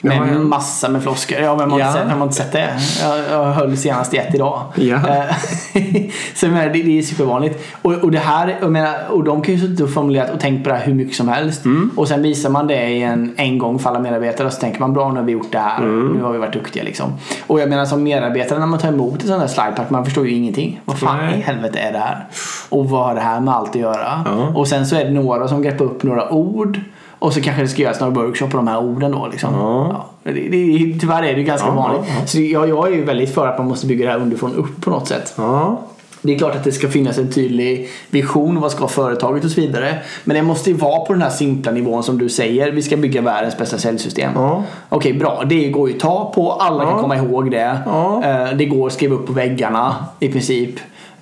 Med 0.00 0.16
ja. 0.16 0.38
massa 0.38 0.88
med 0.88 1.02
floskler. 1.02 1.42
Ja, 1.42 1.54
vem 1.54 1.70
har, 1.70 1.78
Ja. 1.80 1.86
inte, 1.86 1.98
sett, 1.98 2.10
har 2.10 2.22
inte 2.22 2.36
sett 2.36 2.52
det? 2.52 2.68
Jag, 3.02 3.18
jag 3.30 3.52
höll 3.52 3.76
senast 3.76 4.14
i 4.14 4.16
ett 4.16 4.34
idag. 4.34 4.62
Ja. 4.74 4.96
Eh, 4.96 5.36
så 6.34 6.46
jag 6.46 6.52
menar, 6.52 6.66
det, 6.72 6.82
det 6.82 6.98
är 6.98 7.02
supervanligt. 7.02 7.66
Och, 7.82 7.92
och 7.92 8.10
det 8.10 8.18
här, 8.18 8.56
jag 8.60 8.72
menar, 8.72 8.94
och 9.10 9.24
de 9.24 9.42
kan 9.42 9.54
ju 9.54 9.60
suttit 9.60 9.80
och 9.80 9.90
formulerat 9.90 10.30
och 10.34 10.40
tänkt 10.40 10.64
på 10.64 10.70
det 10.70 10.76
här 10.76 10.86
hur 10.86 10.94
mycket 10.94 11.16
som 11.16 11.28
helst. 11.28 11.64
Mm. 11.64 11.90
Och 11.96 12.08
sen 12.08 12.22
visar 12.22 12.50
man 12.50 12.66
det 12.66 12.88
i 12.88 13.02
en, 13.02 13.34
en 13.36 13.58
gång 13.58 13.78
för 13.78 13.90
alla 13.90 13.98
medarbetare 13.98 14.46
och 14.46 14.52
så 14.52 14.60
tänker 14.60 14.80
man 14.80 14.92
bra 14.92 15.12
nu 15.12 15.18
har 15.20 15.26
vi 15.26 15.32
gjort 15.32 15.52
det 15.52 15.58
här. 15.58 15.78
Mm. 15.78 16.08
Nu 16.08 16.22
har 16.22 16.32
vi 16.32 16.38
varit 16.38 16.52
duktiga 16.52 16.84
liksom. 16.84 17.12
Och 17.46 17.60
jag 17.60 17.68
menar 17.68 17.84
som 17.84 18.02
medarbetare 18.02 18.58
när 18.58 18.66
man 18.66 18.78
tar 18.78 18.88
emot 18.88 19.22
en 19.22 19.28
sån 19.28 19.40
här 19.40 19.46
slidepack 19.46 19.90
man 19.90 20.04
förstår 20.04 20.26
ju 20.26 20.34
ingenting. 20.34 20.80
Vad 20.84 20.98
fan 20.98 21.16
Nej. 21.26 21.38
i 21.38 21.40
helvete 21.40 21.78
är 21.78 21.92
det 21.92 21.98
här? 21.98 22.26
Och 22.68 22.90
vad 22.90 23.04
har 23.04 23.14
det 23.14 23.20
här 23.20 23.40
med 23.40 23.54
allt 23.54 23.70
att 23.70 23.76
göra? 23.76 24.24
Ja. 24.24 24.52
Och 24.54 24.68
sen 24.68 24.86
så 24.86 24.96
är 24.96 25.04
det 25.04 25.10
några 25.10 25.48
som 25.48 25.62
greppar 25.62 25.84
upp 25.84 26.02
några 26.02 26.32
ord. 26.32 26.80
Och 27.18 27.32
så 27.32 27.40
kanske 27.40 27.62
det 27.62 27.68
ska 27.68 27.82
göras 27.82 28.00
några 28.00 28.14
workshop 28.14 28.48
på 28.50 28.56
de 28.56 28.68
här 28.68 28.78
orden 28.78 29.12
då. 29.12 29.28
Liksom. 29.32 29.54
Ja. 29.54 30.04
Ja, 30.22 30.32
det, 30.32 30.48
det, 30.48 30.98
tyvärr 31.00 31.22
är 31.22 31.34
det 31.36 31.42
ganska 31.42 31.68
Ja, 31.68 31.72
vanligt. 31.74 32.04
Så 32.26 32.40
jag, 32.40 32.68
jag 32.68 32.86
är 32.88 32.92
ju 32.92 33.04
väldigt 33.04 33.34
för 33.34 33.46
att 33.46 33.58
man 33.58 33.68
måste 33.68 33.86
bygga 33.86 34.06
det 34.06 34.12
här 34.12 34.18
underifrån 34.20 34.54
upp 34.54 34.80
på 34.80 34.90
något 34.90 35.08
sätt. 35.08 35.34
Ja. 35.36 35.80
Det 36.22 36.34
är 36.34 36.38
klart 36.38 36.54
att 36.56 36.64
det 36.64 36.72
ska 36.72 36.88
finnas 36.88 37.18
en 37.18 37.32
tydlig 37.32 37.88
vision, 38.10 38.60
vad 38.60 38.70
ska 38.72 38.88
företaget 38.88 39.44
och 39.44 39.50
så 39.50 39.60
vidare. 39.60 39.98
Men 40.24 40.36
det 40.36 40.42
måste 40.42 40.70
ju 40.70 40.76
vara 40.76 41.00
på 41.00 41.12
den 41.12 41.22
här 41.22 41.30
simpla 41.30 41.72
nivån 41.72 42.02
som 42.02 42.18
du 42.18 42.28
säger. 42.28 42.70
Vi 42.72 42.82
ska 42.82 42.96
bygga 42.96 43.20
världens 43.20 43.58
bästa 43.58 43.78
säljsystem. 43.78 44.32
Ja. 44.34 44.62
Okej, 44.88 45.12
bra. 45.12 45.42
Det 45.46 45.68
går 45.68 45.88
ju 45.88 45.94
att 45.94 46.00
ta 46.00 46.32
på. 46.34 46.52
Alla 46.52 46.84
kan 46.84 46.92
Ja. 46.92 47.00
komma 47.00 47.16
ihåg 47.16 47.50
det. 47.50 47.78
Ja. 47.86 48.22
Eh, 48.24 48.56
Det 48.56 48.64
går 48.64 48.86
att 48.86 48.92
skriva 48.92 49.14
upp 49.14 49.26
på 49.26 49.32
väggarna 49.32 49.96
i 50.20 50.28
princip. 50.28 50.74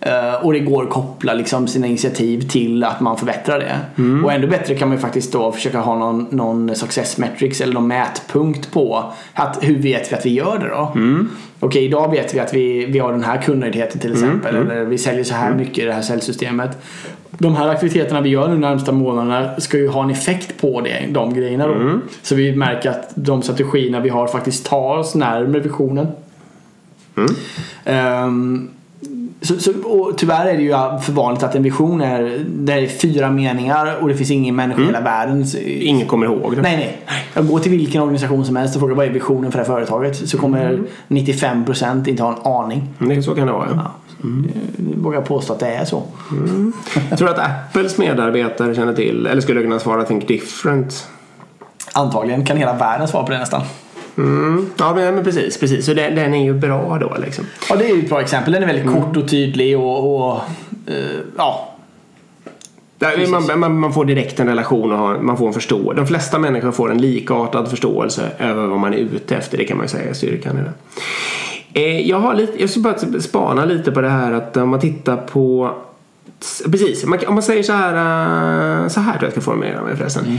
Eh, 0.07 0.45
Och 0.45 0.53
det 0.53 0.59
går 0.59 0.83
att 0.83 0.91
koppla 0.91 1.35
liksom 1.35 1.69
sina 1.69 1.87
initiativ 1.87 2.49
till 2.49 2.85
att 2.85 3.01
man 3.01 3.17
förbättrar 3.17 3.59
det. 3.59 3.81
Mm. 3.99 4.25
Och 4.25 4.33
ännu 4.33 4.47
bättre 4.47 4.75
kan 4.75 4.89
man 4.89 4.97
ju 4.97 5.01
faktiskt 5.01 5.33
då 5.33 5.53
försöka 5.53 5.79
ha 5.79 5.99
någon, 5.99 6.27
någon 6.31 6.75
success 6.75 7.19
metrics 7.19 7.61
eller 7.61 7.75
någon 7.75 7.89
mätpunkt 7.89 8.73
på 8.73 9.13
att 9.35 9.59
hur 9.63 9.79
vet 9.79 10.13
vi 10.13 10.17
att 10.17 10.27
vi 10.27 10.31
gör 10.31 10.59
det 10.59 10.69
då? 10.69 10.93
Mm. 10.95 11.29
Okej, 11.61 11.85
idag 11.85 12.11
vet 12.11 12.35
vi 12.35 12.41
att 12.41 12.55
vi, 12.55 12.87
vi 12.87 12.99
har 12.99 13.13
den 13.13 13.25
här 13.25 13.43
kundnöjdheten 13.43 14.01
till 14.01 14.13
exempel. 14.13 14.57
Mm. 14.57 14.71
Eller 14.71 14.85
vi 14.85 14.99
säljer 14.99 15.25
så 15.25 15.35
här 15.35 15.55
mycket 15.55 15.79
i 15.79 15.87
det 15.87 15.93
här 15.93 16.03
säljsystemet. 16.03 16.79
De 17.39 17.57
här 17.57 17.69
aktiviteterna 17.69 18.21
vi 18.21 18.29
gör 18.29 18.49
nu 18.49 18.55
de 18.55 18.61
närmsta 18.61 18.93
månaderna 18.93 19.61
ska 19.61 19.77
ju 19.79 19.89
ha 19.89 20.03
en 20.03 20.11
effekt 20.11 20.61
på 20.61 20.81
det, 20.81 21.07
de 21.11 21.35
grejerna 21.35 21.67
då. 21.67 21.75
Mm. 21.75 22.01
Så 22.23 22.35
vi 22.35 22.57
märker 22.57 22.91
att 22.91 23.11
de 23.15 23.43
strategierna 23.43 24.01
vi 24.01 24.09
har 24.09 24.27
faktiskt 24.27 24.67
tar 24.67 24.99
oss 24.99 25.15
närmare 25.15 25.61
visionen. 25.61 26.07
Mm. 27.17 28.69
Så, 29.41 29.59
så, 29.59 29.73
och 29.85 30.19
tyvärr 30.19 30.47
är 30.47 30.57
det 30.57 30.63
ju 30.63 30.73
för 31.03 31.13
vanligt 31.13 31.43
att 31.43 31.55
en 31.55 31.63
vision 31.63 32.01
är, 32.01 32.45
det 32.49 32.73
är 32.73 32.87
fyra 32.87 33.31
meningar 33.31 33.97
och 34.01 34.09
det 34.09 34.15
finns 34.15 34.31
ingen 34.31 34.57
människa 34.57 34.81
i 34.83 34.85
hela 34.85 35.01
världen. 35.01 35.47
Så, 35.47 35.59
Ingen 35.59 36.07
kommer 36.07 36.27
ihåg 36.27 36.57
det. 36.57 36.63
Nej, 36.63 36.77
nej. 36.77 37.01
Jag 37.35 37.49
går 37.49 37.59
till 37.59 37.73
vilken 37.73 38.03
organisation 38.03 38.45
som 38.45 38.57
helst 38.57 38.75
och 38.77 38.81
frågar 38.81 38.95
vad 38.95 39.07
är 39.07 39.11
visionen 39.11 39.53
för 39.53 39.59
det 39.59 39.65
här 39.65 39.73
företaget. 39.73 40.29
Så 40.29 40.39
kommer 40.39 40.83
95% 41.09 42.09
inte 42.09 42.23
ha 42.23 42.33
en 42.33 42.53
aning. 42.53 42.89
Det, 42.99 43.23
så 43.23 43.35
kan 43.35 43.47
det 43.47 43.53
vara. 43.53 43.69
Ja. 43.75 43.91
Jag 44.93 45.03
vågar 45.03 45.21
påstå 45.21 45.53
att 45.53 45.61
det 45.61 45.67
är 45.67 45.85
så. 45.85 46.03
Jag 47.11 47.19
tror 47.19 47.31
att 47.31 47.39
Apples 47.39 47.99
medarbetare 47.99 48.75
känner 48.75 48.95
till, 48.95 49.27
eller 49.27 49.41
skulle 49.41 49.63
kunna 49.63 49.79
svara 49.79 50.05
Think 50.05 50.29
Different. 50.29 51.09
Antagligen 51.93 52.47
kan 52.47 52.57
hela 52.57 52.73
världen 52.73 53.09
svara 53.09 53.25
på 53.25 53.33
det 53.33 53.39
nästan. 53.39 53.63
Mm. 54.17 54.71
Ja 54.77 54.95
men, 54.95 55.15
men 55.15 55.25
precis, 55.25 55.59
precis. 55.59 55.87
Så 55.87 55.95
den, 55.95 56.15
den 56.15 56.35
är 56.35 56.45
ju 56.45 56.55
bra 56.55 56.99
då 57.01 57.17
liksom. 57.27 57.45
Ja, 57.69 57.77
det 57.77 57.85
är 57.91 57.95
ju 57.95 58.03
ett 58.03 58.09
bra 58.09 58.21
exempel. 58.21 58.53
Den 58.53 58.63
är 58.63 58.67
väldigt 58.67 58.95
kort 58.95 59.17
och 59.17 59.29
tydlig 59.29 59.79
och, 59.79 60.17
och 60.17 60.41
eh, 60.87 61.21
ja. 61.37 61.73
Där, 62.99 63.27
man, 63.27 63.61
man, 63.61 63.79
man 63.79 63.93
får 63.93 64.05
direkt 64.05 64.41
en 64.41 64.47
relation 64.47 64.93
och 64.93 64.99
har, 64.99 65.19
man 65.19 65.37
får 65.37 65.47
en 65.47 65.53
förståelse. 65.53 66.01
De 66.01 66.07
flesta 66.07 66.39
människor 66.39 66.73
får 66.73 66.91
en 66.91 66.99
likartad 66.99 67.69
förståelse 67.69 68.31
över 68.39 68.67
vad 68.67 68.81
man 68.81 68.95
är 68.95 68.99
ute 68.99 69.37
efter. 69.37 69.59
Det 69.59 69.65
kan 69.65 69.77
man 69.77 69.85
ju 69.85 69.89
säga 69.89 70.11
är 70.11 70.15
styrkan 70.15 70.59
i 70.59 70.61
det. 70.61 70.73
Eh, 71.81 72.09
jag, 72.09 72.21
har 72.21 72.35
lite, 72.35 72.61
jag 72.61 72.71
ska 72.71 72.81
bara 72.81 73.21
spana 73.21 73.65
lite 73.65 73.93
på 73.93 74.01
det 74.01 74.09
här 74.09 74.33
att 74.33 74.57
om 74.57 74.69
man 74.69 74.81
tittar 74.81 75.17
på 75.17 75.75
Precis, 76.71 77.05
man, 77.05 77.19
om 77.27 77.35
man 77.35 77.43
säger 77.43 77.63
så 77.63 77.73
här, 77.73 77.93
eh, 78.83 78.89
så 78.89 79.01
här 79.01 79.13
tror 79.13 79.25
jag 79.25 79.33
ska 79.33 79.41
formulera 79.41 79.83
mig 79.83 79.97
förresten. 79.97 80.39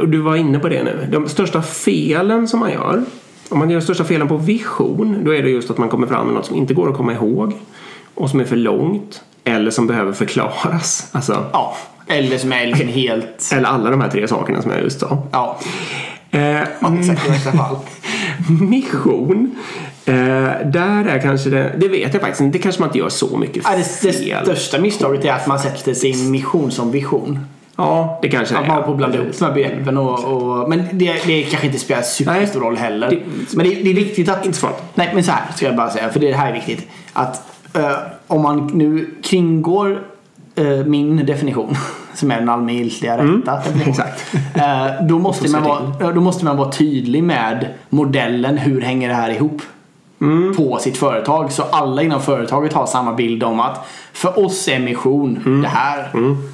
Och 0.00 0.08
du 0.08 0.18
var 0.18 0.36
inne 0.36 0.58
på 0.58 0.68
det 0.68 0.82
nu. 0.82 1.08
De 1.12 1.28
största 1.28 1.62
felen 1.62 2.48
som 2.48 2.60
man 2.60 2.72
gör, 2.72 3.04
om 3.48 3.58
man 3.58 3.70
gör 3.70 3.78
de 3.78 3.84
största 3.84 4.04
felen 4.04 4.28
på 4.28 4.36
vision, 4.36 5.24
då 5.24 5.34
är 5.34 5.42
det 5.42 5.50
just 5.50 5.70
att 5.70 5.78
man 5.78 5.88
kommer 5.88 6.06
fram 6.06 6.26
med 6.26 6.34
något 6.34 6.46
som 6.46 6.56
inte 6.56 6.74
går 6.74 6.90
att 6.90 6.96
komma 6.96 7.12
ihåg 7.12 7.52
och 8.14 8.30
som 8.30 8.40
är 8.40 8.44
för 8.44 8.56
långt 8.56 9.22
eller 9.44 9.70
som 9.70 9.86
behöver 9.86 10.12
förklaras. 10.12 11.08
Alltså, 11.12 11.44
ja. 11.52 11.76
Eller 12.06 12.38
som 12.38 12.52
är 12.52 12.66
liksom 12.66 12.88
helt... 12.88 13.50
eller 13.52 13.68
alla 13.68 13.90
de 13.90 14.00
här 14.00 14.08
tre 14.10 14.28
sakerna 14.28 14.62
som 14.62 14.70
jag 14.70 14.82
just 14.82 15.00
sa. 15.00 15.22
Ja. 15.32 15.58
Eh, 16.30 16.40
ja 16.40 16.98
exakt 17.00 17.26
i 17.26 17.30
värsta 17.30 17.52
fall. 17.52 17.76
mission. 18.60 19.56
Eh, 20.04 20.14
där 20.64 21.04
är 21.04 21.20
kanske 21.22 21.50
det, 21.50 21.72
det 21.78 21.88
vet 21.88 22.12
jag 22.14 22.22
faktiskt 22.22 22.40
inte, 22.40 22.58
det 22.58 22.62
kanske 22.62 22.80
man 22.80 22.88
inte 22.88 22.98
gör 22.98 23.08
så 23.08 23.36
mycket 23.36 23.62
Ja, 23.64 23.70
fel. 23.70 23.82
det, 24.02 24.34
det 24.34 24.42
största 24.44 24.78
misstaget 24.80 25.24
är 25.24 25.32
att 25.32 25.46
man 25.46 25.58
sätter 25.58 25.94
sin 25.94 26.30
mission 26.30 26.70
som 26.70 26.90
vision. 26.90 27.38
Ja, 27.76 28.18
det 28.22 28.28
kanske 28.28 28.56
Att 28.56 28.66
man 28.68 28.76
har 28.76 28.82
på 28.82 28.90
att 28.90 28.96
blanda 28.96 29.16
ihop 29.18 29.38
de 29.38 29.44
här 29.44 29.52
begreppen 29.52 29.98
och, 29.98 30.24
och, 30.24 30.68
Men 30.68 30.84
det, 30.92 31.12
det 31.26 31.42
kanske 31.42 31.66
inte 31.66 31.78
spelar 31.78 32.02
superstor 32.02 32.60
roll 32.60 32.76
heller. 32.76 33.10
Det- 33.10 33.56
men 33.56 33.68
det, 33.68 33.74
det 33.74 33.90
är 33.90 33.94
viktigt 33.94 34.28
att... 34.28 34.46
Inte 34.46 34.58
farligt. 34.58 34.78
Nej 34.94 35.10
men 35.14 35.24
så 35.24 35.32
här 35.32 35.42
ska 35.56 35.66
jag 35.66 35.76
bara 35.76 35.90
säga, 35.90 36.08
för 36.08 36.20
det 36.20 36.32
här 36.32 36.48
är 36.50 36.54
viktigt. 36.54 36.86
Att 37.12 37.42
eh, 37.76 37.92
om 38.26 38.42
man 38.42 38.66
nu 38.66 39.10
kringgår 39.22 40.02
eh, 40.56 40.64
min 40.86 41.26
definition, 41.26 41.76
som 42.18 42.30
är 42.30 42.38
den 42.38 42.48
allmängiltiga 42.48 43.18
rätta 43.18 43.56
definitionen. 43.56 43.88
exakt. 43.90 44.34
eh, 44.56 45.06
då, 45.06 45.18
måste 45.18 45.50
man 45.50 45.62
vara, 46.00 46.12
då 46.12 46.20
måste 46.20 46.44
man 46.44 46.56
vara 46.56 46.70
tydlig 46.72 47.24
med 47.24 47.66
modellen, 47.88 48.58
hur 48.58 48.80
hänger 48.80 49.08
det 49.08 49.14
här 49.14 49.30
ihop? 49.30 49.62
På 50.56 50.78
sitt 50.80 50.96
företag. 50.96 51.52
Så 51.52 51.62
alla 51.62 52.02
inom 52.02 52.20
företaget 52.20 52.72
har 52.72 52.86
samma 52.86 53.12
bild 53.14 53.42
om 53.42 53.60
att 53.60 53.86
för 54.12 54.44
oss 54.44 54.68
är 54.68 54.78
mission 54.78 55.60
det 55.62 55.68
här. 55.68 56.10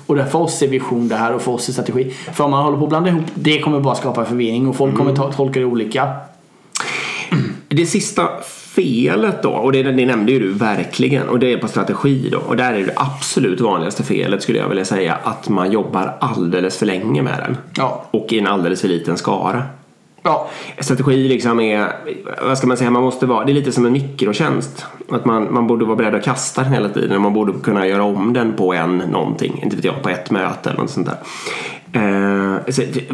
Och 0.06 0.16
det- 0.16 0.26
för 0.26 0.38
oss 0.38 0.62
är 0.62 0.68
vision 0.68 1.08
det 1.08 1.16
här 1.16 1.34
och 1.34 1.42
för 1.42 1.52
oss 1.52 1.68
är 1.68 1.72
strategi. 1.72 2.10
För 2.32 2.44
om 2.44 2.50
man 2.50 2.64
håller 2.64 2.78
på 2.78 2.84
att 2.84 2.88
blanda 2.88 3.10
ihop, 3.10 3.24
det 3.34 3.60
kommer 3.60 3.80
bara 3.80 3.94
skapa 3.94 4.24
förvirring 4.24 4.68
och 4.68 4.76
folk 4.76 4.96
kommer 4.96 5.14
ta, 5.16 5.32
tolka 5.32 5.60
det 5.60 5.66
olika. 5.66 6.08
Det 7.76 7.86
sista 7.86 8.28
felet 8.74 9.42
då, 9.42 9.50
och 9.50 9.72
det, 9.72 9.82
det 9.82 10.06
nämnde 10.06 10.32
ju 10.32 10.38
du 10.38 10.52
verkligen, 10.52 11.28
och 11.28 11.38
det 11.38 11.52
är 11.52 11.58
på 11.58 11.68
strategi 11.68 12.28
då. 12.32 12.38
Och 12.38 12.56
där 12.56 12.72
är 12.72 12.86
det 12.86 12.92
absolut 12.96 13.60
vanligaste 13.60 14.02
felet 14.02 14.42
skulle 14.42 14.58
jag 14.58 14.68
vilja 14.68 14.84
säga 14.84 15.18
att 15.22 15.48
man 15.48 15.72
jobbar 15.72 16.16
alldeles 16.20 16.78
för 16.78 16.86
länge 16.86 17.22
med 17.22 17.38
den. 17.38 17.56
Ja. 17.76 18.04
Och 18.10 18.32
i 18.32 18.38
en 18.38 18.46
alldeles 18.46 18.80
för 18.80 18.88
liten 18.88 19.16
skara. 19.16 19.62
Ja. 20.22 20.48
Strategi 20.78 21.28
liksom 21.28 21.60
är, 21.60 21.92
vad 22.42 22.58
ska 22.58 22.66
man 22.66 22.76
säga, 22.76 22.90
man 22.90 23.02
måste 23.02 23.26
vara, 23.26 23.44
det 23.44 23.52
är 23.52 23.54
lite 23.54 23.72
som 23.72 23.86
en 23.86 23.92
mikrotjänst. 23.92 24.86
Att 25.10 25.24
man, 25.24 25.54
man 25.54 25.66
borde 25.66 25.84
vara 25.84 25.96
beredd 25.96 26.14
att 26.14 26.24
kasta 26.24 26.62
den 26.62 26.72
hela 26.72 26.88
tiden. 26.88 27.22
Man 27.22 27.34
borde 27.34 27.52
kunna 27.52 27.86
göra 27.86 28.02
om 28.02 28.32
den 28.32 28.52
på 28.52 28.74
en 28.74 28.98
någonting, 28.98 29.60
inte 29.62 29.76
vet 29.76 29.84
jag, 29.84 30.02
på 30.02 30.08
ett 30.08 30.30
möte 30.30 30.70
eller 30.70 30.80
något 30.80 30.90
sånt 30.90 31.06
där. 31.06 31.16
Eh, 31.94 32.56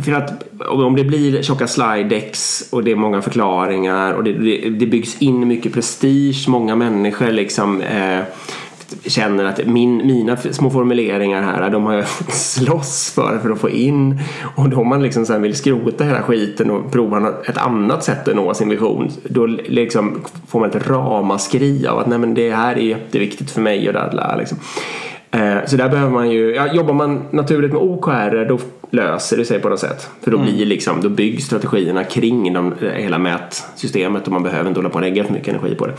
för 0.03 0.13
att 0.13 0.45
om 0.69 0.97
det 0.97 1.05
blir 1.05 1.43
tjocka 1.43 1.67
slidex 1.67 2.63
och 2.73 2.85
det 2.85 2.91
är 2.91 2.97
många 2.97 3.23
förklaringar 3.23 4.13
och 4.13 4.25
det, 4.25 4.33
det, 4.33 4.71
det 4.71 4.87
byggs 4.87 5.23
in 5.23 5.49
mycket 5.49 5.73
prestige. 5.73 6.45
Många 6.49 6.77
människor 6.77 7.31
liksom 7.31 7.81
eh, 7.81 8.23
känner 9.07 9.45
att 9.45 9.67
min, 9.67 9.97
mina 9.97 10.37
små 10.37 10.71
formuleringar 10.71 11.43
här, 11.43 11.71
de 11.71 11.85
har 11.85 11.95
jag 11.95 12.09
fått 12.09 12.35
slåss 12.35 13.13
för 13.15 13.39
för 13.39 13.51
att 13.51 13.61
få 13.61 13.71
in. 13.71 14.21
Och 14.57 14.69
då 14.69 14.77
om 14.77 14.89
man 14.89 15.03
liksom 15.03 15.27
sen 15.27 15.43
vill 15.43 15.57
skrota 15.57 16.05
hela 16.05 16.23
skiten 16.23 16.71
och 16.71 16.93
prova 16.93 17.33
ett 17.47 17.59
annat 17.59 18.05
sätt 18.05 18.29
att 18.29 18.37
nå 18.37 18.55
sin 18.55 18.69
vision, 18.69 19.11
då 19.25 19.47
liksom 19.47 20.21
får 20.49 20.61
man 20.61 20.71
ett 20.71 20.89
ramaskri 20.89 21.87
av 21.87 21.99
att 21.99 22.07
nej 22.07 22.19
men 22.19 22.35
det 22.35 22.51
här 22.51 22.77
är 22.79 22.83
jätteviktigt 22.83 23.51
för 23.51 23.61
mig 23.61 23.89
och 23.89 23.95
dadla 23.95 24.37
liksom. 24.37 24.59
Eh, 25.31 25.57
Så 25.67 25.77
där 25.77 25.89
behöver 25.89 26.13
man 26.13 26.31
ju, 26.31 26.55
ja, 26.55 26.75
jobbar 26.75 26.95
man 26.95 27.23
naturligt 27.31 27.73
med 27.73 27.83
OKR 27.83 28.45
då 28.49 28.59
löser 28.91 29.37
det 29.37 29.45
sig 29.45 29.61
på 29.61 29.69
något 29.69 29.79
sätt. 29.81 30.11
För 30.21 30.31
då 30.31 30.39
blir 30.39 30.67
liksom, 30.67 31.01
då 31.01 31.09
byggs 31.09 31.45
strategierna 31.45 32.05
kring 32.05 32.53
de, 32.53 32.75
hela 32.81 33.19
mätsystemet 33.19 34.27
och 34.27 34.33
man 34.33 34.43
behöver 34.43 34.69
inte 34.69 34.81
hålla 34.81 34.89
på 34.89 34.95
och 34.95 35.01
lägga 35.01 35.25
för 35.25 35.33
mycket 35.33 35.49
energi 35.49 35.75
på 35.75 35.87
det. 35.87 35.93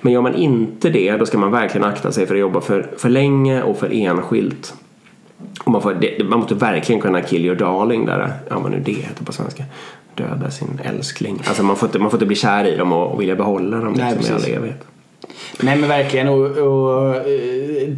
Men 0.00 0.12
gör 0.12 0.20
man 0.22 0.34
inte 0.34 0.90
det 0.90 1.16
då 1.16 1.26
ska 1.26 1.38
man 1.38 1.50
verkligen 1.50 1.86
akta 1.86 2.12
sig 2.12 2.26
för 2.26 2.34
att 2.34 2.40
jobba 2.40 2.60
för, 2.60 2.86
för 2.98 3.08
länge 3.08 3.62
och 3.62 3.78
för 3.78 3.92
enskilt. 3.92 4.74
Och 5.64 5.72
man, 5.72 5.82
får, 5.82 5.94
det, 5.94 6.24
man 6.24 6.38
måste 6.38 6.54
verkligen 6.54 7.00
kunna 7.00 7.20
kill 7.20 7.44
your 7.44 7.56
darling 7.56 8.06
där, 8.06 8.32
ja 8.48 8.58
vad 8.58 8.70
nu 8.70 8.82
det 8.84 8.92
heter 8.92 9.24
på 9.24 9.32
svenska. 9.32 9.64
Döda 10.14 10.50
sin 10.50 10.80
älskling. 10.84 11.42
Alltså 11.46 11.62
man 11.62 11.76
får 11.76 11.86
inte, 11.88 11.98
man 11.98 12.10
får 12.10 12.16
inte 12.16 12.26
bli 12.26 12.36
kär 12.36 12.64
i 12.64 12.76
dem 12.76 12.92
och, 12.92 13.12
och 13.12 13.20
vilja 13.20 13.36
behålla 13.36 13.76
dem 13.76 13.94
Nej, 13.96 14.14
liksom, 14.16 14.36
i 14.36 14.38
all 14.38 14.44
evighet. 14.44 14.84
Nej 15.60 15.76
men 15.76 15.88
verkligen 15.88 16.28
och, 16.28 16.46
och 16.56 17.16
eh, 17.16 17.88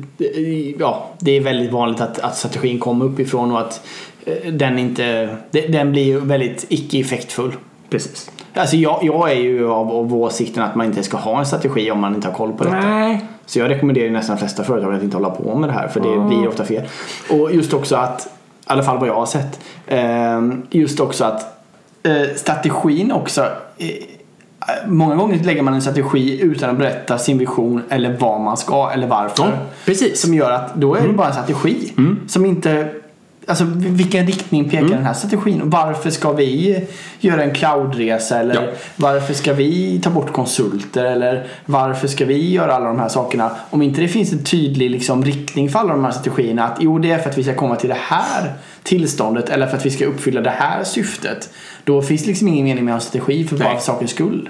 ja, 0.79 1.07
det 1.19 1.37
är 1.37 1.41
väldigt 1.41 1.73
vanligt 1.73 2.01
att, 2.01 2.19
att 2.19 2.37
strategin 2.37 2.79
kommer 2.79 3.05
uppifrån 3.05 3.53
och 3.53 3.61
att 3.61 3.87
eh, 4.25 4.53
den 4.53 4.79
inte, 4.79 5.37
de- 5.51 5.67
den 5.67 5.93
blir 5.93 6.19
väldigt 6.19 6.67
icke-effektfull. 6.69 7.53
Precis. 7.91 8.31
Alltså 8.55 8.77
jag, 8.77 8.99
jag 9.03 9.31
är 9.31 9.37
ju 9.41 9.71
av, 9.71 9.91
av 9.91 10.15
åsikten 10.15 10.63
att 10.63 10.75
man 10.75 10.87
inte 10.87 11.03
ska 11.03 11.17
ha 11.17 11.39
en 11.39 11.47
strategi 11.47 11.91
om 11.91 12.01
man 12.01 12.15
inte 12.15 12.29
har 12.29 12.35
koll 12.35 12.53
på 12.53 12.65
detta. 12.65 12.77
Nej. 12.77 13.25
Så 13.47 13.59
jag 13.59 13.71
rekommenderar 13.71 14.11
nästan 14.11 14.37
de 14.37 14.41
flesta 14.41 14.65
företag 14.65 14.95
att 14.95 15.03
inte 15.03 15.17
hålla 15.17 15.31
på 15.31 15.55
med 15.55 15.69
det 15.69 15.73
här 15.73 15.89
för 15.89 16.01
det 16.01 16.29
blir 16.29 16.49
ofta 16.49 16.65
fel. 16.65 16.83
Och 17.31 17.55
just 17.55 17.73
också 17.75 17.97
att, 17.97 18.27
i 18.27 18.29
alla 18.67 18.83
fall 18.83 18.99
vad 18.99 19.09
jag 19.09 19.15
har 19.15 19.27
sett, 19.27 19.61
eh, 19.87 20.41
just 20.71 21.01
också 21.01 21.25
att 21.25 21.57
strategin 22.37 23.13
också 23.13 23.47
Många 24.87 25.17
gånger 25.17 25.45
lägger 25.45 25.63
man 25.63 25.75
en 25.75 25.83
strategi 25.83 26.41
utan 26.43 26.71
att 26.71 26.79
berätta 26.79 27.19
sin 27.19 27.39
vision 27.39 27.83
eller 27.89 28.17
vad 28.19 28.41
man 28.41 28.57
ska 28.57 28.91
eller 28.91 29.07
varför. 29.07 29.45
Ja, 29.45 29.53
precis. 29.85 30.21
Som 30.21 30.35
gör 30.35 30.51
att 30.51 30.75
då 30.75 30.95
är 30.95 31.07
det 31.07 31.13
bara 31.13 31.27
en 31.27 31.33
strategi. 31.33 31.93
Som 32.27 32.47
inte 32.47 32.89
Alltså 33.47 33.65
vilken 33.77 34.27
riktning 34.27 34.71
pekar 34.71 34.89
den 34.89 35.05
här 35.05 35.13
strategin? 35.13 35.61
Varför 35.65 36.11
ska 36.11 36.33
vi 36.33 36.81
göra 37.21 37.43
en 37.43 37.55
cloudresa? 37.55 38.41
Eller 38.41 38.55
Ja. 38.55 38.63
varför 38.97 39.35
ska 39.35 39.53
vi 39.53 40.01
ta 40.01 40.11
bort 40.11 40.33
konsulter? 40.33 41.05
Eller 41.05 41.47
varför 41.67 42.09
ska 42.09 42.25
vi 42.25 42.51
göra 42.51 42.75
alla 42.75 42.87
de 42.87 42.99
här 42.99 43.09
sakerna? 43.09 43.51
Om 43.71 43.83
inte 43.83 44.01
det 44.01 44.09
finns 44.09 44.33
en 44.33 44.45
tydlig 44.45 44.91
liksom, 44.91 45.25
riktning 45.25 45.69
för 45.69 45.79
alla 45.79 45.93
de 45.93 46.05
här 46.05 46.11
strategierna. 46.11 46.65
Att 46.65 46.77
jo, 46.81 46.99
det 46.99 47.11
är 47.11 47.19
för 47.19 47.31
att 47.31 47.39
vi 47.39 47.43
ska 47.43 47.55
komma 47.55 47.77
till 47.77 47.89
det 47.89 47.99
här 48.01 48.53
tillståndet. 48.83 49.49
Eller 49.49 49.67
för 49.67 49.77
att 49.77 49.87
vi 49.87 49.91
ska 49.91 50.05
uppfylla 50.07 50.41
det 50.41 50.51
här 50.51 50.85
syftet. 50.85 51.51
Då 51.85 52.03
finns 52.03 52.23
det 52.23 52.29
liksom 52.29 52.49
ingen 52.49 52.65
mening 52.65 52.85
med 52.85 52.95
en 52.95 53.01
strategi 53.01 53.45
för 53.45 53.57
bara 53.57 53.69
Nej. 53.73 53.81
sakens 53.81 54.11
skull. 54.11 54.49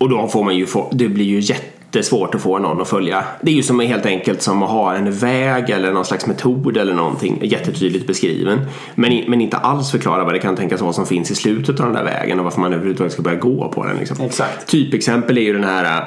Och 0.00 0.08
då 0.08 0.28
får 0.28 0.44
man 0.44 0.56
ju 0.56 0.66
få, 0.66 0.88
det 0.92 1.08
blir 1.08 1.24
ju 1.24 1.40
jättesvårt 1.40 2.34
att 2.34 2.40
få 2.40 2.58
någon 2.58 2.80
att 2.80 2.88
följa. 2.88 3.24
Det 3.42 3.50
är 3.50 3.54
ju 3.54 3.62
som 3.62 3.80
helt 3.80 4.06
enkelt 4.06 4.42
som 4.42 4.62
att 4.62 4.70
ha 4.70 4.94
en 4.94 5.12
väg 5.12 5.70
eller 5.70 5.92
någon 5.92 6.04
slags 6.04 6.26
metod 6.26 6.76
eller 6.76 6.94
någonting 6.94 7.38
jättetydligt 7.42 8.06
beskriven. 8.06 8.60
Men, 8.94 9.24
men 9.28 9.40
inte 9.40 9.56
alls 9.56 9.90
förklara 9.90 10.24
vad 10.24 10.34
det 10.34 10.38
kan 10.38 10.56
tänkas 10.56 10.80
vara 10.80 10.92
som 10.92 11.06
finns 11.06 11.30
i 11.30 11.34
slutet 11.34 11.80
av 11.80 11.86
den 11.86 11.94
där 11.94 12.04
vägen 12.04 12.38
och 12.38 12.44
varför 12.44 12.60
man 12.60 12.72
överhuvudtaget 12.72 13.12
ska 13.12 13.22
börja 13.22 13.38
gå 13.38 13.68
på 13.68 13.86
den. 13.86 13.96
Liksom. 13.96 14.20
Exakt. 14.20 14.66
Typexempel 14.66 15.38
är 15.38 15.42
ju 15.42 15.52
den 15.52 15.64
här 15.64 16.04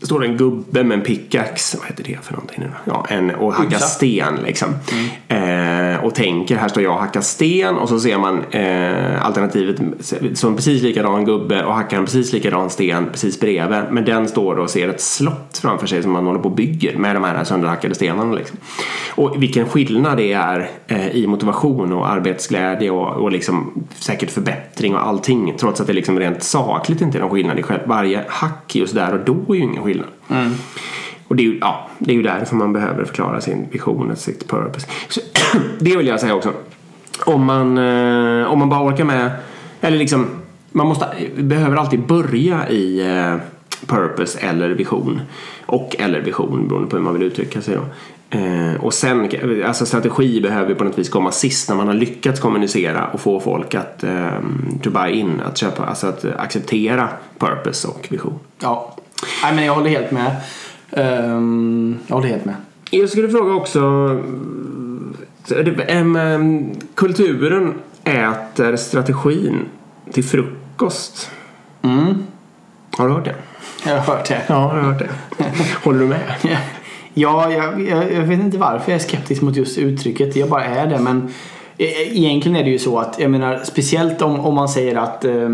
det 0.00 0.06
står 0.06 0.24
en 0.24 0.36
gubbe 0.36 0.84
med 0.84 0.98
en 0.98 1.04
pickaxe, 1.04 1.78
vad 1.78 1.86
heter 1.86 2.04
det 2.04 2.18
för 2.22 2.32
någonting 2.32 2.58
nu 2.60 2.66
då? 2.66 2.92
Ja, 2.92 3.06
en, 3.08 3.30
och 3.30 3.54
hackar 3.54 3.78
sten 3.78 4.38
liksom. 4.46 4.68
Eh, 5.28 6.04
och 6.04 6.14
tänker, 6.14 6.56
här 6.56 6.68
står 6.68 6.82
jag 6.82 6.92
och 6.92 7.00
hackar 7.00 7.20
sten 7.20 7.76
och 7.76 7.88
så 7.88 8.00
ser 8.00 8.18
man 8.18 8.44
eh, 8.50 9.26
alternativet 9.26 9.80
som 10.34 10.56
precis 10.56 10.82
likadan 10.82 11.24
gubbe 11.24 11.64
och 11.64 11.74
hackar 11.74 11.98
en 11.98 12.04
precis 12.04 12.32
likadan 12.32 12.70
sten 12.70 13.06
precis 13.12 13.40
bredvid. 13.40 13.82
Men 13.90 14.04
den 14.04 14.28
står 14.28 14.58
och 14.58 14.70
ser 14.70 14.88
ett 14.88 15.00
slott 15.00 15.58
framför 15.62 15.86
sig 15.86 16.02
som 16.02 16.12
man 16.12 16.26
håller 16.26 16.40
på 16.40 16.48
och 16.48 16.54
bygger 16.54 16.96
med 16.96 17.16
de 17.16 17.24
här 17.24 17.44
sönderhackade 17.44 17.94
stenarna. 17.94 18.34
Liksom. 18.34 18.58
Och 19.14 19.42
vilken 19.42 19.68
skillnad 19.68 20.16
det 20.16 20.32
är 20.32 20.70
eh, 20.86 21.08
i 21.08 21.26
motivation 21.26 21.92
och 21.92 22.08
arbetsglädje 22.08 22.90
och, 22.90 23.22
och 23.22 23.32
liksom 23.32 23.84
säkert 23.94 24.30
förbättring 24.30 24.94
och 24.94 25.06
allting. 25.06 25.54
Trots 25.58 25.80
att 25.80 25.86
det 25.86 25.92
liksom 25.92 26.18
rent 26.18 26.42
sakligt 26.42 27.00
inte 27.00 27.18
är 27.18 27.20
någon 27.20 27.30
skillnad. 27.30 27.64
Varje 27.84 28.24
hack 28.28 28.76
just 28.76 28.94
där 28.94 29.14
och 29.14 29.24
då 29.24 29.54
är 29.54 29.56
ju 29.56 29.62
ingen 29.62 29.82
skillnad. 29.82 29.89
Och 31.28 31.36
det 31.36 31.42
är, 31.42 31.44
ju, 31.44 31.58
ja, 31.60 31.88
det 31.98 32.12
är 32.12 32.16
ju 32.16 32.22
därför 32.22 32.56
man 32.56 32.72
behöver 32.72 33.04
förklara 33.04 33.40
sin 33.40 33.68
vision 33.70 34.10
och 34.10 34.18
sitt 34.18 34.48
purpose. 34.48 34.86
Så, 35.08 35.20
det 35.78 35.96
vill 35.96 36.06
jag 36.06 36.20
säga 36.20 36.34
också. 36.34 36.52
Om 37.24 37.44
man, 37.44 37.78
eh, 37.78 38.52
om 38.52 38.58
man 38.58 38.68
bara 38.68 38.84
orkar 38.84 39.04
med, 39.04 39.30
eller 39.80 39.98
liksom, 39.98 40.26
man 40.72 40.86
måste, 40.86 41.06
behöver 41.36 41.76
alltid 41.76 42.06
börja 42.06 42.68
i 42.68 43.00
eh, 43.00 43.36
purpose 43.86 44.38
eller 44.38 44.70
vision. 44.70 45.20
Och 45.66 45.96
eller 45.98 46.20
vision 46.20 46.68
beroende 46.68 46.90
på 46.90 46.96
hur 46.96 47.04
man 47.04 47.14
vill 47.14 47.22
uttrycka 47.22 47.60
sig 47.60 47.74
då. 47.74 47.84
Eh, 48.38 48.74
och 48.80 48.94
sen, 48.94 49.30
alltså 49.66 49.86
strategi 49.86 50.40
behöver 50.40 50.74
på 50.74 50.84
något 50.84 50.98
vis 50.98 51.08
komma 51.08 51.32
sist 51.32 51.68
när 51.68 51.76
man 51.76 51.86
har 51.86 51.94
lyckats 51.94 52.40
kommunicera 52.40 53.06
och 53.06 53.20
få 53.20 53.40
folk 53.40 53.74
att 53.74 54.04
eh, 54.04 54.28
to 54.82 54.90
buy 54.90 55.12
in, 55.12 55.40
att 55.40 55.58
köpa, 55.58 55.84
alltså 55.84 56.06
att 56.06 56.24
acceptera 56.24 57.08
purpose 57.38 57.88
och 57.88 58.06
vision. 58.10 58.38
Ja. 58.62 58.96
Nej 59.42 59.54
men 59.54 59.64
jag 59.64 59.74
håller 59.74 59.90
helt 59.90 60.10
med. 60.10 60.36
Ehm, 60.92 61.98
jag 62.06 62.14
håller 62.16 62.28
helt 62.28 62.44
med. 62.44 62.54
Jag 62.90 63.08
skulle 63.08 63.28
fråga 63.28 63.52
också. 63.54 63.80
em, 65.88 66.70
kulturen 66.94 67.74
äter 68.04 68.76
strategin 68.76 69.58
till 70.12 70.24
frukost. 70.24 71.30
Mm. 71.82 72.14
Har 72.96 73.08
du 73.08 73.14
hört 73.14 73.24
det? 73.24 73.34
Jag 73.86 73.98
har 74.00 74.16
hört 74.16 74.28
det. 74.28 74.42
Ja, 74.46 74.76
jag 74.76 74.82
har 74.82 74.92
hört 74.92 74.98
det. 74.98 75.44
Håller 75.84 76.00
du 76.00 76.06
med? 76.06 76.36
Ja, 77.14 77.52
jag, 77.52 77.80
jag, 77.88 78.12
jag 78.12 78.22
vet 78.22 78.40
inte 78.40 78.58
varför 78.58 78.92
jag 78.92 79.00
är 79.00 79.04
skeptisk 79.04 79.42
mot 79.42 79.56
just 79.56 79.78
uttrycket. 79.78 80.36
Jag 80.36 80.48
bara 80.48 80.64
är 80.64 80.86
det. 80.86 80.98
Men 80.98 81.28
e- 81.78 82.16
egentligen 82.18 82.56
är 82.56 82.64
det 82.64 82.70
ju 82.70 82.78
så 82.78 82.98
att, 82.98 83.18
jag 83.18 83.30
menar, 83.30 83.60
speciellt 83.64 84.22
om, 84.22 84.40
om 84.40 84.54
man 84.54 84.68
säger 84.68 84.96
att 84.96 85.24
eh, 85.24 85.48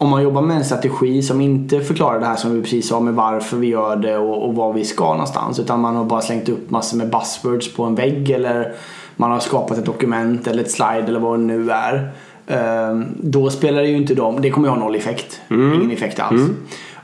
om 0.00 0.08
man 0.08 0.22
jobbar 0.22 0.42
med 0.42 0.56
en 0.56 0.64
strategi 0.64 1.22
som 1.22 1.40
inte 1.40 1.80
förklarar 1.80 2.20
det 2.20 2.26
här 2.26 2.36
som 2.36 2.54
vi 2.54 2.62
precis 2.62 2.88
sa 2.88 3.00
med 3.00 3.14
varför 3.14 3.56
vi 3.56 3.66
gör 3.66 3.96
det 3.96 4.18
och, 4.18 4.48
och 4.48 4.54
vad 4.54 4.74
vi 4.74 4.84
ska 4.84 5.12
någonstans. 5.12 5.58
Utan 5.58 5.80
man 5.80 5.96
har 5.96 6.04
bara 6.04 6.20
slängt 6.20 6.48
upp 6.48 6.70
massor 6.70 6.96
med 6.96 7.10
buzzwords 7.10 7.74
på 7.74 7.84
en 7.84 7.94
vägg 7.94 8.30
eller 8.30 8.72
man 9.16 9.30
har 9.30 9.40
skapat 9.40 9.78
ett 9.78 9.84
dokument 9.84 10.46
eller 10.46 10.62
ett 10.62 10.70
slide 10.70 11.04
eller 11.06 11.20
vad 11.20 11.38
det 11.38 11.44
nu 11.44 11.70
är. 11.70 12.10
Eh, 12.46 13.00
då 13.16 13.50
spelar 13.50 13.82
det 13.82 13.88
ju 13.88 13.96
inte 13.96 14.14
dem, 14.14 14.42
det 14.42 14.50
kommer 14.50 14.68
ju 14.68 14.74
ha 14.74 14.80
noll 14.80 14.94
effekt. 14.96 15.40
Ingen 15.74 15.90
effekt 15.90 16.20
alls. 16.20 16.40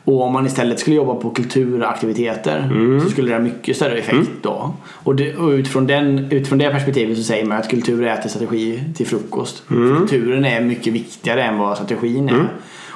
Och 0.04 0.22
om 0.22 0.32
man 0.32 0.46
istället 0.46 0.80
skulle 0.80 0.96
jobba 0.96 1.14
på 1.14 1.30
kulturaktiviteter 1.30 2.68
så 3.02 3.10
skulle 3.10 3.28
det 3.28 3.34
ha 3.34 3.42
mycket 3.42 3.76
större 3.76 3.98
effekt 3.98 4.30
då. 4.42 4.74
Och, 4.88 5.16
det, 5.16 5.36
och 5.36 5.48
utifrån, 5.48 5.86
den, 5.86 6.18
utifrån 6.30 6.58
det 6.58 6.70
perspektivet 6.70 7.16
så 7.16 7.22
säger 7.22 7.44
man 7.44 7.58
att 7.58 7.68
kultur 7.70 8.04
äter 8.06 8.28
strategi 8.28 8.80
till 8.96 9.06
frukost. 9.06 9.62
För 9.68 9.74
Kulturen 9.98 10.44
är 10.44 10.60
mycket 10.60 10.92
viktigare 10.92 11.42
än 11.42 11.58
vad 11.58 11.76
strategin 11.76 12.28
är. 12.28 12.48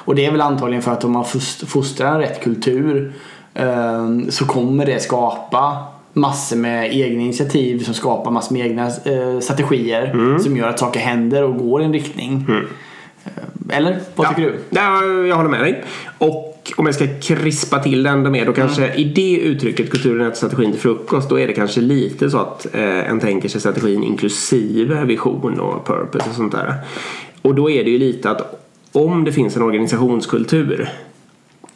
Och 0.05 0.15
det 0.15 0.25
är 0.25 0.31
väl 0.31 0.41
antagligen 0.41 0.81
för 0.81 0.91
att 0.91 1.03
om 1.03 1.11
man 1.11 1.25
fost- 1.25 1.67
fostrar 1.67 2.19
rätt 2.19 2.43
kultur 2.43 3.13
eh, 3.53 4.07
så 4.29 4.45
kommer 4.45 4.85
det 4.85 4.99
skapa 4.99 5.83
massor 6.13 6.55
med 6.57 6.95
egna 6.95 7.21
initiativ 7.21 7.83
som 7.83 7.93
skapar 7.93 8.31
massor 8.31 8.53
med 8.55 8.65
egna 8.67 8.85
eh, 8.87 9.39
strategier 9.41 10.37
som 10.39 10.57
gör 10.57 10.67
att 10.69 10.79
saker 10.79 10.99
händer 10.99 11.43
och 11.43 11.57
går 11.57 11.81
i 11.81 11.85
en 11.85 11.93
riktning. 11.93 12.45
Eh, 13.25 13.77
Eller? 13.77 13.99
Vad 14.15 14.29
tycker 14.29 14.41
du? 14.41 14.59
Ja, 14.69 15.03
jag 15.03 15.35
håller 15.35 15.49
med 15.49 15.61
dig. 15.61 15.83
Och 16.17 16.47
om 16.77 16.85
jag 16.85 16.95
ska 16.95 17.07
krispa 17.21 17.79
till 17.79 18.03
det 18.03 18.09
ändå 18.09 18.29
mer 18.29 18.45
då 18.45 18.53
kanske 18.53 18.93
i 18.93 19.03
det 19.03 19.37
uttrycket 19.37 19.89
kulturen 19.91 20.27
äter 20.27 20.35
strategin 20.35 20.71
till 20.71 20.81
frukost 20.81 21.29
då 21.29 21.39
är 21.39 21.47
det 21.47 21.53
kanske 21.53 21.81
lite 21.81 22.29
så 22.29 22.37
att 22.37 22.67
eh, 22.73 23.09
en 23.09 23.19
tänker 23.19 23.49
sig 23.49 23.59
strategin 23.61 24.03
inklusive 24.03 25.05
vision 25.05 25.59
och 25.59 25.85
purpose 25.87 26.29
och 26.29 26.35
sånt 26.35 26.51
där. 26.51 26.73
Och 27.41 27.55
då 27.55 27.69
är 27.69 27.83
det 27.83 27.89
ju 27.89 27.97
lite 27.97 28.29
att 28.31 28.57
om 28.91 29.23
det 29.23 29.31
finns 29.31 29.55
en 29.55 29.61
organisationskultur 29.61 30.89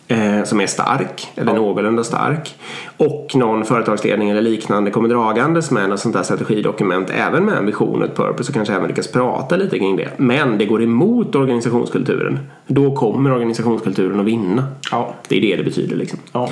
eh, 0.08 0.44
som 0.44 0.62
är 0.62 0.68
stark, 0.68 1.28
eller 1.36 1.54
någorlunda 1.54 2.04
stark 2.04 2.56
och 2.98 3.32
någon 3.36 3.66
företagsledning 3.66 4.30
eller 4.30 4.42
liknande 4.42 4.92
kommer 4.92 5.10
dragandes 5.10 5.72
med 5.72 5.90
något 5.90 6.00
sånt 6.00 6.16
där 6.16 6.24
strategidokument 6.24 7.10
även 7.10 7.46
med 7.46 7.58
en 7.58 7.66
vision 7.66 8.02
och 8.02 8.08
ett 8.08 8.16
purpose 8.16 8.50
och 8.50 8.54
kanske 8.54 8.74
även 8.74 8.88
lyckas 8.88 9.08
prata 9.12 9.56
lite 9.56 9.80
kring 9.80 9.96
det. 9.96 10.10
Men 10.18 10.58
det 10.58 10.66
går 10.66 10.84
emot 10.84 11.36
organisationskulturen. 11.36 12.40
Då 12.68 12.96
kommer 12.96 13.32
organisationskulturen 13.34 14.20
att 14.20 14.26
vinna. 14.26 14.64
Ja. 14.92 15.14
Det 15.28 15.38
är 15.38 15.42
det 15.42 15.56
det 15.56 15.64
betyder 15.64 15.96
liksom. 15.96 16.20
Ja. 16.32 16.50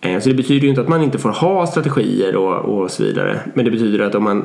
Eh, 0.00 0.20
Så 0.20 0.28
det 0.28 0.34
betyder 0.34 0.60
ju 0.62 0.68
inte 0.68 0.80
att 0.80 0.88
man 0.88 1.02
inte 1.02 1.18
får 1.18 1.30
ha 1.30 1.66
strategier 1.66 2.36
och, 2.36 2.54
och 2.54 2.90
så 2.90 3.02
vidare. 3.02 3.40
Men 3.54 3.64
det 3.64 3.70
betyder 3.70 4.06
att 4.06 4.14
om 4.14 4.24
man, 4.24 4.44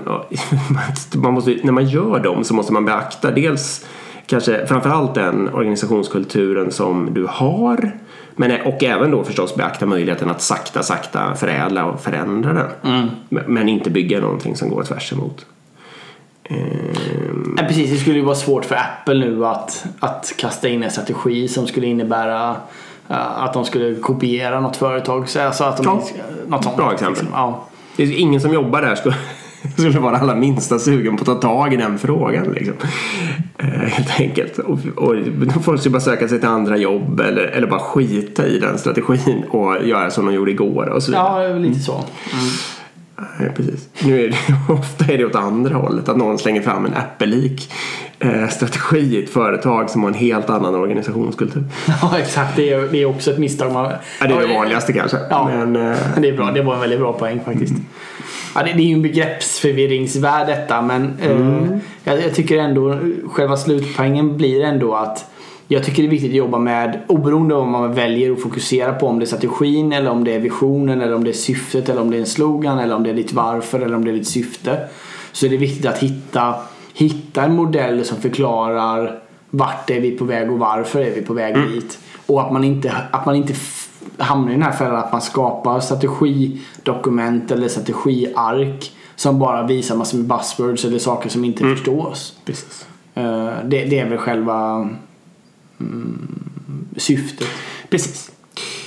man 1.16 1.34
måste, 1.34 1.58
när 1.64 1.72
man 1.72 1.86
gör 1.86 2.20
dem 2.20 2.44
så 2.44 2.54
måste 2.54 2.74
man 2.74 2.86
beakta 2.86 3.32
dels 3.32 3.86
kanske 4.30 4.66
framförallt 4.68 5.16
den 5.16 5.50
organisationskulturen 5.54 6.72
som 6.72 7.14
du 7.14 7.28
har. 7.30 7.92
Men, 8.36 8.62
och 8.62 8.84
även 8.84 9.12
då 9.12 9.24
förstås 9.24 9.56
beakta 9.56 9.86
möjligheten 9.86 10.30
att 10.30 10.42
sakta, 10.42 10.84
sakta 10.84 11.36
förädla 11.36 11.86
och 11.86 12.02
förändra 12.02 12.54
den. 12.54 13.12
Men, 13.30 13.44
men 13.48 13.70
inte 13.70 13.90
bygga 13.90 14.20
någonting 14.20 14.56
som 14.56 14.70
går 14.70 14.84
tvärs 14.84 15.14
emot. 15.14 15.46
Ehm, 16.44 17.56
precis, 17.58 17.92
det 17.92 17.98
skulle 17.98 18.16
ju 18.18 18.26
vara 18.26 18.36
svårt 18.36 18.66
för 18.66 18.76
Apple 18.76 19.14
nu 19.20 19.46
att, 19.46 19.86
att 20.00 20.34
kasta 20.38 20.68
in 20.68 20.84
en 20.84 20.92
strategi 20.92 21.48
som 21.48 21.68
skulle 21.68 21.88
innebära 21.88 22.56
eh, 23.10 23.44
att 23.44 23.54
de 23.54 23.66
skulle 23.66 23.96
kopiera 23.96 24.60
något 24.60 24.78
företag. 24.78 25.30
Så 25.30 25.42
alltså 25.42 25.64
att 25.64 25.78
de, 25.78 25.86
Ja. 25.86 26.24
något 26.48 26.64
sånt, 26.64 26.78
Bra 26.78 26.94
exempel. 26.94 27.24
Liksom. 27.24 27.28
Ja. 27.34 27.66
Det 27.96 28.04
är 28.04 28.20
ingen 28.20 28.42
som 28.42 28.54
jobbar 28.54 28.82
där 28.82 28.96
skulle, 28.96 29.16
skulle 29.78 30.00
vara 30.00 30.18
allra 30.18 30.36
minsta 30.36 30.80
sugen 30.80 31.18
på 31.18 31.22
att 31.22 31.42
ta 31.42 31.50
tag 31.50 31.74
i 31.74 31.78
den 31.78 32.00
frågan. 32.00 32.52
Liksom. 32.52 32.76
Eh, 33.58 33.66
helt 33.68 34.20
enkelt. 34.20 34.58
Och, 34.58 34.80
och 34.96 35.16
då 35.56 35.60
får 35.60 35.80
de 35.84 35.90
bara 35.90 36.00
söka 36.00 36.28
sig 36.28 36.40
till 36.40 36.50
andra 36.50 36.78
jobb 36.78 37.20
eller, 37.20 37.44
eller 37.44 37.68
bara 37.68 37.80
skita 37.80 38.48
i 38.48 38.60
den 38.60 38.78
strategin 38.78 39.44
och 39.50 39.86
göra 39.86 40.12
som 40.12 40.26
de 40.26 40.34
gjorde 40.34 40.52
igår 40.52 40.90
och 40.90 41.04
så 41.04 41.12
vidare. 41.12 41.50
ja, 41.50 41.58
lite 41.58 41.80
så. 41.80 42.04
Nej, 43.40 43.52
precis. 43.56 43.90
Nu 44.04 44.26
är 44.26 44.30
det, 44.30 44.38
ofta 44.74 45.14
är 45.14 45.18
det 45.18 45.26
åt 45.26 45.36
andra 45.36 45.76
hållet, 45.76 46.10
att 46.10 46.18
någon 46.18 46.40
slänger 46.40 46.62
fram 46.62 46.86
en 46.86 46.94
Apple-lik 46.94 47.72
eh, 48.20 48.48
strategi 48.48 49.00
i 49.00 49.24
ett 49.24 49.30
företag 49.30 49.90
som 49.90 50.02
har 50.02 50.10
en 50.10 50.16
helt 50.16 50.50
annan 50.50 50.76
organisationskultur. 50.76 51.64
Ja, 52.02 52.18
exakt. 52.18 52.56
Det 52.56 52.74
är, 52.74 52.88
det 52.92 53.02
är 53.02 53.06
också 53.06 53.32
ett 53.32 53.38
misstag. 53.38 53.72
Man... 53.72 53.92
Ja, 54.22 54.28
det 54.28 54.34
är 54.34 54.48
det 54.48 54.54
vanligaste 54.54 54.94
kanske. 54.94 55.18
Ja. 55.30 55.50
Men, 55.54 55.76
eh, 55.76 55.98
Det 56.18 56.30
är 56.30 56.38
bra. 56.38 56.52
Det 56.52 56.62
var 56.62 56.74
en 56.74 56.82
väldigt 56.82 57.00
bra 57.00 57.14
poäng 57.14 57.42
faktiskt. 57.46 57.74
Ja, 58.56 58.64
det, 58.64 58.72
är 58.72 58.76
ju 58.76 58.94
en 58.94 59.02
begreppsförvirringsvärld 59.02 60.48
detta 60.48 60.82
men 60.82 61.14
eh, 61.22 61.78
jag, 62.04 62.22
jag 62.22 62.36
tycker 62.36 62.58
ändå 62.58 63.00
själva 63.32 63.58
slutpoängen 63.58 64.38
blir 64.38 64.64
ändå 64.64 64.96
att 64.96 65.26
jag 65.72 65.84
tycker 65.84 66.04
det 66.04 66.08
är 66.08 66.12
viktigt 66.12 66.30
att 66.30 66.36
jobba 66.36 66.60
med 66.60 67.00
oberoende 67.08 67.56
om 67.56 67.70
man 67.72 67.94
väljer 67.94 68.32
att 68.32 68.42
fokusera 68.42 68.94
på 68.94 69.08
om 69.08 69.20
det 69.20 69.24
är 69.24 69.28
strategin 69.28 69.94
eller 69.94 70.12
om 70.12 70.24
det 70.24 70.36
är 70.36 70.40
visionen 70.40 71.02
eller 71.02 71.16
om 71.16 71.24
det 71.24 71.32
är 71.32 71.34
syftet 71.34 71.90
eller 71.90 72.02
om 72.02 72.12
det 72.12 72.18
är 72.18 72.22
en 72.22 72.26
slogan 72.26 72.80
eller 72.80 72.96
om 72.96 73.04
det 73.04 73.10
är 73.10 73.14
ditt 73.14 73.34
varför 73.34 73.80
eller 73.80 73.96
om 73.96 74.06
det 74.06 74.12
är 74.12 74.16
ditt 74.16 74.28
syfte. 74.28 74.88
Så 75.32 75.46
är 75.46 75.50
det 75.50 75.58
viktigt 75.58 75.86
att 75.86 75.98
hitta, 75.98 76.56
hitta 76.94 77.44
en 77.44 77.56
modell 77.56 78.06
som 78.06 78.18
förklarar 78.18 79.20
vart 79.50 79.90
är 79.90 80.00
vi 80.00 80.12
på 80.12 80.26
väg 80.26 80.52
och 80.52 80.60
varför 80.60 81.00
är 81.00 81.16
vi 81.16 81.22
på 81.22 81.34
väg 81.34 81.56
dit. 81.56 82.00
Och 82.26 82.42
att 82.42 82.52
man 82.52 82.64
inte, 82.64 82.96
att 83.12 83.26
man 83.26 83.36
inte 83.36 83.54
hamnar 84.18 84.50
i 84.50 84.54
den 84.54 84.64
här 84.64 84.72
fällan 84.72 84.96
att 84.96 85.12
man 85.12 85.22
skapar 85.22 85.80
strategidokument 85.80 87.52
eller 87.52 87.68
strategiark 87.68 88.92
som 89.16 89.40
bara 89.40 89.68
visar 89.68 89.96
massor 89.96 90.18
med 90.18 90.28
buzzwords 90.28 90.86
eller 90.86 91.00
saker 91.00 91.30
som 91.30 91.46
inte 91.46 91.64
förstås. 91.64 92.38
precis. 92.46 92.88
Eh, 93.16 93.50
det, 93.66 93.86
det 93.86 94.00
är 94.00 94.10
väl 94.10 94.18
själva 94.18 94.90
mm, 95.80 96.46
syftet. 96.98 97.48
precis. 97.90 98.32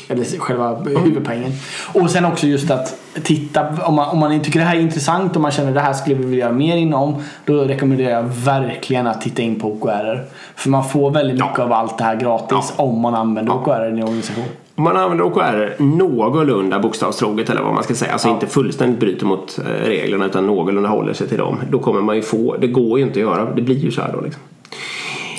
Eller 0.08 0.24
själva 0.38 0.74
huvudpoängen. 0.74 1.52
Och 1.92 2.10
sen 2.10 2.24
också 2.24 2.46
just 2.46 2.70
att 2.70 2.96
titta, 3.22 3.68
om 3.84 3.94
man, 3.94 4.08
om 4.08 4.18
man 4.18 4.40
tycker 4.40 4.58
det 4.58 4.64
här 4.66 4.76
är 4.76 4.80
intressant 4.80 5.36
och 5.36 5.42
man 5.42 5.50
känner 5.50 5.72
det 5.74 5.80
här 5.80 5.92
skulle 5.92 6.16
vi 6.16 6.24
vilja 6.24 6.44
göra 6.44 6.52
mer 6.52 6.76
inom. 6.76 7.14
Då 7.44 7.54
rekommenderar 7.54 8.10
jag 8.10 8.22
verkligen 8.22 9.06
att 9.06 9.20
titta 9.20 9.42
in 9.42 9.60
på 9.60 9.72
OKR. 9.72 10.24
För 10.56 10.70
man 10.70 10.84
får 10.84 11.10
väldigt 11.10 11.36
mycket 11.36 11.58
av 11.58 11.72
allt 11.72 11.98
det 11.98 12.04
här 12.04 12.16
gratis 12.16 12.72
om 12.76 13.00
man 13.00 13.14
använder 13.14 13.52
OKR 13.54 13.84
i 13.84 13.88
en 13.88 14.02
organisation. 14.02 14.44
Om 14.74 14.84
man 14.84 14.96
använder 14.96 15.24
OKR 15.24 15.82
någorlunda 15.82 16.78
bokstavstroget 16.78 17.50
eller 17.50 17.62
vad 17.62 17.74
man 17.74 17.82
ska 17.82 17.94
säga, 17.94 18.12
alltså 18.12 18.28
inte 18.28 18.46
fullständigt 18.46 19.00
bryter 19.00 19.26
mot 19.26 19.58
eh, 19.58 19.64
reglerna 19.64 20.26
utan 20.26 20.46
någorlunda 20.46 20.88
håller 20.88 21.12
sig 21.12 21.28
till 21.28 21.38
dem. 21.38 21.58
Då 21.70 21.78
kommer 21.78 22.00
man 22.00 22.16
ju 22.16 22.22
få, 22.22 22.56
det 22.56 22.66
går 22.66 22.98
ju 22.98 23.04
inte 23.04 23.18
att 23.18 23.26
göra, 23.26 23.54
det 23.54 23.62
blir 23.62 23.76
ju 23.76 23.90
så 23.90 24.02
här 24.02 24.12
då 24.12 24.20
liksom. 24.20 24.42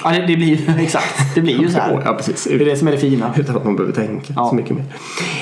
Ja, 0.03 0.11
det, 0.11 0.25
det 0.27 0.35
blir 0.35 0.75
exakt. 0.79 1.35
Det 1.35 1.41
blir 1.41 1.61
ju 1.61 1.69
så 1.69 1.79
här. 1.79 2.01
Ja, 2.05 2.13
precis. 2.13 2.43
Det 2.43 2.55
är 2.55 2.59
det 2.65 2.75
som 2.75 2.87
är 2.87 2.91
det 2.91 2.97
fina. 2.97 3.33
Utan 3.37 3.57
att 3.57 3.65
man 3.65 3.75
behöver 3.75 3.93
tänka 3.93 4.33
Ja. 4.35 4.49
så 4.49 4.55
mycket 4.55 4.75
mer. 4.75 4.85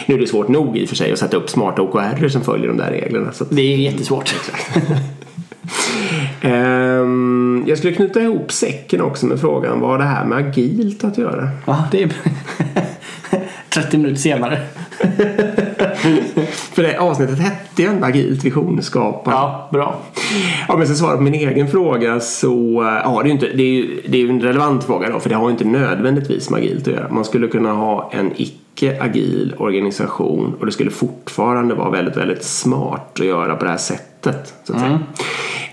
Nu 0.05 0.15
är 0.15 0.19
det 0.19 0.27
svårt 0.27 0.47
nog 0.47 0.77
i 0.77 0.85
och 0.85 0.89
för 0.89 0.95
sig 0.95 1.11
att 1.11 1.19
sätta 1.19 1.37
upp 1.37 1.49
smarta 1.49 1.81
OKR 1.81 2.27
som 2.27 2.41
följer 2.41 2.67
de 2.67 2.77
där 2.77 2.91
reglerna. 2.91 3.31
Så 3.31 3.43
att, 3.43 3.49
Det 3.49 3.61
är 3.61 3.77
jättesvårt. 3.77 4.35
Ehm, 6.41 7.63
jag 7.67 7.77
skulle 7.77 7.93
knyta 7.93 8.21
ihop 8.21 8.51
säcken 8.51 9.01
också 9.01 9.25
med 9.25 9.39
frågan 9.39 9.79
vad 9.79 9.89
har 9.89 9.97
det 9.97 10.03
här 10.03 10.25
med 10.25 10.37
agilt 10.37 11.03
att 11.03 11.17
göra? 11.17 11.49
Ja, 11.65 11.87
det 11.91 12.03
är 12.03 12.09
30 13.73 13.97
minuter 13.97 14.21
senare. 14.21 14.59
För 16.51 16.83
det 16.83 16.97
avsnittet 16.97 17.39
hette 17.39 17.81
ju 17.81 18.03
agilt 18.03 18.43
visionsskapande. 18.43 19.39
Ja, 19.39 19.69
bra. 19.71 19.99
Ja, 20.67 20.77
men 20.77 20.87
så 20.87 20.95
svara 20.95 21.17
på 21.17 21.23
min 21.23 21.33
egen 21.33 21.67
fråga 21.67 22.19
så 22.19 22.81
eh, 22.81 23.01
ja, 23.03 23.19
det 23.23 23.25
är 23.25 23.27
ju 23.27 23.31
inte, 23.31 23.47
det 23.47 23.63
är 23.63 23.67
ju, 23.67 24.01
det 24.07 24.21
är 24.21 24.29
en 24.29 24.41
relevant 24.41 24.83
fråga 24.83 25.09
då 25.09 25.19
för 25.19 25.29
det 25.29 25.35
har 25.35 25.45
ju 25.45 25.51
inte 25.51 25.65
nödvändigtvis 25.65 26.49
med 26.49 26.57
agilt 26.57 26.87
att 26.87 26.93
göra. 26.93 27.09
Man 27.09 27.25
skulle 27.25 27.47
kunna 27.47 27.71
ha 27.71 28.11
en 28.13 28.31
icke-agil 28.35 29.53
organisation 29.57 30.55
och 30.59 30.65
det 30.65 30.71
skulle 30.71 30.91
fortfarande 30.91 31.75
vara 31.75 31.89
väldigt, 31.89 32.17
väldigt 32.17 32.43
smart 32.43 33.19
att 33.19 33.25
göra 33.25 33.55
på 33.55 33.65
det 33.65 33.71
här 33.71 33.77
sättet. 33.77 34.53
Så 34.63 34.73
att 34.73 34.79
säga. 34.79 34.99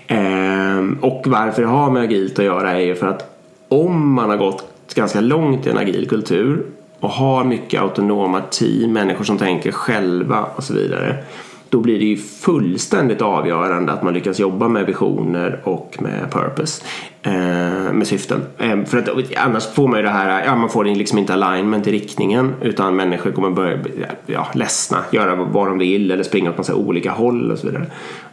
Ehm, 0.07 0.97
och 1.01 1.23
varför 1.27 1.61
det 1.61 1.67
har 1.67 1.91
med 1.91 2.03
agilt 2.03 2.39
att 2.39 2.45
göra 2.45 2.71
är 2.71 2.85
ju 2.85 2.95
för 2.95 3.07
att 3.07 3.45
om 3.69 4.13
man 4.13 4.29
har 4.29 4.37
gått 4.37 4.95
ganska 4.95 5.21
långt 5.21 5.67
i 5.67 5.69
en 5.69 5.77
agil 5.77 6.07
kultur 6.09 6.65
och 6.99 7.09
har 7.09 7.43
mycket 7.43 7.81
autonoma 7.81 8.41
team, 8.41 8.93
människor 8.93 9.23
som 9.23 9.37
tänker 9.37 9.71
själva 9.71 10.43
och 10.55 10.63
så 10.63 10.73
vidare. 10.73 11.23
Då 11.69 11.79
blir 11.79 11.99
det 11.99 12.05
ju 12.05 12.17
fullständigt 12.17 13.21
avgörande 13.21 13.91
att 13.91 14.03
man 14.03 14.13
lyckas 14.13 14.39
jobba 14.39 14.67
med 14.67 14.85
visioner 14.85 15.61
och 15.63 15.97
med 15.99 16.31
purpose. 16.31 16.83
Eh, 17.21 17.93
med 17.93 18.07
syften. 18.07 18.41
Eh, 18.57 18.83
för 18.83 18.97
att 18.97 19.09
annars 19.37 19.67
får 19.67 19.87
man 19.87 19.99
ju 19.99 20.03
det 20.03 20.09
här, 20.09 20.45
ja 20.45 20.55
man 20.55 20.69
får 20.69 20.85
liksom 20.85 21.17
inte 21.17 21.33
alignment 21.33 21.87
i 21.87 21.91
riktningen 21.91 22.53
utan 22.61 22.95
människor 22.95 23.31
kommer 23.31 23.49
börja 23.49 23.77
bli, 23.77 23.91
ja, 24.25 24.47
ledsna, 24.53 24.97
göra 25.11 25.35
vad 25.35 25.67
de 25.67 25.77
vill 25.77 26.11
eller 26.11 26.23
springa 26.23 26.49
åt 26.49 26.57
massa 26.57 26.75
olika 26.75 27.11
håll 27.11 27.51
och 27.51 27.59
så 27.59 27.67
vidare. 27.67 27.85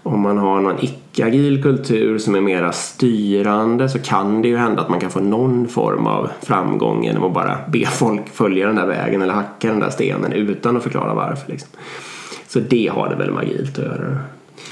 Om 0.03 0.20
man 0.20 0.38
har 0.38 0.61
någon 0.61 0.77
icke-agil 0.81 1.62
kultur 1.62 2.18
som 2.18 2.35
är 2.35 2.40
mera 2.40 2.72
styrande 2.72 3.88
så 3.88 3.99
kan 3.99 4.42
det 4.42 4.49
ju 4.49 4.57
hända 4.57 4.83
att 4.83 4.88
man 4.88 5.01
kan 5.01 5.11
få 5.11 5.20
någon 5.20 5.68
form 5.68 6.07
av 6.07 6.31
framgång 6.42 7.05
genom 7.05 7.25
att 7.25 7.35
bara 7.35 7.59
be 7.68 7.87
folk 7.87 8.29
följa 8.29 8.66
den 8.66 8.77
där 8.77 8.87
vägen 8.87 9.22
eller 9.22 9.35
hacka 9.35 9.68
den 9.68 9.81
där 9.81 9.90
stenen 9.90 10.33
utan 10.33 10.77
att 10.77 10.83
förklara 10.83 11.14
varför. 11.14 11.53
Liksom. 11.53 11.68
Så 12.49 12.61
det 12.61 12.91
har 12.95 13.09
det 13.09 13.15
väl 13.15 13.31
med 13.31 13.43
agilt 13.43 13.79
att 13.79 13.85
göra. 13.85 14.19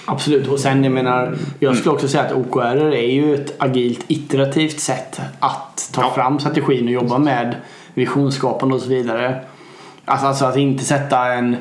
Absolut. 0.05 0.49
Och 0.49 0.61
sen 0.61 0.85
jag 0.85 0.93
menar, 0.93 1.35
jag 1.59 1.77
skulle 1.77 1.93
också 1.95 2.09
säga 2.09 2.23
att 2.25 2.33
OKR 2.33 2.95
är 2.95 3.11
ju 3.13 3.35
ett 3.35 3.55
agilt 3.59 4.05
iterativt 4.09 4.81
sätt 4.81 5.21
att 5.41 5.91
ta 5.93 6.03
Ja. 6.03 6.11
fram 6.15 6.39
strategin 6.39 6.85
och 6.87 6.93
jobba 6.93 7.19
med 7.19 7.55
visionsskapande 7.95 8.75
och 8.75 8.81
så 8.81 8.89
vidare. 8.89 9.41
Alltså, 10.05 10.27
alltså 10.27 10.45
att 10.45 10.57
inte 10.57 10.85
sätta 10.85 11.33
en 11.33 11.57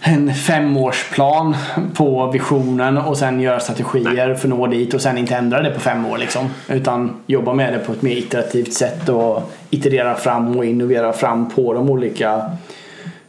en 0.00 0.34
femårsplan 0.34 1.56
på 1.94 2.30
visionen 2.30 2.98
och 2.98 3.16
sen 3.16 3.40
göra 3.40 3.60
strategier 3.60 4.34
för 4.34 4.48
att 4.48 4.54
nå 4.54 4.66
dit 4.66 4.94
och 4.94 5.00
sen 5.02 5.18
inte 5.18 5.34
ändra 5.36 5.62
det 5.62 5.70
på 5.70 5.80
fem 5.80 6.06
år 6.06 6.18
liksom. 6.18 6.48
Utan 6.68 7.10
jobba 7.26 7.54
med 7.54 7.72
det 7.72 7.78
på 7.78 7.92
ett 7.92 8.02
mer 8.02 8.16
iterativt 8.16 8.72
sätt 8.72 9.08
och 9.08 9.52
iterera 9.70 10.14
fram 10.14 10.56
och 10.58 10.64
innovera 10.64 11.12
fram 11.12 11.50
på 11.50 11.72
de 11.74 11.90
olika 11.90 12.42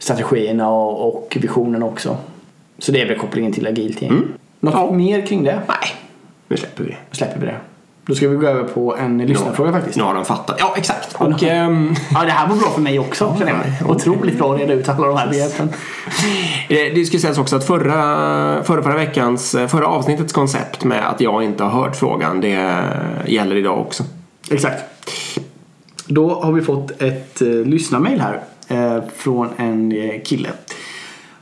strategierna 0.04 0.68
och, 0.70 1.08
och 1.14 1.36
visionen 1.40 1.82
också. 1.82 2.16
Så 2.78 2.92
det 2.92 3.00
är 3.02 3.08
väl 3.08 3.18
kopplingen 3.18 3.52
till 3.52 3.66
agilt 3.66 4.02
gäng. 4.02 4.22
Något 4.60 4.74
Ja. 4.74 4.90
mer 4.92 5.26
kring 5.26 5.44
det? 5.44 5.60
Nej, 5.68 5.76
nu 6.48 6.56
släpper 6.56 6.84
vi 6.84 6.90
det. 6.90 6.96
Då 7.10 7.16
släpper 7.16 7.40
vi 7.40 7.46
det. 7.46 7.56
Då 8.06 8.14
ska 8.14 8.28
vi 8.28 8.36
gå 8.36 8.46
över 8.46 8.64
på 8.64 8.96
en 8.96 9.18
lyssnarfråga 9.18 9.72
faktiskt. 9.72 9.96
Nu 9.96 10.02
har 10.02 10.14
de 10.14 10.24
fattat. 10.24 10.56
Ja, 10.58 10.74
exakt. 10.76 11.16
Ja, 11.20 11.26
Och, 11.26 11.42
ehm, 11.42 11.94
Ja, 12.14 12.24
det 12.24 12.30
här 12.30 12.48
var 12.48 12.56
bra 12.56 12.70
för 12.70 12.80
mig 12.80 12.98
också 12.98 13.36
känner 13.38 13.76
jag. 13.80 13.90
Otroligt 13.90 14.38
bra 14.38 14.54
att 14.54 14.60
reda 14.60 14.72
ut 14.72 14.88
alla 14.88 15.06
de 15.06 15.16
här 15.16 15.28
begreppen. 15.30 15.68
Eh, 16.68 16.94
Det 16.94 17.04
ska 17.06 17.18
sägas 17.18 17.38
också 17.38 17.56
att 17.56 17.64
förra, 17.66 17.94
förra, 18.64 18.82
förra 18.82 18.94
veckans, 18.96 19.54
eh, 19.54 19.66
förra 19.68 19.86
avsnittets 19.86 20.32
koncept 20.32 20.84
med 20.84 21.08
att 21.10 21.20
jag 21.20 21.42
inte 21.44 21.64
har 21.64 21.82
hört 21.82 21.96
frågan, 21.96 22.40
det 22.40 22.82
gäller 23.26 23.56
idag 23.56 23.78
också. 23.80 24.04
Exakt. 24.50 24.84
Då 26.06 26.34
har 26.40 26.52
vi 26.52 26.62
fått 26.62 27.02
ett 27.02 27.40
eh, 27.42 27.48
lyssnarmail 27.48 28.20
här 28.20 28.40
Eh, 28.68 28.98
från 29.16 29.48
en 29.56 29.92
eh, 29.92 30.22
kille. 30.24 30.48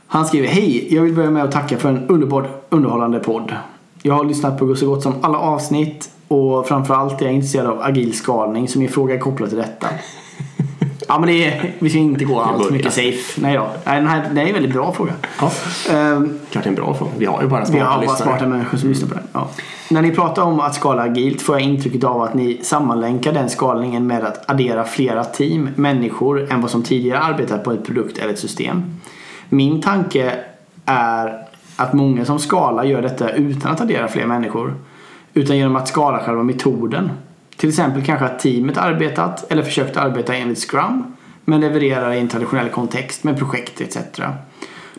Han 0.07 0.25
skriver 0.25 0.47
Hej! 0.47 0.95
Jag 0.95 1.01
vill 1.01 1.13
börja 1.13 1.31
med 1.31 1.43
att 1.43 1.51
tacka 1.51 1.77
för 1.77 1.89
en 1.89 2.07
underbart 2.07 2.65
underhållande 2.69 3.19
podd. 3.19 3.55
Jag 4.01 4.13
har 4.13 4.23
lyssnat 4.23 4.59
på 4.59 4.75
så 4.75 4.87
gott 4.87 5.03
som 5.03 5.13
alla 5.21 5.37
avsnitt 5.37 6.09
och 6.27 6.67
framförallt 6.67 7.21
är 7.21 7.25
jag 7.25 7.33
intresserad 7.33 7.67
av 7.67 7.81
agil 7.81 8.13
skalning 8.13 8.67
så 8.67 8.79
min 8.79 8.89
fråga 8.89 9.15
är 9.15 9.19
kopplad 9.19 9.49
till 9.49 9.57
detta. 9.57 9.87
Ja 11.07 11.19
men 11.19 11.29
det 11.29 11.45
är, 11.45 11.73
vi 11.79 11.89
ska 11.89 11.99
inte 11.99 12.25
gå 12.25 12.39
allt 12.41 12.65
för 12.65 12.71
mycket 12.73 12.93
safe. 12.93 13.41
Nej 13.41 13.55
då. 13.55 13.67
Nej, 13.85 13.95
den 13.99 14.07
här, 14.07 14.29
det 14.33 14.41
är 14.41 14.45
en 14.47 14.53
väldigt 14.53 14.73
bra 14.73 14.91
fråga. 14.93 15.13
Ja. 15.39 15.51
Ehm, 15.91 16.39
Klart 16.51 16.63
det 16.63 16.67
är 16.67 16.71
en 16.71 16.75
bra 16.75 16.93
fråga. 16.93 17.11
Vi 17.17 17.25
har 17.25 17.41
ju 17.41 17.47
bara 17.47 17.59
vi 17.59 17.65
smarta 17.65 17.85
har 17.85 17.95
bara 17.95 18.01
lyssnare. 18.01 18.21
smarta 18.23 18.47
människor 18.47 18.77
som 18.77 18.89
lyssnar 18.89 19.07
på 19.09 19.15
den. 19.15 19.23
Ja. 19.33 19.49
När 19.89 20.01
ni 20.01 20.11
pratar 20.11 20.43
om 20.43 20.59
att 20.59 20.75
skala 20.75 21.01
agilt 21.01 21.41
får 21.41 21.55
jag 21.55 21.61
intrycket 21.67 22.03
av 22.03 22.21
att 22.21 22.33
ni 22.33 22.59
sammanlänkar 22.63 23.33
den 23.33 23.49
skalningen 23.49 24.07
med 24.07 24.23
att 24.23 24.49
addera 24.49 24.83
flera 24.83 25.23
team, 25.23 25.69
människor, 25.75 26.51
än 26.51 26.61
vad 26.61 26.71
som 26.71 26.83
tidigare 26.83 27.19
arbetat 27.19 27.63
på 27.63 27.71
ett 27.71 27.85
produkt 27.85 28.17
eller 28.17 28.33
ett 28.33 28.39
system. 28.39 28.83
Min 29.49 29.81
tanke 29.81 30.33
är 30.85 31.45
att 31.75 31.93
många 31.93 32.25
som 32.25 32.39
skalar 32.39 32.83
gör 32.83 33.01
detta 33.01 33.29
utan 33.29 33.71
att 33.71 33.81
addera 33.81 34.07
fler 34.07 34.25
människor. 34.25 34.73
Utan 35.33 35.57
genom 35.57 35.75
att 35.75 35.87
skala 35.87 36.19
själva 36.19 36.43
metoden. 36.43 37.09
Till 37.63 37.69
exempel 37.69 38.05
kanske 38.05 38.25
att 38.25 38.39
teamet 38.39 38.77
arbetat 38.77 39.51
eller 39.51 39.63
försökt 39.63 39.97
arbeta 39.97 40.35
enligt 40.35 40.59
Scrum 40.59 41.03
men 41.45 41.61
levererar 41.61 42.13
i 42.13 42.19
en 42.19 42.27
traditionell 42.27 42.69
kontext 42.69 43.23
med 43.23 43.37
projekt 43.37 43.81
etc. 43.81 43.97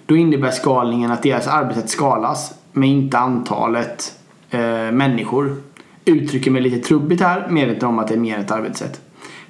Då 0.06 0.16
innebär 0.16 0.50
skalningen 0.50 1.10
att 1.10 1.22
deras 1.22 1.46
arbete 1.46 1.88
skalas 1.88 2.54
men 2.72 2.88
inte 2.88 3.18
antalet 3.18 4.18
eh, 4.50 4.60
människor. 4.92 5.56
Uttrycker 6.04 6.50
mig 6.50 6.62
lite 6.62 6.88
trubbigt 6.88 7.22
här, 7.22 7.48
medveten 7.50 7.88
om 7.88 7.98
att 7.98 8.08
det 8.08 8.14
är 8.14 8.18
mer 8.18 8.38
ett 8.38 8.50
arbetssätt. 8.50 9.00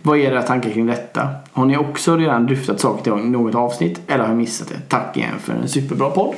Vad 0.03 0.19
är 0.19 0.23
era 0.23 0.43
tankar 0.43 0.71
kring 0.71 0.87
detta? 0.87 1.29
Har 1.53 1.65
ni 1.65 1.77
också 1.77 2.17
redan 2.17 2.47
dryftat 2.47 2.81
saker 2.81 3.21
i 3.21 3.29
något 3.29 3.55
avsnitt 3.55 4.01
eller 4.07 4.25
har 4.25 4.31
jag 4.31 4.39
missat 4.39 4.69
det? 4.69 4.81
Tack 4.89 5.17
igen 5.17 5.39
för 5.41 5.53
en 5.53 5.69
superbra 5.69 6.11
podd. 6.11 6.35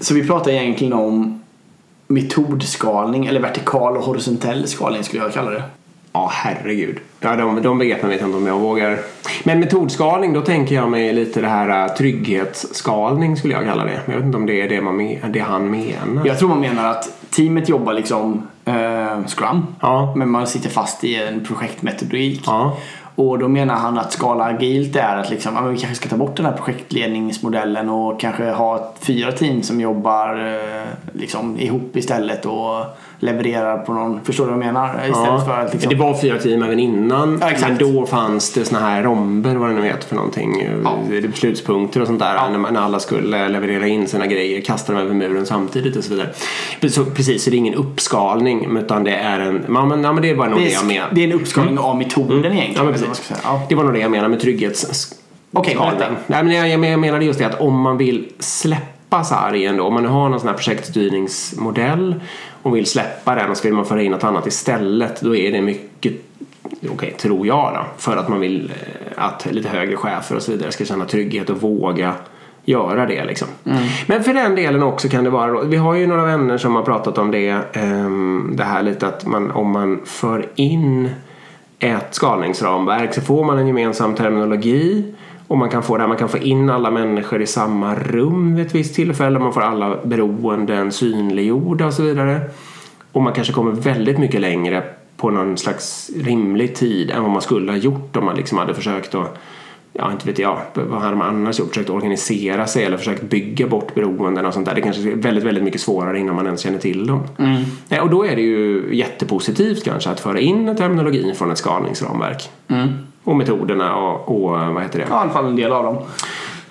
Så 0.00 0.14
vi 0.14 0.26
pratar 0.26 0.50
egentligen 0.50 0.92
om 0.92 1.41
metodskalning 2.12 3.26
eller 3.26 3.40
vertikal 3.40 3.96
och 3.96 4.04
horisontell 4.04 4.68
skalning 4.68 5.04
skulle 5.04 5.22
jag 5.22 5.32
kalla 5.32 5.50
det. 5.50 5.62
Ja, 6.12 6.30
herregud. 6.32 6.98
Ja, 7.20 7.36
de, 7.36 7.62
de 7.62 7.78
begreppen 7.78 8.08
vet 8.08 8.20
jag 8.20 8.28
inte 8.28 8.38
om 8.38 8.46
jag 8.46 8.58
vågar. 8.58 8.98
Men 9.44 9.60
metodskalning, 9.60 10.32
då 10.32 10.40
tänker 10.40 10.74
jag 10.74 10.90
mig 10.90 11.12
lite 11.12 11.40
det 11.40 11.48
här 11.48 11.88
uh, 11.88 11.94
trygghetsskalning 11.94 13.36
skulle 13.36 13.54
jag 13.54 13.64
kalla 13.64 13.84
det. 13.84 14.00
Jag 14.06 14.14
vet 14.14 14.24
inte 14.24 14.36
om 14.36 14.46
det 14.46 14.60
är 14.60 14.68
det, 14.68 14.80
man, 14.80 14.96
men- 14.96 15.32
det 15.32 15.38
han 15.38 15.70
menar. 15.70 16.26
Jag 16.26 16.38
tror 16.38 16.48
man 16.48 16.60
menar 16.60 16.90
att 16.90 17.08
teamet 17.30 17.68
jobbar 17.68 17.92
liksom 17.92 18.48
eh, 18.64 19.26
Scrum. 19.26 19.66
Ja. 19.80 20.12
Men 20.16 20.30
man 20.30 20.46
sitter 20.46 20.70
fast 20.70 21.04
i 21.04 21.14
en 21.16 21.44
projektmetodik. 21.44 22.42
Ja. 22.46 22.76
Och 23.14 23.38
då 23.38 23.48
menar 23.48 23.74
han 23.74 23.98
att 23.98 24.12
skala 24.12 24.44
agilt 24.44 24.96
är 24.96 25.16
att 25.16 25.30
liksom, 25.30 25.54
ja, 25.54 25.60
men 25.60 25.72
vi 25.72 25.78
kanske 25.78 25.96
ska 25.96 26.08
ta 26.08 26.16
bort 26.16 26.36
den 26.36 26.46
här 26.46 26.52
projektledningsmodellen 26.52 27.88
och 27.88 28.20
kanske 28.20 28.50
ha 28.50 28.92
fyra 29.00 29.32
team 29.32 29.62
som 29.62 29.80
jobbar 29.80 30.54
eh, 30.54 30.88
liksom, 31.12 31.60
ihop 31.60 31.96
istället 31.96 32.46
och 32.46 32.84
levererar 33.22 33.78
på 33.78 33.92
någon, 33.92 34.20
förstår 34.24 34.44
du 34.46 34.50
vad 34.52 34.58
jag 34.60 34.66
menar? 34.66 34.88
Istället 34.94 35.16
Ja. 35.26 35.44
för 35.46 35.60
att 35.60 35.72
liksom, 35.72 35.90
Det 35.90 35.96
var 35.96 36.14
fyra 36.20 36.38
team 36.38 36.62
även 36.62 36.78
innan. 36.78 37.38
Ja, 37.40 37.50
men 37.68 37.78
då 37.78 38.06
fanns 38.06 38.52
det 38.52 38.64
såna 38.64 38.80
här 38.80 39.02
romber, 39.02 39.54
vad 39.54 39.68
det 39.68 39.74
nu 39.74 39.82
heter 39.82 40.08
för 40.08 40.16
någonting. 40.16 40.68
Ja. 40.84 40.98
Det 41.10 41.16
är 41.18 41.28
Beslutspunkter 41.28 42.00
och 42.00 42.06
sånt 42.06 42.18
där. 42.18 42.34
Ja. 42.34 42.48
När, 42.48 42.58
man- 42.58 42.74
när 42.74 42.80
alla 42.80 43.00
skulle 43.00 43.48
leverera 43.48 43.86
in 43.86 44.08
sina 44.08 44.26
grejer, 44.26 44.60
kasta 44.60 44.92
dem 44.92 45.02
över 45.02 45.14
muren 45.14 45.46
samtidigt 45.46 45.96
och 45.96 46.04
så 46.04 46.10
vidare. 46.10 46.28
Så, 46.88 47.04
precis, 47.04 47.44
så 47.44 47.50
det 47.50 47.56
är 47.56 47.58
ingen 47.58 47.74
uppskalning 47.74 48.76
utan 48.76 49.04
det 49.04 49.14
är 49.14 49.40
en... 49.40 49.64
Ja, 49.74 49.84
men, 49.86 50.04
ja, 50.04 50.12
men 50.12 50.22
det 50.22 50.34
var 50.34 50.46
nog 50.46 50.58
det, 50.58 50.64
det, 50.64 50.70
jag 50.70 50.82
är, 50.82 50.86
menar. 50.86 51.08
det 51.12 51.20
är 51.20 51.24
en 51.24 51.32
uppskalning 51.32 51.78
av 51.78 51.96
metoden 51.96 52.44
egentligen. 52.52 52.74
Ja, 52.76 52.84
man 52.84 52.92
precis. 52.92 53.32
Ja. 53.44 53.62
Det 53.68 53.74
var 53.74 53.84
nog 53.84 53.92
det 53.92 54.00
jag 54.00 54.10
menade 54.10 54.28
med 54.28 54.40
trygghets... 54.40 55.14
Okej, 55.52 55.74
skalning. 55.74 55.98
berätta. 55.98 56.14
Nej, 56.26 56.44
men 56.44 56.54
jag, 56.54 56.68
jag, 56.90 57.00
menade 57.00 57.24
just 57.24 57.38
det 57.38 57.44
att 57.46 57.60
om 57.60 57.80
man 57.80 57.96
vill 57.98 58.28
släppa 58.38 59.24
sargen 59.24 59.76
då, 59.76 59.84
om 59.84 59.94
man 59.94 60.02
nu 60.02 60.08
har 60.08 60.28
någon 60.28 60.40
sån 60.40 60.48
här 60.48 60.56
projektstyrningsmodell 60.56 62.14
och 62.62 62.76
vill 62.76 62.86
släppa 62.86 63.34
den 63.34 63.50
och 63.50 63.56
så 63.56 63.62
vill 63.62 63.74
man 63.74 63.84
föra 63.84 64.02
in 64.02 64.12
något 64.12 64.24
annat 64.24 64.46
istället, 64.46 65.20
då 65.20 65.36
är 65.36 65.52
det 65.52 65.62
mycket 65.62 66.12
Okej, 66.92 67.14
tror 67.18 67.46
jag 67.46 67.72
då. 67.74 67.84
För 67.98 68.16
att 68.16 68.28
man 68.28 68.40
vill 68.40 68.70
eh, 68.70 69.24
att 69.24 69.46
lite 69.50 69.68
högre 69.68 69.96
chefer 69.96 70.36
och 70.36 70.42
så 70.42 70.52
vidare 70.52 70.72
ska 70.72 70.84
känna 70.84 71.04
trygghet 71.04 71.50
och 71.50 71.60
våga 71.60 72.14
göra 72.64 73.06
det 73.06 73.24
liksom. 73.24 73.48
Men 74.06 74.24
för 74.24 74.34
den 74.34 74.54
delen 74.54 74.82
också 74.82 75.08
kan 75.08 75.24
det 75.24 75.30
vara 75.30 75.52
då, 75.52 75.62
vi 75.62 75.76
har 75.76 75.94
ju 75.94 76.06
några 76.06 76.24
vänner 76.24 76.58
som 76.58 76.74
har 76.74 76.82
pratat 76.82 77.18
om 77.18 77.30
det, 77.30 77.58
ehm, 77.72 78.52
det 78.56 78.64
här 78.64 78.82
lite 78.82 79.06
att 79.06 79.26
man, 79.26 79.50
om 79.50 79.70
man 79.70 80.00
för 80.04 80.48
in 80.54 81.10
ett 81.78 82.14
skalningsramverk 82.14 83.14
så 83.14 83.20
får 83.20 83.44
man 83.44 83.58
en 83.58 83.66
gemensam 83.66 84.14
terminologi 84.14 85.14
och 85.52 85.58
man 85.58 85.70
kan 85.70 85.82
få 85.82 85.96
det 85.96 86.02
här, 86.02 86.08
man 86.08 86.16
kan 86.16 86.28
få 86.28 86.38
in 86.38 86.70
alla 86.70 86.90
människor 86.90 87.42
i 87.42 87.46
samma 87.46 87.94
rum 87.94 88.54
vid 88.54 88.66
ett 88.66 88.74
visst 88.74 88.94
tillfälle, 88.94 89.38
man 89.38 89.52
får 89.52 89.60
alla 89.60 89.96
beroenden 90.04 90.92
synliggjorda 90.92 91.86
och 91.86 91.94
så 91.94 92.02
vidare. 92.02 92.40
Och 93.12 93.22
man 93.22 93.32
kanske 93.32 93.52
kommer 93.52 93.72
väldigt 93.72 94.18
mycket 94.18 94.40
längre 94.40 94.82
på 95.16 95.30
någon 95.30 95.58
slags 95.58 96.10
rimlig 96.16 96.74
tid 96.74 97.10
än 97.10 97.22
vad 97.22 97.30
man 97.30 97.42
skulle 97.42 97.72
ha 97.72 97.78
gjort 97.78 98.16
om 98.16 98.24
man 98.24 98.36
liksom 98.36 98.58
hade 98.58 98.74
försökt 98.74 99.14
att 99.14 99.38
Ja, 99.92 100.12
inte 100.12 100.26
vet 100.26 100.38
jag. 100.38 100.58
Vad 100.74 101.00
hade 101.00 101.16
man 101.16 101.28
annars 101.28 101.58
gjort? 101.58 101.68
Försökt 101.68 101.90
organisera 101.90 102.66
sig 102.66 102.84
eller 102.84 102.96
försökt 102.96 103.22
bygga 103.22 103.66
bort 103.66 103.94
beroenden 103.94 104.46
och 104.46 104.54
sånt 104.54 104.66
där. 104.66 104.74
Det 104.74 104.80
kanske 104.80 105.02
är 105.02 105.16
väldigt, 105.16 105.44
väldigt 105.44 105.64
mycket 105.64 105.80
svårare 105.80 106.18
innan 106.18 106.34
man 106.34 106.46
ens 106.46 106.60
känner 106.60 106.78
till 106.78 107.06
dem. 107.06 107.22
Nej, 107.88 108.00
och 108.00 108.10
då 108.10 108.26
är 108.26 108.36
det 108.36 108.42
ju 108.42 108.88
jättepositivt 108.92 109.84
kanske 109.84 110.10
att 110.10 110.20
föra 110.20 110.40
in 110.40 110.76
terminologin 110.76 111.34
från 111.34 111.50
ett 111.50 111.58
skalningsramverk. 111.58 112.50
Och 113.24 113.36
metoderna 113.36 113.96
och, 113.96 114.28
och 114.28 114.50
vad 114.50 114.82
heter 114.82 114.98
det? 114.98 115.06
Ja, 115.10 115.16
i 115.16 115.18
alla 115.18 115.30
fall 115.30 115.46
en 115.46 115.56
del 115.56 115.72
av 115.72 115.84
dem. 115.84 115.96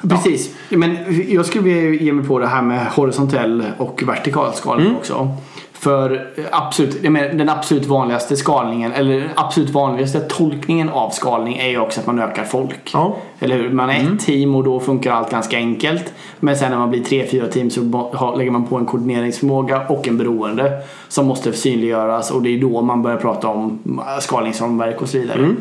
Precis. 0.10 0.56
Men 0.70 0.98
jag 1.28 1.46
skulle 1.46 1.64
vilja 1.64 2.04
ge 2.04 2.14
mig 2.14 2.26
på 2.26 2.40
det 2.40 2.48
här 2.48 2.62
med 2.62 2.88
horisontell 2.88 3.64
och 3.78 4.04
vertikal 4.08 4.54
skalning 4.54 4.86
Mm. 4.86 4.98
också. 4.98 5.28
För 5.74 6.28
absolut, 6.52 7.04
den 7.04 7.50
absolut 7.50 7.86
vanligaste 7.86 8.36
skalningen, 8.36 8.92
eller 8.92 9.20
den 9.20 9.30
absolut 9.36 9.70
vanligaste 9.70 10.20
tolkningen 10.20 10.90
av 10.90 11.10
skalning 11.10 11.58
är 11.58 11.70
ju 11.70 11.80
också 11.80 12.00
att 12.00 12.08
man 12.08 12.20
ökar 12.20 12.44
folk. 12.44 12.90
Ja. 12.94 13.16
Eller 13.40 13.58
hur? 13.58 13.70
Man 13.70 13.90
är 13.90 14.14
ett 14.14 14.20
team 14.20 14.56
och 14.56 14.64
då 14.64 14.80
funkar 14.80 15.12
allt 15.12 15.32
ganska 15.32 15.58
enkelt. 15.58 16.14
Men 16.40 16.58
sen 16.58 16.72
när 16.72 16.78
man 16.78 16.90
blir 16.90 17.04
tre, 17.04 17.28
fyra 17.32 17.48
team 17.48 17.70
så 17.70 17.82
lägger 18.38 18.52
man 18.52 18.68
på 18.68 18.78
en 18.78 18.86
koordineringsförmåga 18.86 19.82
och 19.88 20.08
en 20.08 20.18
beroende 20.18 20.72
som 21.08 21.26
måste 21.26 21.54
synliggöras 21.54 22.32
och 22.32 22.42
det 22.42 22.50
är 22.50 22.62
då 22.62 22.82
man 22.82 23.02
börjar 23.02 23.18
prata 23.18 23.48
om 23.48 23.80
skalningsramverk 24.20 25.02
och 25.02 25.10
så 25.10 25.18
vidare. 25.18 25.56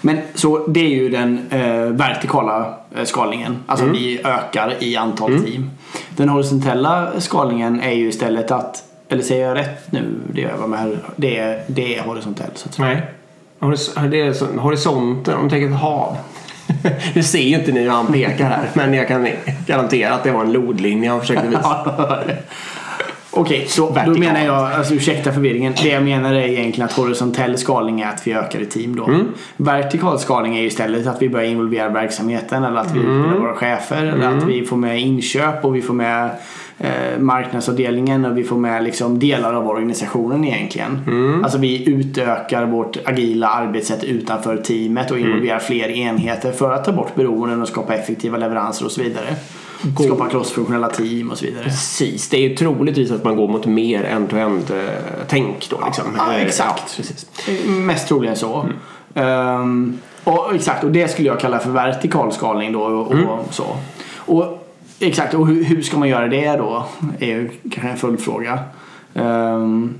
Men 0.00 0.18
så 0.34 0.66
det 0.66 0.80
är 0.80 0.88
ju 0.88 1.08
den 1.08 1.46
eh, 1.50 1.84
vertikala 1.84 2.74
eh, 2.96 3.04
skalningen. 3.04 3.56
Alltså 3.66 3.86
vi 3.86 4.20
ökar 4.24 4.74
i 4.80 4.96
antal 4.96 5.44
team. 5.44 5.70
Den 6.16 6.28
horisontella 6.28 7.08
skalningen 7.20 7.80
är 7.80 7.92
ju 7.92 8.08
istället 8.08 8.50
att, 8.50 8.82
eller 9.08 9.22
säger 9.22 9.46
jag 9.48 9.56
rätt 9.58 9.92
nu? 9.92 10.04
Det 10.32 10.40
gör 10.40 10.50
jag 10.60 10.68
med. 10.68 10.98
Det 11.16 11.38
är, 11.38 11.62
det 11.66 11.98
är 11.98 12.02
horisontellt 12.02 12.58
så 12.58 12.68
att 12.68 12.74
säga. 12.74 12.88
Nej. 12.88 13.02
Horis- 13.60 14.08
Det 14.10 14.20
är 14.20 14.58
horisonten, 14.58 15.34
om 15.34 15.44
du 15.44 15.50
tänker 15.50 15.68
ett 15.74 15.80
hav. 15.80 16.16
Nu 17.14 17.22
ser 17.22 17.38
ju 17.42 17.54
inte 17.58 17.72
ni 17.72 17.80
hur 17.80 17.90
han 17.90 18.06
pekar 18.06 18.44
här, 18.48 18.70
men 18.74 18.94
jag 18.94 19.08
kan 19.08 19.28
garantera 19.66 20.14
att 20.14 20.24
det 20.24 20.30
var 20.32 20.40
en 20.40 20.52
lodlinje 20.52 21.10
han 21.10 21.20
försökte 21.20 21.46
visa. 21.48 21.86
Okej, 23.32 23.66
så 23.68 23.96
då 24.06 24.14
menar 24.18 24.44
jag, 24.44 24.72
alltså 24.72 24.94
ursäkta 24.94 25.32
förvirringen. 25.32 25.74
Det 25.82 25.88
jag 25.88 26.02
menar 26.02 26.34
är 26.34 26.48
egentligen 26.48 26.88
att 26.88 26.92
horisontell 26.96 27.58
skalning 27.58 28.00
är 28.00 28.08
att 28.08 28.26
vi 28.26 28.32
ökar 28.32 28.60
i 28.60 28.66
team 28.66 28.96
då. 28.96 29.10
Vertikal 29.56 30.18
skalning 30.18 30.58
är 30.58 30.62
istället 30.62 31.06
att 31.06 31.22
vi 31.22 31.28
börjar 31.28 31.46
involvera 31.46 31.88
verksamheten 31.88 32.64
eller 32.64 32.80
att 32.80 32.94
vi 32.94 32.98
utbildar 32.98 33.38
våra 33.38 33.54
chefer 33.54 34.06
eller 34.06 34.26
att 34.36 34.42
vi 34.42 34.64
får 34.66 34.76
med 34.76 35.00
inköp 35.00 35.64
och 35.64 35.76
vi 35.76 35.82
får 35.82 35.94
med 35.94 36.30
eh, 36.78 37.18
marknadsavdelningen 37.18 38.24
och 38.24 38.38
vi 38.38 38.44
får 38.44 38.56
med 38.56 38.84
liksom 38.84 39.18
delar 39.18 39.54
av 39.54 39.68
organisationen 39.68 40.44
egentligen. 40.44 41.00
Alltså 41.44 41.58
vi 41.58 41.88
utökar 41.88 42.66
vårt 42.66 42.96
agila 43.08 43.48
arbetssätt 43.48 44.04
utanför 44.04 44.56
teamet 44.56 45.10
och 45.10 45.18
involverar 45.18 45.58
fler 45.58 45.88
enheter 45.88 46.52
för 46.52 46.72
att 46.72 46.84
ta 46.84 46.92
bort 46.92 47.14
beroenden 47.14 47.62
och 47.62 47.68
skapa 47.68 47.94
effektiva 47.94 48.38
leveranser 48.38 48.84
och 48.84 48.92
så 48.92 49.02
vidare. 49.02 49.26
Skapa 50.04 50.28
crossfunktionella 50.28 50.88
team 50.88 51.30
och 51.30 51.38
så 51.38 51.44
vidare. 51.44 51.64
Precis, 51.64 52.28
det 52.28 52.36
är 52.36 52.48
ju 52.48 52.56
troligtvis 52.56 53.10
att 53.10 53.24
man 53.24 53.36
går 53.36 53.48
mot 53.48 53.66
mer 53.66 54.04
end-to-end 54.04 54.70
eh, 54.70 55.50
då 55.70 55.80
liksom. 55.86 56.04
Ja, 56.16 56.34
Eh, 56.34 56.42
exakt. 56.42 56.82
Ja, 56.86 56.92
precis. 56.96 57.26
Mest 57.66 58.08
troligen 58.08 58.36
så. 58.36 58.66
Ehm, 59.14 59.98
och 60.24 60.54
exakt, 60.54 60.84
och 60.84 60.90
det 60.90 61.08
skulle 61.08 61.28
jag 61.28 61.40
kalla 61.40 61.58
för 61.58 61.70
vertikal 61.70 62.32
skalning 62.32 62.72
då 62.72 62.82
och, 62.82 63.12
och 63.12 63.54
så. 63.54 63.76
Och 64.16 64.68
exakt, 64.98 65.34
och 65.34 65.46
hur, 65.46 65.64
hur 65.64 65.82
ska 65.82 65.98
man 65.98 66.08
göra 66.08 66.28
det 66.28 66.56
då? 66.56 66.86
Är 67.18 67.26
ju 67.26 67.50
kanske 67.70 67.88
en 67.88 67.96
följdfråga. 67.96 68.58
Um, 69.14 69.94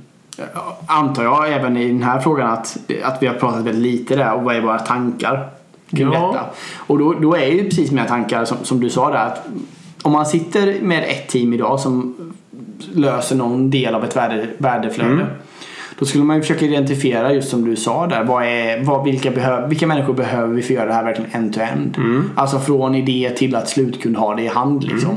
antar 0.87 1.25
jag 1.25 1.53
även 1.53 1.77
i 1.77 1.89
den 1.89 2.03
här 2.03 2.21
frågan 2.21 2.51
att, 2.51 2.77
att 3.03 3.23
vi 3.23 3.27
har 3.27 3.35
pratat 3.35 3.65
väldigt 3.65 3.93
lite 3.93 4.17
där 4.17 4.33
och 4.33 4.43
vad 4.43 4.57
är 4.57 4.61
våra 4.61 4.79
tankar 4.79 5.49
kring 5.91 6.13
Ja. 6.13 6.27
detta? 6.33 6.45
Och 6.77 6.99
då, 6.99 7.13
då 7.13 7.35
är 7.37 7.47
ju 7.47 7.65
precis 7.65 7.91
mina 7.91 8.07
tankar 8.07 8.45
som, 8.45 8.57
som 8.63 8.81
du 8.81 8.91
sa 8.91 9.11
där 9.11 9.27
att 9.27 9.47
om 10.03 10.13
man 10.13 10.27
sitter 10.27 10.81
med 10.83 11.05
ett 11.05 11.29
team 11.29 11.53
idag 11.53 11.81
som 11.81 12.15
löser 12.93 13.37
någon 13.37 13.71
del 13.71 13.95
av 13.95 14.05
ett 14.05 14.17
värde, 14.17 14.47
värdeflöde. 14.59 15.27
Då 15.99 16.07
skulle 16.07 16.25
man 16.25 16.37
ju 16.37 16.43
försöka 16.43 16.65
identifiera 16.65 17.33
just 17.33 17.51
som 17.51 17.65
du 17.65 17.77
sa 17.77 18.07
där. 18.07 18.25
Vad 18.25 18.45
är, 18.45 18.85
vad, 18.85 19.05
vilka, 19.05 19.31
behöv, 19.31 19.69
vilka 19.69 19.87
människor 19.87 20.15
behöver 20.15 20.55
vi 20.55 20.63
för 20.63 20.75
att 20.75 20.77
göra 20.77 20.87
det 20.87 20.93
här 20.95 21.05
verkligen 21.05 21.31
end-to-end? 21.33 21.99
Alltså 22.35 22.59
från 22.59 22.95
idé 22.95 23.31
till 23.37 23.57
att 23.57 23.69
slutkund 23.69 24.17
har 24.17 24.37
det 24.37 24.43
i 24.43 24.47
hand 24.47 24.85
liksom. 24.85 25.17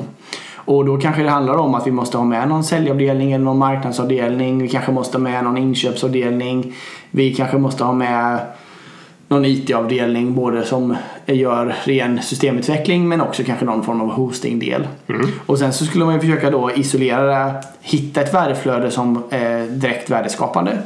Och 0.66 0.86
då 0.86 0.98
kanske 0.98 1.24
det 1.24 1.30
handlar 1.30 1.56
om 1.56 1.76
att 1.76 1.88
vi 1.88 1.92
måste 1.92 2.18
ha 2.18 2.26
med 2.26 2.50
någon 2.50 2.64
säljavdelning 2.64 3.32
eller 3.32 3.46
någon 3.46 3.58
marknadsavdelning. 3.58 4.62
Vi 4.62 4.70
kanske 4.70 4.92
måste 4.92 5.18
ha 5.18 5.24
med 5.24 5.44
någon 5.44 5.58
inköpsavdelning. 5.58 6.74
Vi 7.12 7.34
kanske 7.36 7.58
måste 7.58 7.84
ha 7.84 7.94
med 7.94 8.40
någon 9.34 9.46
IT-avdelning 9.46 10.36
både 10.36 10.66
som 10.66 10.96
gör 11.26 11.76
ren 11.84 12.22
systemutveckling 12.22 13.10
men 13.10 13.22
också 13.22 13.44
kanske 13.44 13.66
någon 13.66 13.84
form 13.84 14.02
av 14.02 14.10
hostingdel. 14.10 14.88
Och 15.46 15.60
sen 15.60 15.74
så 15.74 15.86
skulle 15.86 16.06
man 16.06 16.14
ju 16.14 16.20
försöka 16.20 16.52
då 16.52 16.72
isolera 16.72 17.26
det, 17.26 17.54
hitta 17.82 18.22
ett 18.22 18.34
värdeflöde 18.34 18.92
som 18.92 19.24
är 19.30 19.68
direkt 19.68 20.10
värdeskapande. 20.10 20.78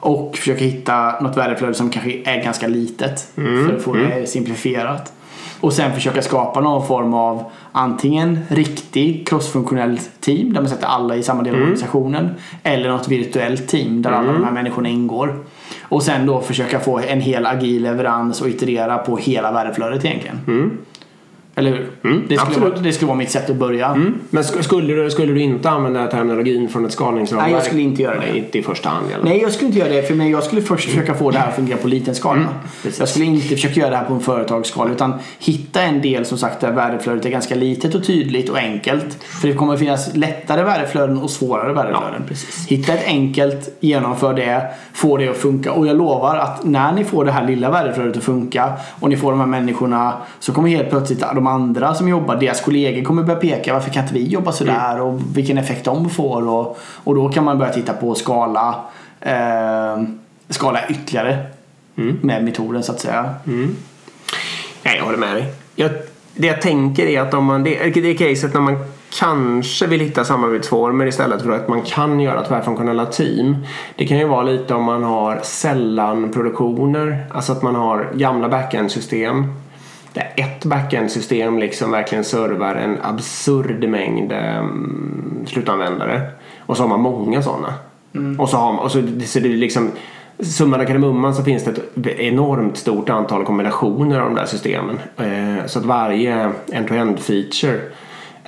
Och 0.00 0.36
försöka 0.36 0.64
hitta 0.64 1.20
något 1.20 1.36
värdeflöde 1.36 1.74
som 1.74 1.90
kanske 1.90 2.22
är 2.24 2.42
ganska 2.42 2.66
litet 2.66 3.28
för 3.34 3.76
att 3.76 3.82
få 3.82 3.94
det 3.94 4.26
simplifierat. 4.30 5.12
Och 5.60 5.72
sen 5.72 5.92
försöka 5.94 6.22
skapa 6.22 6.60
någon 6.60 6.86
form 6.86 7.14
av 7.14 7.44
antingen 7.72 8.38
riktig 8.48 9.28
crossfunktionell 9.28 9.98
team 10.20 10.52
där 10.52 10.60
man 10.60 10.70
sätter 10.70 10.86
alla 10.86 11.16
i 11.16 11.22
samma 11.22 11.42
del 11.42 11.54
av 11.54 11.60
organisationen. 11.60 12.30
Eller 12.62 12.88
något 12.88 13.08
virtuellt 13.08 13.68
team 13.68 14.02
där 14.02 14.10
alla 14.10 14.32
de 14.32 14.44
här 14.44 14.52
människorna 14.52 14.88
ingår. 14.88 15.44
Och 15.88 16.02
sen 16.02 16.26
då 16.26 16.40
försöka 16.40 16.80
få 16.80 16.98
en 16.98 17.20
hel 17.20 17.46
agil 17.46 17.82
leverans 17.82 18.40
och 18.40 18.48
iterera 18.48 18.98
på 18.98 19.16
hela 19.16 19.52
värdeflödet 19.52 20.04
egentligen. 20.04 20.40
Mm. 20.46 20.78
Eller 21.58 21.70
hur? 21.70 21.78
det, 22.02 22.36
skulle 22.36 22.40
absolut. 22.40 22.72
vara, 22.72 22.82
det 22.82 22.92
skulle 22.92 23.06
vara 23.06 23.18
mitt 23.18 23.30
sätt 23.30 23.50
att 23.50 23.56
börja. 23.56 23.94
Men 24.30 24.42
sk- 24.42 24.62
skulle 24.62 24.94
du, 24.94 25.10
skulle 25.10 25.32
du 25.32 25.40
inte 25.40 25.70
använda 25.70 26.06
terminologin 26.06 26.68
från 26.68 26.84
ett 26.84 26.92
skalningsramverk? 26.92 27.46
Nej, 27.46 27.54
jag 27.54 27.64
skulle 27.64 27.82
inte 27.82 28.02
göra 28.02 28.14
det. 28.14 28.26
Nej, 28.26 28.38
inte 28.38 28.58
i 28.58 28.62
första 28.62 28.88
hand 28.88 29.10
fall. 29.10 29.20
Nej, 29.24 29.40
jag 29.42 29.52
skulle 29.52 29.66
inte 29.68 29.78
göra 29.78 29.88
det. 29.88 30.02
För 30.02 30.14
mig, 30.14 30.30
jag 30.30 30.42
skulle 30.42 30.62
först 30.62 30.88
försöka 30.88 31.14
få 31.14 31.30
det 31.30 31.38
här 31.38 31.48
att 31.48 31.54
fungera 31.56 31.76
på 31.76 31.88
liten 31.88 32.14
skala. 32.14 32.46
precis. 32.82 33.00
jag 33.00 33.08
skulle 33.08 33.24
inte 33.24 33.48
försöka 33.48 33.80
göra 33.80 33.90
det 33.90 33.96
här 33.96 34.04
på 34.04 34.14
en 34.14 34.20
företagsskala. 34.20 34.90
Utan 34.90 35.14
hitta 35.38 35.82
en 35.82 36.02
del 36.02 36.24
som 36.24 36.38
sagt 36.38 36.60
där 36.60 36.72
värdeflödet 36.72 37.24
är 37.24 37.30
ganska 37.30 37.54
litet 37.54 37.94
och 37.94 38.04
tydligt 38.04 38.48
och 38.48 38.58
enkelt. 38.58 39.24
För 39.40 39.48
det 39.48 39.54
kommer 39.54 39.76
finnas 39.76 40.16
lättare 40.16 40.62
värdeflöden 40.62 41.18
och 41.18 41.30
svårare 41.30 41.72
värdeflöden. 41.72 42.22
precis. 42.28 42.66
Hitta 42.66 42.92
ett 42.92 43.06
enkelt, 43.06 43.76
genomför 43.80 44.34
det, 44.34 44.66
få 44.92 45.16
det 45.16 45.28
att 45.28 45.36
funka. 45.36 45.72
Och 45.72 45.86
jag 45.86 45.96
lovar 45.96 46.36
att 46.36 46.64
när 46.64 46.92
ni 46.92 47.04
får 47.04 47.24
det 47.24 47.32
här 47.32 47.46
lilla 47.46 47.70
värdeflödet 47.70 48.16
att 48.16 48.24
funka 48.24 48.72
och 49.00 49.08
ni 49.08 49.16
får 49.16 49.30
de 49.30 49.40
här 49.40 49.46
människorna 49.46 50.12
så 50.40 50.52
kommer 50.52 50.68
helt 50.68 50.90
plötsligt 50.90 51.20
de 51.34 51.45
andra 51.46 51.94
som 51.94 52.08
jobbar, 52.08 52.36
deras 52.36 52.60
kollegor 52.60 53.04
kommer 53.04 53.22
börja 53.22 53.40
peka 53.40 53.72
varför 53.72 53.90
kan 53.90 54.02
inte 54.02 54.14
vi 54.14 54.26
jobba 54.26 54.52
sådär 54.52 55.00
och 55.00 55.20
vilken 55.34 55.58
effekt 55.58 55.84
de 55.84 56.10
får. 56.10 56.48
Och, 56.48 56.78
och 57.04 57.14
då 57.14 57.28
kan 57.28 57.44
man 57.44 57.58
börja 57.58 57.72
titta 57.72 57.92
på 57.92 58.14
skala 58.14 58.74
eh, 59.20 60.02
skala 60.48 60.88
ytterligare 60.88 61.38
med 62.20 62.44
metoden 62.44 62.82
så 62.82 62.92
att 62.92 63.00
säga. 63.00 63.34
Nej, 64.82 64.96
jag 64.96 65.04
håller 65.04 65.18
med 65.18 65.36
dig. 65.36 65.52
Jag, 65.74 65.90
det 66.34 66.46
jag 66.46 66.62
tänker 66.62 67.06
är 67.06 67.20
att 67.20 67.34
om 67.34 67.44
man, 67.44 67.64
det, 67.64 67.94
det 67.94 68.10
är 68.10 68.14
caset 68.14 68.54
när 68.54 68.60
man 68.60 68.76
kanske 69.18 69.86
vill 69.86 70.00
hitta 70.00 70.24
samarbetsformer 70.24 71.06
istället 71.06 71.42
för 71.42 71.50
att 71.50 71.68
man 71.68 71.82
kan 71.82 72.20
göra 72.20 72.42
tvärfunktionella 72.42 73.06
team. 73.06 73.56
Det 73.96 74.06
kan 74.06 74.18
ju 74.18 74.26
vara 74.26 74.42
lite 74.42 74.74
om 74.74 74.84
man 74.84 75.02
har 75.02 75.40
sällan-produktioner, 75.42 77.26
alltså 77.30 77.52
att 77.52 77.62
man 77.62 77.74
har 77.74 78.10
gamla 78.14 78.48
backend-system 78.48 79.52
där 80.16 80.32
ett 80.36 80.64
backend-system 80.64 81.58
liksom 81.58 81.90
verkligen 81.90 82.24
servar 82.24 82.74
en 82.74 82.98
absurd 83.02 83.88
mängd 83.88 84.32
um, 84.32 85.44
slutanvändare. 85.46 86.22
Och 86.60 86.76
så 86.76 86.82
har 86.82 86.88
man 86.88 87.00
många 87.00 87.42
sådana. 87.42 87.74
Och 88.38 88.48
så 88.48 88.56
har 88.56 88.72
man, 88.72 88.84
och 88.84 88.90
så, 88.90 89.02
så 89.26 89.40
det 89.40 89.48
är 89.48 89.56
liksom 89.56 89.90
Summan 90.38 90.80
av 90.80 90.84
kardemumman 90.84 91.34
så 91.34 91.42
finns 91.42 91.64
det 91.64 91.70
ett 91.70 92.18
enormt 92.18 92.76
stort 92.76 93.10
antal 93.10 93.44
kombinationer 93.44 94.20
av 94.20 94.24
de 94.24 94.34
där 94.34 94.46
systemen. 94.46 94.98
Eh, 95.16 95.66
så 95.66 95.78
att 95.78 95.84
varje 95.84 96.52
end-to-end 96.72 97.18
feature 97.18 97.80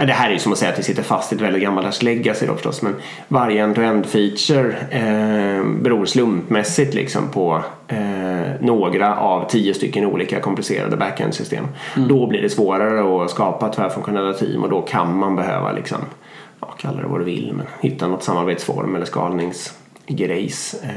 Det 0.07 0.13
här 0.13 0.29
är 0.29 0.33
ju 0.33 0.39
som 0.39 0.53
att 0.53 0.59
säga 0.59 0.73
att 0.73 0.79
vi 0.79 0.83
sitter 0.83 1.03
fast 1.03 1.33
i 1.33 1.35
ett 1.35 1.41
väldigt 1.41 1.63
gammaldags 1.63 2.03
legacy 2.03 2.47
då 2.47 2.55
förstås 2.55 2.83
men 2.83 2.97
varje 3.29 3.63
end-to-end 3.63 4.07
feature 4.07 4.77
eh, 4.91 5.65
beror 5.65 6.07
slumpmässigt 6.07 6.95
liksom 6.95 7.29
på 7.29 7.63
eh, 7.89 8.51
några 8.61 9.17
av 9.17 9.49
tio 9.49 9.75
stycken 9.75 10.05
olika 10.05 10.41
komplicerade 10.41 10.97
backend-system. 10.97 11.65
Då 11.97 12.27
blir 12.27 12.43
det 12.43 12.51
svårare 12.51 13.25
att 13.25 13.31
skapa 13.31 13.69
tvärfunktionella 13.69 14.33
team 14.33 14.63
och 14.63 14.71
då 14.71 14.83
kan 14.83 15.17
man 15.19 15.37
behöva 15.37 15.73
liksom, 15.73 15.99
ja, 16.61 16.75
kalla 16.79 17.03
det 17.03 17.09
vad 17.09 17.21
du 17.21 17.25
vill, 17.25 17.53
men 17.57 17.67
hitta 17.81 18.09
något 18.09 18.23
samarbetsform 18.23 18.95
eller 18.95 19.07
skalningsgrejs 19.07 19.78
eh, 20.11 20.89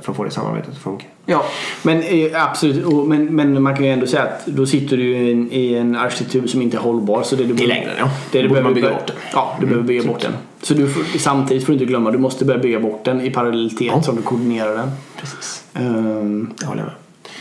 för 0.00 0.12
att 0.12 0.16
få 0.16 0.24
det 0.24 0.30
samarbetet 0.30 0.70
att 0.70 0.78
funka. 0.78 1.06
Ja, 1.26 1.44
men 1.82 2.02
eh, 2.02 2.44
absolut. 2.44 2.84
Och, 2.84 3.06
men, 3.08 3.24
men 3.36 3.62
man 3.62 3.76
kan 3.76 3.84
ju 3.84 3.90
ändå 3.90 4.06
säga 4.06 4.22
att 4.22 4.46
då 4.46 4.66
sitter 4.66 4.96
du 4.96 5.16
i 5.16 5.32
en, 5.32 5.52
i 5.52 5.74
en 5.74 5.96
arkitektur 5.96 6.46
som 6.46 6.62
inte 6.62 6.76
är 6.76 6.80
hållbar. 6.80 7.22
Så 7.22 7.36
det 7.36 7.44
du 7.44 7.64
I 7.64 7.66
längden, 7.66 7.92
ja. 7.98 8.10
Det 8.32 8.42
du 8.42 8.48
Borde 8.48 8.62
man 8.62 8.74
behöver 8.74 8.90
bygga 8.90 8.98
bort 9.00 9.06
den. 9.06 9.16
Ja, 9.32 9.56
du 9.60 9.66
behöver 9.66 9.86
bygga 9.86 10.02
bort 10.08 10.20
den. 10.20 10.32
Så 10.62 10.74
du 10.74 10.88
får, 10.88 11.18
samtidigt 11.18 11.64
får 11.64 11.72
du 11.72 11.74
inte 11.74 11.84
glömma, 11.84 12.10
du 12.10 12.18
måste 12.18 12.44
börja 12.44 12.60
bygga 12.60 12.80
bort 12.80 13.04
den 13.04 13.20
i 13.20 13.30
parallellitet 13.30 13.86
Ja. 13.86 14.02
som 14.02 14.16
du 14.16 14.22
koordinerar 14.22 14.76
den. 14.76 14.90
Precis. 15.20 15.64
Ehm, 15.74 16.50
Jag 16.60 16.66
håller 16.68 16.82
med. 16.82 16.92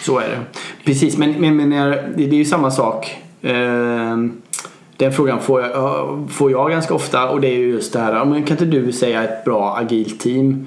så 0.01 0.19
är 0.19 0.29
det. 0.29 0.39
Precis, 0.85 1.17
men, 1.17 1.31
men, 1.31 1.57
men 1.57 1.69
det 2.17 2.23
är 2.23 2.33
ju 2.33 2.45
samma 2.45 2.71
sak. 2.71 3.17
Ehm, 3.41 4.41
den 4.97 5.13
frågan 5.13 5.41
får 5.41 5.61
jag, 5.61 5.71
ja, 5.71 6.17
får 6.29 6.51
jag 6.51 6.69
ganska 6.71 6.93
ofta 6.93 7.29
och 7.29 7.41
det 7.41 7.47
är 7.47 7.57
ju 7.57 7.67
just 7.69 7.93
det 7.93 7.99
här. 7.99 8.25
men 8.25 8.43
Kan 8.43 8.57
inte 8.57 8.65
du 8.65 8.91
säga 8.91 9.23
ett 9.23 9.45
bra 9.45 9.77
agilt 9.77 10.19
team 10.19 10.65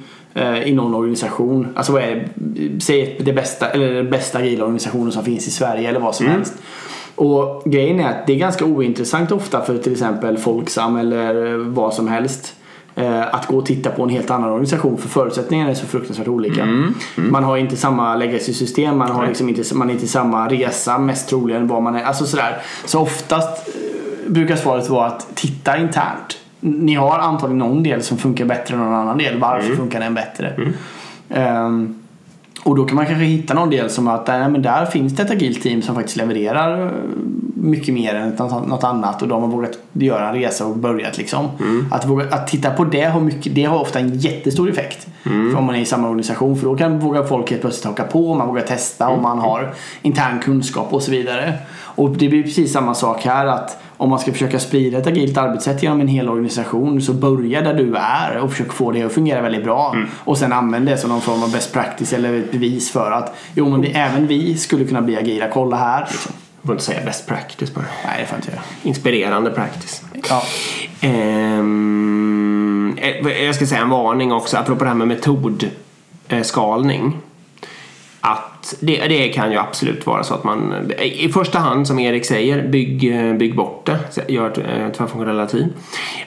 i 0.66 0.72
någon 0.74 0.94
organisation? 0.94 1.68
Alltså 1.74 1.92
vad 1.92 2.02
är 2.02 2.28
Säg 2.80 3.16
det 3.20 3.32
bästa, 3.32 3.70
eller 3.70 3.94
den 3.94 4.10
bästa 4.10 4.38
agila 4.38 4.64
organisationen 4.64 5.12
som 5.12 5.24
finns 5.24 5.46
i 5.48 5.50
Sverige 5.50 5.88
eller 5.88 6.00
vad 6.00 6.14
som 6.14 6.26
helst. 6.26 6.54
Och 7.14 7.62
grejen 7.64 8.00
är 8.00 8.08
att 8.08 8.26
det 8.26 8.32
är 8.32 8.36
ganska 8.36 8.64
ointressant 8.64 9.32
ofta 9.32 9.60
för 9.64 9.78
till 9.78 9.92
exempel 9.92 10.38
Folksam 10.38 10.96
eller 10.96 11.54
vad 11.56 11.94
som 11.94 12.08
helst. 12.08 12.54
eh, 12.96 13.34
Att 13.34 13.46
gå 13.46 13.56
och 13.58 13.66
titta 13.66 13.90
på 13.90 14.02
en 14.02 14.08
helt 14.08 14.30
annan 14.30 14.50
organisation 14.50 14.98
för 14.98 15.08
förutsättningarna 15.08 15.70
är 15.70 15.74
så 15.74 15.86
fruktansvärt 15.86 16.28
olika. 16.28 16.64
Man 17.16 17.44
har 17.44 17.56
inte 17.56 17.76
samma 17.76 18.16
legacy-system, 18.16 18.98
man, 18.98 19.10
har 19.10 19.26
liksom 19.26 19.48
inte, 19.48 19.74
man 19.74 19.88
är 19.90 19.94
inte 19.94 20.06
samma 20.06 20.48
resa 20.48 20.98
mest 20.98 21.28
troligen 21.28 21.66
vad 21.68 21.82
man 21.82 21.94
är. 21.96 22.04
Alltså 22.04 22.26
sådär. 22.26 22.56
Så 22.84 23.00
oftast 23.00 23.68
eh, 23.68 24.30
brukar 24.32 24.56
svaret 24.56 24.88
vara 24.90 25.06
att 25.06 25.26
titta 25.34 25.78
internt. 25.78 26.38
Ni 26.60 26.94
har 26.94 27.18
antagligen 27.18 27.58
någon 27.58 27.82
del 27.82 28.02
som 28.02 28.18
funkar 28.18 28.44
bättre 28.44 28.74
än 28.74 28.80
någon 28.80 28.94
annan 28.94 29.18
del. 29.18 29.38
Varför 29.38 29.76
funkar 29.76 30.00
den 30.00 30.14
bättre? 30.14 30.72
Ehm, 31.28 31.94
och 32.64 32.76
då 32.76 32.84
kan 32.84 32.96
man 32.96 33.06
kanske 33.06 33.24
hitta 33.24 33.54
någon 33.54 33.70
del 33.70 33.90
som 33.90 34.08
att 34.08 34.26
nej, 34.26 34.48
men 34.48 34.62
där 34.62 34.86
finns 34.86 35.16
det 35.16 35.22
ett 35.22 35.30
agilt 35.30 35.62
team 35.62 35.82
som 35.82 35.94
faktiskt 35.94 36.16
levererar 36.16 36.86
eh, 36.86 36.92
mycket 37.54 37.94
mer 37.94 38.14
än 38.14 38.30
något 38.66 38.84
annat 38.84 39.22
och 39.22 39.28
de 39.28 39.42
har 39.42 39.48
vågat 39.48 39.78
göra 39.92 40.28
en 40.28 40.34
resa 40.34 40.66
och 40.66 40.76
börjat 40.76 41.18
liksom. 41.18 41.48
Att, 41.90 42.06
våga, 42.06 42.24
att 42.30 42.46
titta 42.46 42.70
på 42.70 42.84
det 42.84 43.04
har, 43.04 43.20
mycket, 43.20 43.54
det 43.54 43.64
har 43.64 43.80
ofta 43.80 43.98
en 43.98 44.18
jättestor 44.18 44.70
effekt. 44.70 45.08
För 45.22 45.58
om 45.58 45.64
man 45.64 45.74
är 45.74 45.80
i 45.80 45.84
samma 45.84 46.08
organisation 46.08 46.56
för 46.56 46.66
då 46.66 46.76
kan 46.76 46.98
våga 46.98 47.24
folk 47.24 47.50
helt 47.50 47.62
plötsligt 47.62 47.84
haka 47.84 48.04
på, 48.04 48.34
man 48.34 48.48
vågar 48.48 48.62
testa 48.62 49.08
och 49.08 49.22
man 49.22 49.38
har 49.38 49.74
intern 50.02 50.38
kunskap 50.38 50.92
och 50.94 51.02
så 51.02 51.10
vidare. 51.10 51.54
Och 51.78 52.10
det 52.10 52.28
blir 52.28 52.42
precis 52.42 52.72
samma 52.72 52.94
sak 52.94 53.24
här 53.24 53.46
att 53.46 53.82
om 54.00 54.10
man 54.10 54.18
ska 54.18 54.32
försöka 54.32 54.58
sprida 54.58 54.98
ett 54.98 55.06
agilt 55.06 55.38
arbetssätt 55.38 55.82
genom 55.82 56.00
en 56.00 56.08
hel 56.08 56.28
organisation 56.28 57.02
så 57.02 57.12
börja 57.12 57.60
där 57.60 57.74
du 57.74 57.96
är 57.96 58.38
och 58.38 58.50
försök 58.50 58.72
få 58.72 58.92
det 58.92 59.02
att 59.02 59.12
fungera 59.12 59.42
väldigt 59.42 59.64
bra. 59.64 59.96
Och 60.24 60.38
sen 60.38 60.52
använd 60.52 60.86
det 60.86 60.98
som 60.98 61.10
någon 61.10 61.20
form 61.20 61.42
av 61.42 61.52
best 61.52 61.72
practice 61.72 62.12
eller 62.12 62.38
ett 62.38 62.52
bevis 62.52 62.90
för 62.90 63.10
att 63.10 63.36
jo 63.54 63.68
men 63.68 63.80
vi, 63.80 63.88
även 63.88 64.26
vi 64.26 64.56
skulle 64.56 64.84
kunna 64.84 65.02
bli 65.02 65.16
agila, 65.16 65.48
kolla 65.48 65.76
här. 65.76 66.06
Liksom. 66.10 66.32
Jag 66.60 66.66
får 66.66 66.74
inte 66.74 66.84
säga 66.84 67.04
best 67.04 67.26
practice 67.26 67.74
bara. 67.74 67.84
Nej 68.06 68.16
det 68.20 68.26
får 68.26 68.36
jag 68.36 68.38
inte 68.38 68.50
göra. 68.50 68.62
Inspirerande 68.82 69.50
practice. 69.50 70.02
Ja. 70.28 70.42
Ehm, 71.00 72.98
eh, 72.98 73.44
jag 73.44 73.54
ska 73.54 73.66
säga 73.66 73.80
en 73.80 73.90
varning 73.90 74.32
också 74.32 74.56
apropå 74.56 74.84
det 74.84 74.90
här 74.90 74.96
med 74.96 75.08
metodskalning. 75.08 77.16
Att 78.60 78.74
det, 78.80 79.08
det 79.08 79.28
kan 79.28 79.52
ju 79.52 79.58
absolut 79.58 80.06
vara 80.06 80.22
så 80.22 80.34
att 80.34 80.44
man 80.44 80.90
i 81.00 81.28
första 81.28 81.58
hand 81.58 81.86
som 81.86 81.98
Erik 81.98 82.24
säger 82.24 82.68
bygg, 82.68 83.14
bygg 83.38 83.56
bort 83.56 83.86
det. 83.86 83.98
Gör 84.28 84.50
ett 84.50 84.58
eh, 84.58 84.88
tvärfunktionella 84.96 85.46
team. 85.46 85.68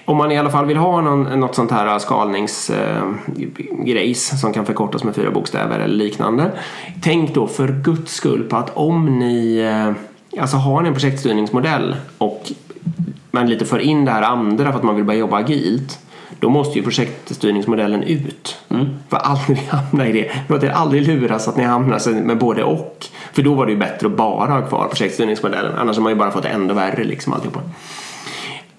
Om 0.06 0.18
man 0.18 0.32
i 0.32 0.38
alla 0.38 0.50
fall 0.50 0.66
vill 0.66 0.78
ha 0.78 1.02
någon, 1.02 1.40
något 1.40 1.56
sånt 1.56 1.72
här 1.72 1.88
eh, 1.88 1.98
skalningsgrejs 1.98 4.32
eh, 4.32 4.38
som 4.38 4.54
kan 4.54 4.66
förkortas 4.66 5.04
med 5.04 5.16
fyra 5.16 5.32
bokstäver 5.32 5.80
eller 5.80 5.96
liknande. 5.96 6.52
Tänk 7.02 7.34
då 7.34 7.48
för 7.48 7.68
guds 7.68 8.14
skull 8.14 8.44
på 8.44 8.56
att 8.56 8.72
om 8.74 9.20
ni 9.20 9.58
eh, 9.58 9.92
alltså 10.42 10.58
har 10.58 10.82
ni 10.82 10.88
en 10.88 10.94
projektstyrningsmodell 10.94 11.96
och 12.18 12.52
man 13.32 13.50
lite 13.50 13.66
för 13.66 13.80
in 13.80 14.06
det 14.06 14.12
här 14.12 14.22
andra 14.22 14.72
för 14.72 14.80
att 14.80 14.86
man 14.86 14.96
vill 14.96 15.06
börja 15.06 15.20
jobba 15.20 15.38
agilt 15.38 16.00
då 16.40 16.50
måste 16.50 16.80
ju 16.80 16.84
projektstyrningsmodellen 16.84 18.04
ut. 18.04 18.58
För 19.10 19.18
aldrig 19.18 19.58
hamna 19.70 20.08
i 20.08 20.12
det. 20.12 20.32
Låt 20.48 20.64
er 20.64 20.70
aldrig 20.70 21.08
luras 21.08 21.48
att 21.48 21.58
ni 21.58 21.64
hamnar 21.64 22.22
med 22.22 22.38
både 22.38 22.64
och. 22.64 23.06
För 23.34 23.42
då 23.42 23.54
var 23.54 23.66
det 23.66 23.72
ju 23.72 23.78
bättre 23.78 24.08
att 24.08 24.18
bara 24.18 24.52
ha 24.52 24.62
kvar 24.62 24.88
projektstyrningsmodellen. 24.88 25.76
Annars 25.78 25.98
har 25.98 26.04
man 26.04 26.12
ju 26.12 26.18
bara 26.18 26.32
fått 26.32 26.46
ännu 26.46 26.74
värre 26.74 27.04
liksom 27.04 27.34
alltihopa. 27.34 27.60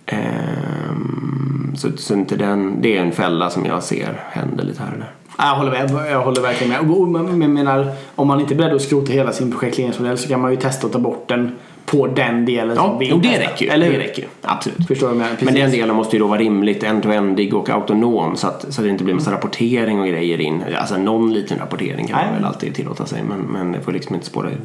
Ehm, 0.07 1.73
så, 1.77 1.89
så 1.97 2.15
inte 2.15 2.37
den, 2.37 2.83
det 2.83 2.97
är 2.97 3.01
en 3.01 3.13
fälla 3.13 3.51
som 3.51 3.67
jag 3.67 3.83
ser 3.83 4.23
händer 4.31 4.65
lite 4.65 4.83
här 4.83 4.93
och 4.93 4.99
där. 4.99 5.11
Jag 5.39 5.55
håller 5.55 5.71
med. 5.71 6.11
Jag 6.11 6.23
håller 6.23 6.43
verkligen 6.43 6.73
med. 6.73 7.35
Men 7.39 7.55
menar, 7.55 7.93
om 8.15 8.29
man 8.29 8.41
inte 8.41 8.55
är 8.55 8.57
beredd 8.57 8.75
att 8.75 8.83
skrota 8.83 9.13
hela 9.13 9.33
sin 9.33 9.51
projektledningsmodell 9.51 10.19
så 10.19 10.29
kan 10.29 10.41
man 10.41 10.51
ju 10.51 10.57
testa 10.57 10.87
att 10.87 10.93
ta 10.93 10.99
bort 10.99 11.29
den 11.29 11.57
på 11.97 12.07
den 12.07 12.45
delen 12.45 12.77
som 12.77 12.85
Ja, 12.87 12.99
vill 12.99 13.09
jo, 13.11 13.19
det 13.19 13.29
testa. 13.29 13.43
räcker 13.43 13.65
ju. 13.65 13.71
Eller 13.71 13.91
det 13.93 13.99
räcker 13.99 14.23
ju. 14.23 14.29
Absolut. 14.43 14.87
Förstår 14.89 15.09
du? 15.09 15.15
Men 15.15 15.55
den 15.55 15.71
delen 15.71 15.97
måste 15.97 16.17
ju 16.17 16.21
då 16.21 16.27
vara 16.29 16.39
rimligt 16.41 16.83
end-to-endig 16.83 17.55
och 17.55 17.69
autonom 17.71 18.37
så 18.37 18.47
att, 18.47 18.61
så 18.69 18.81
att 18.81 18.85
det 18.87 18.89
inte 18.91 19.05
blir 19.05 19.15
massa 19.15 19.33
rapportering 19.33 20.01
och 20.01 20.07
grejer 20.07 20.41
in. 20.41 20.65
Alltså 20.79 20.97
någon 20.97 21.33
liten 21.33 21.59
rapportering 21.59 22.07
kan 22.07 22.17
man 22.17 22.27
Nej. 22.27 22.35
väl 22.35 22.45
alltid 22.45 22.75
tillåta 22.75 23.07
sig 23.07 23.23
men, 23.23 23.41
men 23.41 23.73
det 23.73 23.81
får 23.81 23.93
liksom 23.93 24.15
inte 24.15 24.27
spåra 24.27 24.51
ur. 24.51 24.61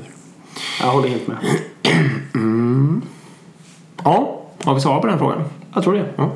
Jag 0.82 0.88
håller 0.88 1.10
helt 1.10 1.28
med. 1.28 1.38
Ja, 4.04 4.42
har 4.64 4.74
vi 4.76 4.82
svar 4.82 5.02
på 5.02 5.08
den 5.08 5.18
frågan? 5.18 5.44
Jag 5.74 5.84
tror 5.84 5.94
det. 5.94 6.06
Ja. 6.16 6.32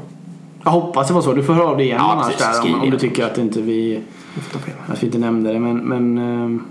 Jag 0.64 0.72
hoppas 0.72 1.08
det 1.08 1.14
var 1.14 1.22
så. 1.22 1.34
Du 1.34 1.44
får 1.44 1.54
höra 1.54 1.68
av 1.68 1.78
dig 1.78 1.86
igen 1.86 1.98
Ja, 2.02 2.12
annars 2.12 2.38
där, 2.38 2.76
om, 2.76 2.82
om 2.82 2.90
du 2.90 2.98
tycker 3.00 3.26
att 3.26 3.38
inte 3.38 3.62
vi, 3.62 4.00
att 4.88 5.04
vi 5.04 5.06
inte 5.06 5.18
nämnde 5.18 5.54
det. 5.54 5.60
Men, 5.60 5.78
men 5.78 6.18
eh, 6.18 6.62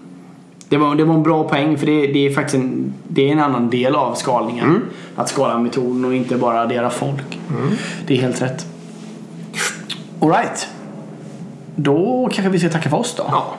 Det 0.73 0.79
var, 0.79 0.95
det 0.95 1.05
var 1.05 1.15
en 1.15 1.23
bra 1.23 1.49
poäng 1.49 1.79
för 1.79 1.87
det, 1.87 2.07
det 2.07 2.27
är 2.27 2.35
faktiskt 2.35 2.55
en, 2.55 2.95
det 3.09 3.29
är 3.29 3.33
en 3.33 3.41
annan 3.41 3.71
del 3.71 3.95
av 3.95 4.15
skalningen. 4.15 4.83
Att 5.17 5.29
skala 5.29 5.59
metoden 5.59 6.05
och 6.05 6.15
inte 6.15 6.37
bara 6.37 6.61
addera 6.61 6.91
folk. 6.91 7.39
Det 8.07 8.15
är 8.15 8.21
helt 8.21 8.43
rätt. 8.43 8.67
Alright. 10.21 10.69
Då 11.77 12.29
kanske 12.33 12.51
vi 12.51 12.59
ska 12.59 12.69
tacka 12.69 12.91
för 12.91 12.97
oss 12.97 13.15
då. 13.17 13.25
Ja, 13.29 13.55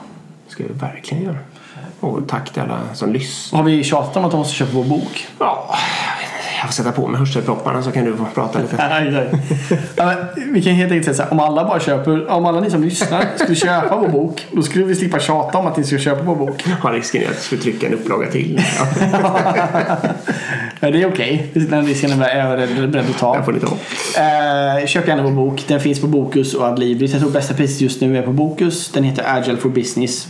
det 0.46 0.52
ska 0.52 0.62
vi 0.62 0.72
verkligen 0.72 1.24
göra. 1.24 1.36
Och 2.00 2.28
tack 2.28 2.52
till 2.52 2.62
alla 2.62 2.80
som 2.94 3.12
lyssnar. 3.12 3.58
Har 3.58 3.66
vi 3.66 3.84
tjatat 3.84 4.16
om 4.16 4.24
att 4.24 4.30
de 4.30 4.36
måste 4.36 4.54
köpa 4.54 4.72
vår 4.72 4.84
bok? 4.84 5.26
Ja, 5.38 5.74
jag 6.64 6.74
får 6.74 6.82
sätta 6.82 6.92
på 6.92 7.08
mig 7.08 7.18
hörselpropparna 7.18 7.82
så 7.82 7.90
kan 7.90 8.04
du 8.04 8.16
prata 8.34 8.58
lite. 8.58 8.76
Nej, 8.76 9.10
nej. 9.10 9.42
Ja, 9.96 10.14
vi 10.52 10.62
kan 10.62 10.72
helt 10.72 10.92
enkelt 10.92 11.04
säga 11.04 11.14
så 11.14 11.22
här, 11.22 11.32
om 11.32 11.40
alla 11.40 11.64
bara 11.64 11.80
köper, 11.80 12.30
om 12.30 12.46
alla 12.46 12.60
ni 12.60 12.70
som 12.70 12.82
lyssnar 12.82 13.24
skulle 13.36 13.54
köpa 13.54 13.96
vår 13.96 14.08
bok, 14.08 14.46
då 14.52 14.62
skulle 14.62 14.84
vi 14.84 14.94
slippa 14.94 15.18
tjata 15.18 15.58
om 15.58 15.66
att 15.66 15.76
ni 15.76 15.84
ska 15.84 15.98
köpa 15.98 16.22
vår 16.22 16.36
bok. 16.36 16.64
Har 16.80 16.92
risken 16.92 17.22
är 17.22 17.26
att 17.26 17.32
jag 17.32 17.42
skulle 17.42 17.62
trycka 17.62 17.86
en 17.86 17.94
upplaga 17.94 18.30
till. 18.30 18.62
Ja, 20.80 20.90
det 20.90 21.02
är 21.02 21.08
okej. 21.08 21.50
Den 21.54 21.86
risken 21.86 22.22
är 22.22 22.38
jag 22.38 22.90
beredd 22.90 23.10
att 23.10 23.18
ta. 23.18 23.36
Jag 23.36 23.44
får 23.44 23.52
ni 23.52 23.60
ta. 23.60 23.66
Eh, 24.20 24.86
köp 24.86 25.08
gärna 25.08 25.22
vår 25.22 25.30
bok. 25.30 25.64
Den 25.66 25.80
finns 25.80 26.00
på 26.00 26.06
Bokus 26.06 26.54
och 26.54 26.64
Adlibris. 26.64 27.12
Jag 27.12 27.20
tror 27.20 27.30
bästa 27.30 27.54
priset 27.54 27.80
just 27.80 28.00
nu 28.00 28.18
är 28.18 28.22
på 28.22 28.32
Bokus. 28.32 28.90
Den 28.92 29.04
heter 29.04 29.24
Agile 29.26 29.56
for 29.56 29.68
Business. 29.68 30.28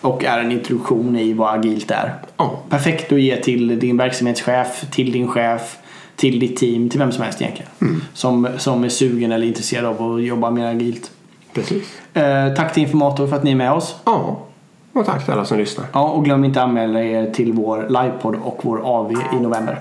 Och 0.00 0.24
är 0.24 0.38
en 0.38 0.52
introduktion 0.52 1.16
i 1.16 1.32
vad 1.32 1.54
agilt 1.54 1.90
är. 1.90 2.14
Ja. 2.36 2.58
Perfekt 2.68 3.12
att 3.12 3.20
ge 3.20 3.36
till 3.36 3.78
din 3.78 3.96
verksamhetschef, 3.96 4.84
till 4.90 5.12
din 5.12 5.28
chef, 5.28 5.76
till 6.16 6.40
ditt 6.40 6.56
team, 6.56 6.88
till 6.88 6.98
vem 6.98 7.12
som 7.12 7.24
helst 7.24 7.42
egentligen. 7.42 7.70
Som, 8.12 8.48
som 8.58 8.84
är 8.84 8.88
sugen 8.88 9.32
eller 9.32 9.46
intresserad 9.46 9.84
av 9.84 10.14
att 10.14 10.22
jobba 10.22 10.50
mer 10.50 10.66
agilt. 10.66 11.10
Precis. 11.52 11.84
Eh, 12.14 12.54
tack 12.54 12.74
till 12.74 12.82
Informator 12.82 13.26
för 13.26 13.36
att 13.36 13.42
ni 13.42 13.50
är 13.50 13.56
med 13.56 13.72
oss. 13.72 13.96
Ja, 14.04 14.46
och 14.92 15.06
tack 15.06 15.24
till 15.24 15.32
alla 15.32 15.44
som 15.44 15.58
lyssnar. 15.58 15.86
Ja, 15.92 16.08
och 16.08 16.24
glöm 16.24 16.44
inte 16.44 16.62
att 16.62 16.68
anmäla 16.68 17.02
er 17.02 17.30
till 17.30 17.52
vår 17.52 17.86
livepodd 17.88 18.34
och 18.34 18.60
vår 18.62 18.80
AV 18.84 19.12
i 19.12 19.40
november. 19.40 19.78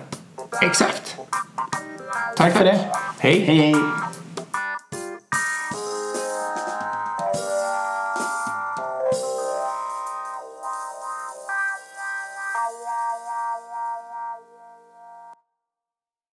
Exakt. 0.62 1.18
Tack 2.38 2.54
för 2.54 2.66
det. 2.66 2.80
Hej. 3.20 3.40
Hej 3.40 3.58
hej! 3.58 3.76